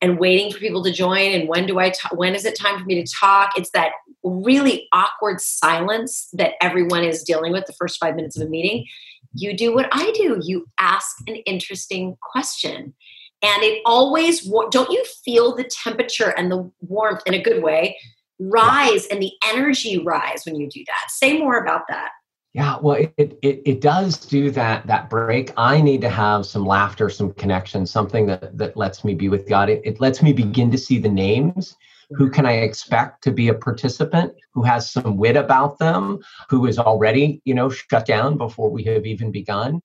and 0.00 0.18
waiting 0.18 0.50
for 0.50 0.58
people 0.58 0.82
to 0.84 0.92
join 0.92 1.32
and 1.32 1.48
when 1.48 1.66
do 1.66 1.78
I 1.78 1.90
ta- 1.90 2.14
when 2.14 2.34
is 2.34 2.46
it 2.46 2.58
time 2.58 2.78
for 2.78 2.86
me 2.86 3.04
to 3.04 3.12
talk? 3.20 3.52
It's 3.56 3.70
that 3.70 3.92
really 4.24 4.88
awkward 4.92 5.40
silence 5.40 6.28
that 6.32 6.54
everyone 6.62 7.04
is 7.04 7.22
dealing 7.22 7.52
with 7.52 7.66
the 7.66 7.74
first 7.74 8.00
5 8.00 8.16
minutes 8.16 8.38
of 8.38 8.46
a 8.46 8.50
meeting. 8.50 8.86
You 9.34 9.54
do 9.56 9.74
what 9.74 9.88
I 9.92 10.10
do. 10.12 10.40
You 10.42 10.66
ask 10.78 11.16
an 11.26 11.36
interesting 11.36 12.16
question 12.20 12.94
and 13.42 13.62
it 13.62 13.82
always 13.84 14.48
don't 14.70 14.90
you 14.90 15.04
feel 15.24 15.54
the 15.54 15.64
temperature 15.64 16.30
and 16.36 16.50
the 16.50 16.70
warmth 16.80 17.22
in 17.26 17.34
a 17.34 17.42
good 17.42 17.62
way? 17.62 17.98
Rise 18.38 19.06
and 19.06 19.20
the 19.20 19.32
energy 19.44 19.98
rise 19.98 20.42
when 20.44 20.56
you 20.56 20.68
do 20.68 20.82
that. 20.86 21.10
Say 21.10 21.38
more 21.38 21.58
about 21.58 21.82
that. 21.88 22.10
Yeah 22.54 22.76
well 22.80 22.96
it, 23.16 23.38
it 23.42 23.62
it 23.64 23.80
does 23.80 24.18
do 24.18 24.50
that 24.52 24.86
that 24.86 25.10
break. 25.10 25.52
I 25.56 25.80
need 25.80 26.00
to 26.02 26.08
have 26.08 26.46
some 26.46 26.66
laughter 26.66 27.10
some 27.10 27.32
connection 27.34 27.86
something 27.86 28.26
that 28.26 28.56
that 28.56 28.76
lets 28.76 29.04
me 29.04 29.14
be 29.14 29.28
with 29.28 29.48
god. 29.48 29.68
It, 29.68 29.82
it 29.84 30.00
lets 30.00 30.22
me 30.22 30.32
begin 30.32 30.70
to 30.70 30.78
see 30.78 30.98
the 30.98 31.08
names. 31.08 31.76
Who 32.10 32.28
can 32.28 32.44
i 32.44 32.52
expect 32.52 33.24
to 33.24 33.30
be 33.30 33.48
a 33.48 33.54
participant 33.54 34.34
who 34.52 34.62
has 34.64 34.92
some 34.92 35.16
wit 35.16 35.34
about 35.34 35.78
them 35.78 36.18
who 36.50 36.66
is 36.66 36.78
already 36.78 37.40
you 37.46 37.54
know 37.54 37.70
shut 37.70 38.04
down 38.04 38.36
before 38.36 38.70
we 38.70 38.84
have 38.84 39.06
even 39.06 39.32
begun 39.32 39.80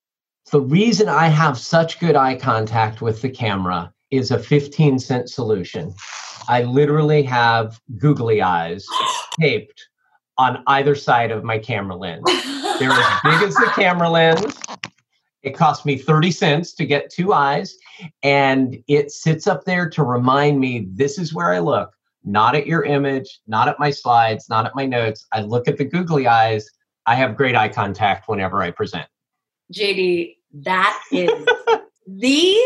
the 0.50 0.60
reason 0.60 1.08
I 1.08 1.28
have 1.28 1.58
such 1.58 2.00
good 2.00 2.16
eye 2.16 2.36
contact 2.36 3.02
with 3.02 3.22
the 3.22 3.28
camera 3.28 3.92
is 4.10 4.30
a 4.30 4.38
15 4.38 4.98
cent 4.98 5.28
solution. 5.28 5.94
I 6.48 6.62
literally 6.62 7.22
have 7.24 7.80
googly 7.98 8.40
eyes 8.40 8.86
taped 9.38 9.88
on 10.38 10.62
either 10.66 10.94
side 10.94 11.30
of 11.30 11.44
my 11.44 11.58
camera 11.58 11.96
lens. 11.96 12.24
They're 12.78 12.90
as 12.90 13.20
big 13.24 13.42
as 13.42 13.54
the 13.54 13.70
camera 13.74 14.08
lens. 14.08 14.58
It 15.42 15.50
cost 15.50 15.84
me 15.84 15.96
30 15.98 16.30
cents 16.30 16.72
to 16.74 16.86
get 16.86 17.10
two 17.10 17.32
eyes, 17.32 17.76
and 18.22 18.82
it 18.88 19.10
sits 19.10 19.46
up 19.46 19.64
there 19.64 19.88
to 19.90 20.02
remind 20.02 20.58
me 20.58 20.88
this 20.92 21.18
is 21.18 21.34
where 21.34 21.52
I 21.52 21.58
look, 21.58 21.90
not 22.24 22.54
at 22.54 22.66
your 22.66 22.84
image, 22.84 23.40
not 23.46 23.68
at 23.68 23.78
my 23.78 23.90
slides, 23.90 24.48
not 24.48 24.66
at 24.66 24.74
my 24.74 24.86
notes. 24.86 25.26
I 25.32 25.42
look 25.42 25.68
at 25.68 25.76
the 25.76 25.84
googly 25.84 26.26
eyes. 26.26 26.68
I 27.06 27.14
have 27.14 27.36
great 27.36 27.54
eye 27.54 27.68
contact 27.68 28.28
whenever 28.28 28.62
I 28.62 28.70
present. 28.70 29.06
JD, 29.72 30.37
that 30.52 31.00
is 31.12 31.30
the 32.06 32.56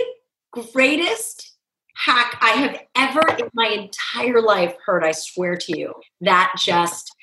greatest 0.53 1.57
hack 1.95 2.39
I 2.41 2.51
have 2.51 2.81
ever 2.97 3.23
in 3.39 3.49
my 3.55 3.67
entire 3.69 4.41
life 4.41 4.75
heard. 4.85 5.05
I 5.05 5.13
swear 5.13 5.57
to 5.57 5.79
you. 5.79 5.93
That 6.21 6.53
just 6.59 7.15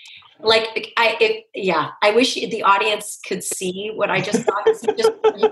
like 0.41 0.93
I 0.97 1.18
if, 1.20 1.43
yeah, 1.53 1.91
I 2.01 2.12
wish 2.12 2.36
the 2.36 2.64
audience 2.64 3.20
could 3.28 3.43
see 3.43 3.91
what 3.95 4.10
I 4.10 4.22
just 4.22 4.43
thought. 4.43 4.66
just 4.66 5.12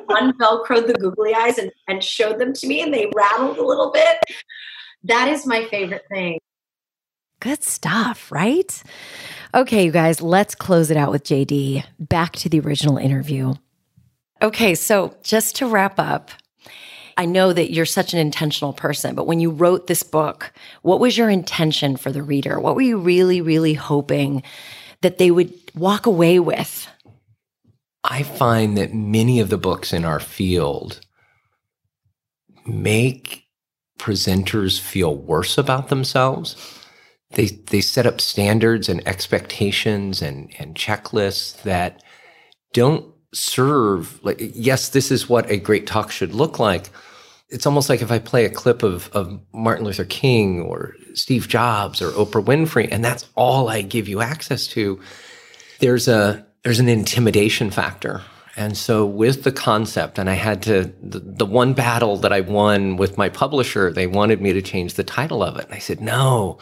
unvelcroed 0.10 0.88
the 0.88 0.98
googly 1.00 1.34
eyes 1.34 1.58
and, 1.58 1.72
and 1.88 2.04
showed 2.04 2.40
them 2.40 2.54
to 2.54 2.68
me 2.68 2.82
and 2.82 2.94
they 2.94 3.12
rattled 3.16 3.58
a 3.58 3.66
little 3.66 3.92
bit. 3.92 4.18
that 5.04 5.28
is 5.28 5.46
my 5.46 5.66
favorite 5.66 6.06
thing. 6.10 6.40
Good 7.40 7.64
stuff, 7.64 8.32
right? 8.32 8.82
Okay, 9.54 9.86
you 9.86 9.92
guys, 9.92 10.22
let's 10.22 10.56
close 10.56 10.90
it 10.90 10.98
out 10.98 11.12
with 11.12 11.24
JD. 11.24 11.84
Back 12.00 12.34
to 12.38 12.50
the 12.50 12.60
original 12.60 12.98
interview. 12.98 13.54
Okay, 14.42 14.76
so 14.76 15.16
just 15.24 15.56
to 15.58 15.68
wrap 15.68 16.00
up, 16.00 16.32
I 17.18 17.26
know 17.26 17.52
that 17.52 17.72
you're 17.72 17.86
such 17.86 18.14
an 18.14 18.20
intentional 18.20 18.74
person, 18.74 19.16
but 19.16 19.26
when 19.26 19.40
you 19.40 19.50
wrote 19.50 19.88
this 19.88 20.04
book, 20.04 20.54
what 20.84 21.00
was 21.00 21.18
your 21.18 21.30
intention 21.30 21.98
for 21.98 22.12
the 22.12 22.22
reader? 22.22 22.60
What 22.60 22.76
were 22.76 22.82
you 22.82 23.00
really, 23.00 23.42
really 23.42 23.74
hoping 23.74 24.44
that 25.02 25.18
they 25.18 25.32
would 25.32 25.54
walk 25.74 26.06
away 26.06 26.40
with? 26.40 26.88
I 28.04 28.22
find 28.22 28.78
that 28.78 28.94
many 28.94 29.40
of 29.40 29.50
the 29.50 29.58
books 29.58 29.92
in 29.92 30.06
our 30.06 30.20
field 30.20 31.02
make 32.68 33.48
presenters 33.98 34.80
feel 34.80 35.16
worse 35.16 35.58
about 35.58 35.90
themselves. 35.90 36.56
They, 37.32 37.48
they 37.48 37.82
set 37.82 38.06
up 38.06 38.22
standards 38.22 38.88
and 38.88 39.06
expectations 39.08 40.22
and, 40.22 40.54
and 40.60 40.76
checklists 40.76 41.62
that 41.64 42.04
don't 42.74 43.06
serve 43.38 44.24
like 44.24 44.38
yes 44.40 44.90
this 44.90 45.12
is 45.12 45.30
what 45.30 45.50
a 45.50 45.58
great 45.58 45.88
talk 45.88 46.12
should 46.12 46.34
look 46.34 46.60
like. 46.60 46.90
It's 47.50 47.66
almost 47.66 47.88
like 47.88 48.02
if 48.02 48.12
i 48.12 48.20
play 48.20 48.44
a 48.46 48.50
clip 48.50 48.84
of, 48.84 49.10
of 49.14 49.40
martin 49.54 49.86
luther 49.86 50.06
king 50.06 50.62
or 50.62 50.96
steve 51.14 51.48
jobs 51.48 52.02
or 52.02 52.10
oprah 52.12 52.44
winfrey 52.44 52.90
and 52.92 53.06
that's 53.06 53.26
all 53.36 53.70
i 53.70 53.82
give 53.82 54.10
you 54.10 54.20
access 54.22 54.68
to 54.68 55.00
there's 55.80 56.08
a 56.08 56.46
there's 56.64 56.80
an 56.80 56.90
intimidation 56.90 57.72
factor. 57.72 58.22
And 58.58 58.76
so 58.76 59.06
with 59.06 59.44
the 59.44 59.52
concept 59.52 60.18
and 60.18 60.30
i 60.30 60.34
had 60.34 60.62
to 60.64 60.92
the, 61.02 61.20
the 61.20 61.46
one 61.46 61.74
battle 61.74 62.18
that 62.18 62.34
i 62.34 62.42
won 62.42 62.98
with 62.98 63.18
my 63.18 63.30
publisher 63.30 63.94
they 63.94 64.08
wanted 64.08 64.42
me 64.42 64.52
to 64.54 64.62
change 64.62 64.96
the 64.96 65.04
title 65.04 65.44
of 65.44 65.58
it. 65.58 65.66
And 65.66 65.74
i 65.74 65.80
said 65.80 66.02
no 66.02 66.58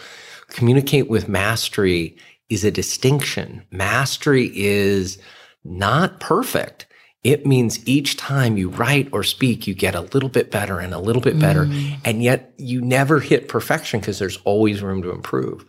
communicate 0.49 1.09
with 1.09 1.27
mastery 1.27 2.15
is 2.49 2.63
a 2.63 2.71
distinction. 2.71 3.63
Mastery 3.71 4.51
is 4.53 5.17
not 5.65 6.19
perfect. 6.19 6.85
It 7.23 7.45
means 7.45 7.85
each 7.87 8.17
time 8.17 8.55
you 8.55 8.69
write 8.69 9.09
or 9.11 9.23
speak, 9.23 9.65
you 9.65 9.73
get 9.73 9.95
a 9.95 10.01
little 10.01 10.29
bit 10.29 10.51
better 10.51 10.79
and 10.79 10.93
a 10.93 10.99
little 10.99 11.23
bit 11.23 11.39
better. 11.39 11.65
Mm. 11.65 11.97
And 12.05 12.23
yet 12.23 12.53
you 12.57 12.81
never 12.81 13.19
hit 13.19 13.49
perfection 13.49 13.99
because 13.99 14.19
there's 14.19 14.37
always 14.45 14.83
room 14.83 15.01
to 15.01 15.09
improve. 15.09 15.65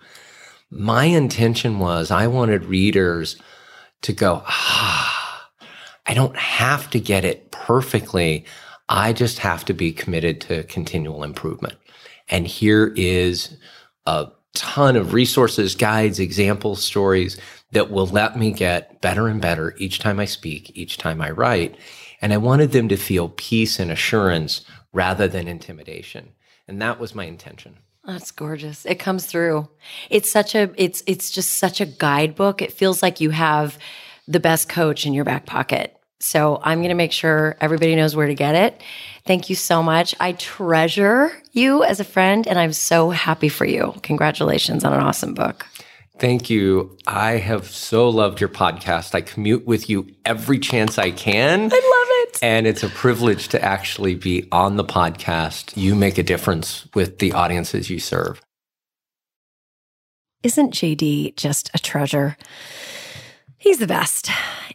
My 0.70 1.04
intention 1.04 1.78
was 1.78 2.10
I 2.10 2.26
wanted 2.26 2.66
readers 2.66 3.40
to 4.02 4.12
go, 4.12 4.42
ah, 4.46 5.48
I 6.04 6.12
don't 6.12 6.36
have 6.36 6.90
to 6.90 7.00
get 7.00 7.24
it 7.24 7.50
perfectly. 7.50 8.44
I 8.88 9.14
just 9.14 9.38
have 9.38 9.64
to 9.64 9.72
be 9.72 9.92
committed 9.92 10.42
to 10.42 10.64
continual 10.64 11.24
improvement. 11.24 11.76
And 12.28 12.46
here 12.46 12.92
is 12.96 13.56
a 14.04 14.28
ton 14.56 14.96
of 14.96 15.12
resources, 15.12 15.74
guides, 15.74 16.18
examples, 16.18 16.82
stories 16.82 17.38
that 17.72 17.90
will 17.90 18.06
let 18.06 18.38
me 18.38 18.52
get 18.52 19.00
better 19.00 19.28
and 19.28 19.40
better 19.40 19.74
each 19.78 19.98
time 19.98 20.18
I 20.18 20.24
speak, 20.24 20.72
each 20.74 20.96
time 20.96 21.20
I 21.20 21.30
write. 21.30 21.76
And 22.20 22.32
I 22.32 22.38
wanted 22.38 22.72
them 22.72 22.88
to 22.88 22.96
feel 22.96 23.28
peace 23.28 23.78
and 23.78 23.90
assurance 23.90 24.64
rather 24.92 25.28
than 25.28 25.46
intimidation. 25.46 26.32
And 26.66 26.80
that 26.80 26.98
was 26.98 27.14
my 27.14 27.24
intention. 27.24 27.76
That's 28.04 28.30
gorgeous. 28.30 28.86
It 28.86 28.96
comes 28.96 29.26
through. 29.26 29.68
It's 30.10 30.30
such 30.30 30.54
a 30.54 30.70
it's 30.76 31.02
it's 31.06 31.30
just 31.30 31.54
such 31.54 31.80
a 31.80 31.86
guidebook. 31.86 32.62
It 32.62 32.72
feels 32.72 33.02
like 33.02 33.20
you 33.20 33.30
have 33.30 33.78
the 34.28 34.40
best 34.40 34.68
coach 34.68 35.06
in 35.06 35.12
your 35.12 35.24
back 35.24 35.44
pocket. 35.44 35.95
So 36.20 36.60
I'm 36.62 36.78
going 36.78 36.88
to 36.88 36.94
make 36.94 37.12
sure 37.12 37.56
everybody 37.60 37.94
knows 37.94 38.16
where 38.16 38.26
to 38.26 38.34
get 38.34 38.54
it. 38.54 38.82
Thank 39.26 39.50
you 39.50 39.56
so 39.56 39.82
much. 39.82 40.14
I 40.18 40.32
treasure 40.32 41.30
you 41.52 41.84
as 41.84 42.00
a 42.00 42.04
friend 42.04 42.46
and 42.46 42.58
I'm 42.58 42.72
so 42.72 43.10
happy 43.10 43.48
for 43.48 43.64
you. 43.64 43.94
Congratulations 44.02 44.84
on 44.84 44.92
an 44.92 45.00
awesome 45.00 45.34
book. 45.34 45.66
Thank 46.18 46.48
you. 46.48 46.96
I 47.06 47.32
have 47.32 47.66
so 47.68 48.08
loved 48.08 48.40
your 48.40 48.48
podcast. 48.48 49.14
I 49.14 49.20
commute 49.20 49.66
with 49.66 49.90
you 49.90 50.06
every 50.24 50.58
chance 50.58 50.98
I 50.98 51.10
can. 51.10 51.60
I 51.60 51.64
love 51.64 51.72
it. 51.72 52.38
And 52.42 52.66
it's 52.66 52.82
a 52.82 52.88
privilege 52.88 53.48
to 53.48 53.62
actually 53.62 54.14
be 54.14 54.48
on 54.50 54.76
the 54.76 54.84
podcast. 54.84 55.76
You 55.76 55.94
make 55.94 56.16
a 56.16 56.22
difference 56.22 56.88
with 56.94 57.18
the 57.18 57.32
audiences 57.32 57.90
you 57.90 57.98
serve. 57.98 58.40
Isn't 60.42 60.72
JD 60.72 61.36
just 61.36 61.70
a 61.74 61.78
treasure? 61.78 62.36
He's 63.58 63.78
the 63.78 63.86
best. 63.86 64.30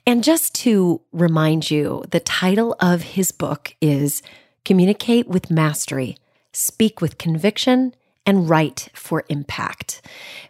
And 0.07 0.23
just 0.23 0.55
to 0.55 1.01
remind 1.11 1.69
you, 1.69 2.03
the 2.09 2.19
title 2.19 2.75
of 2.79 3.03
his 3.03 3.31
book 3.31 3.75
is 3.79 4.23
Communicate 4.65 5.27
with 5.27 5.51
Mastery, 5.51 6.17
Speak 6.51 6.99
with 6.99 7.17
Conviction, 7.17 7.93
and 8.25 8.49
write 8.49 8.89
for 8.93 9.23
impact. 9.29 10.01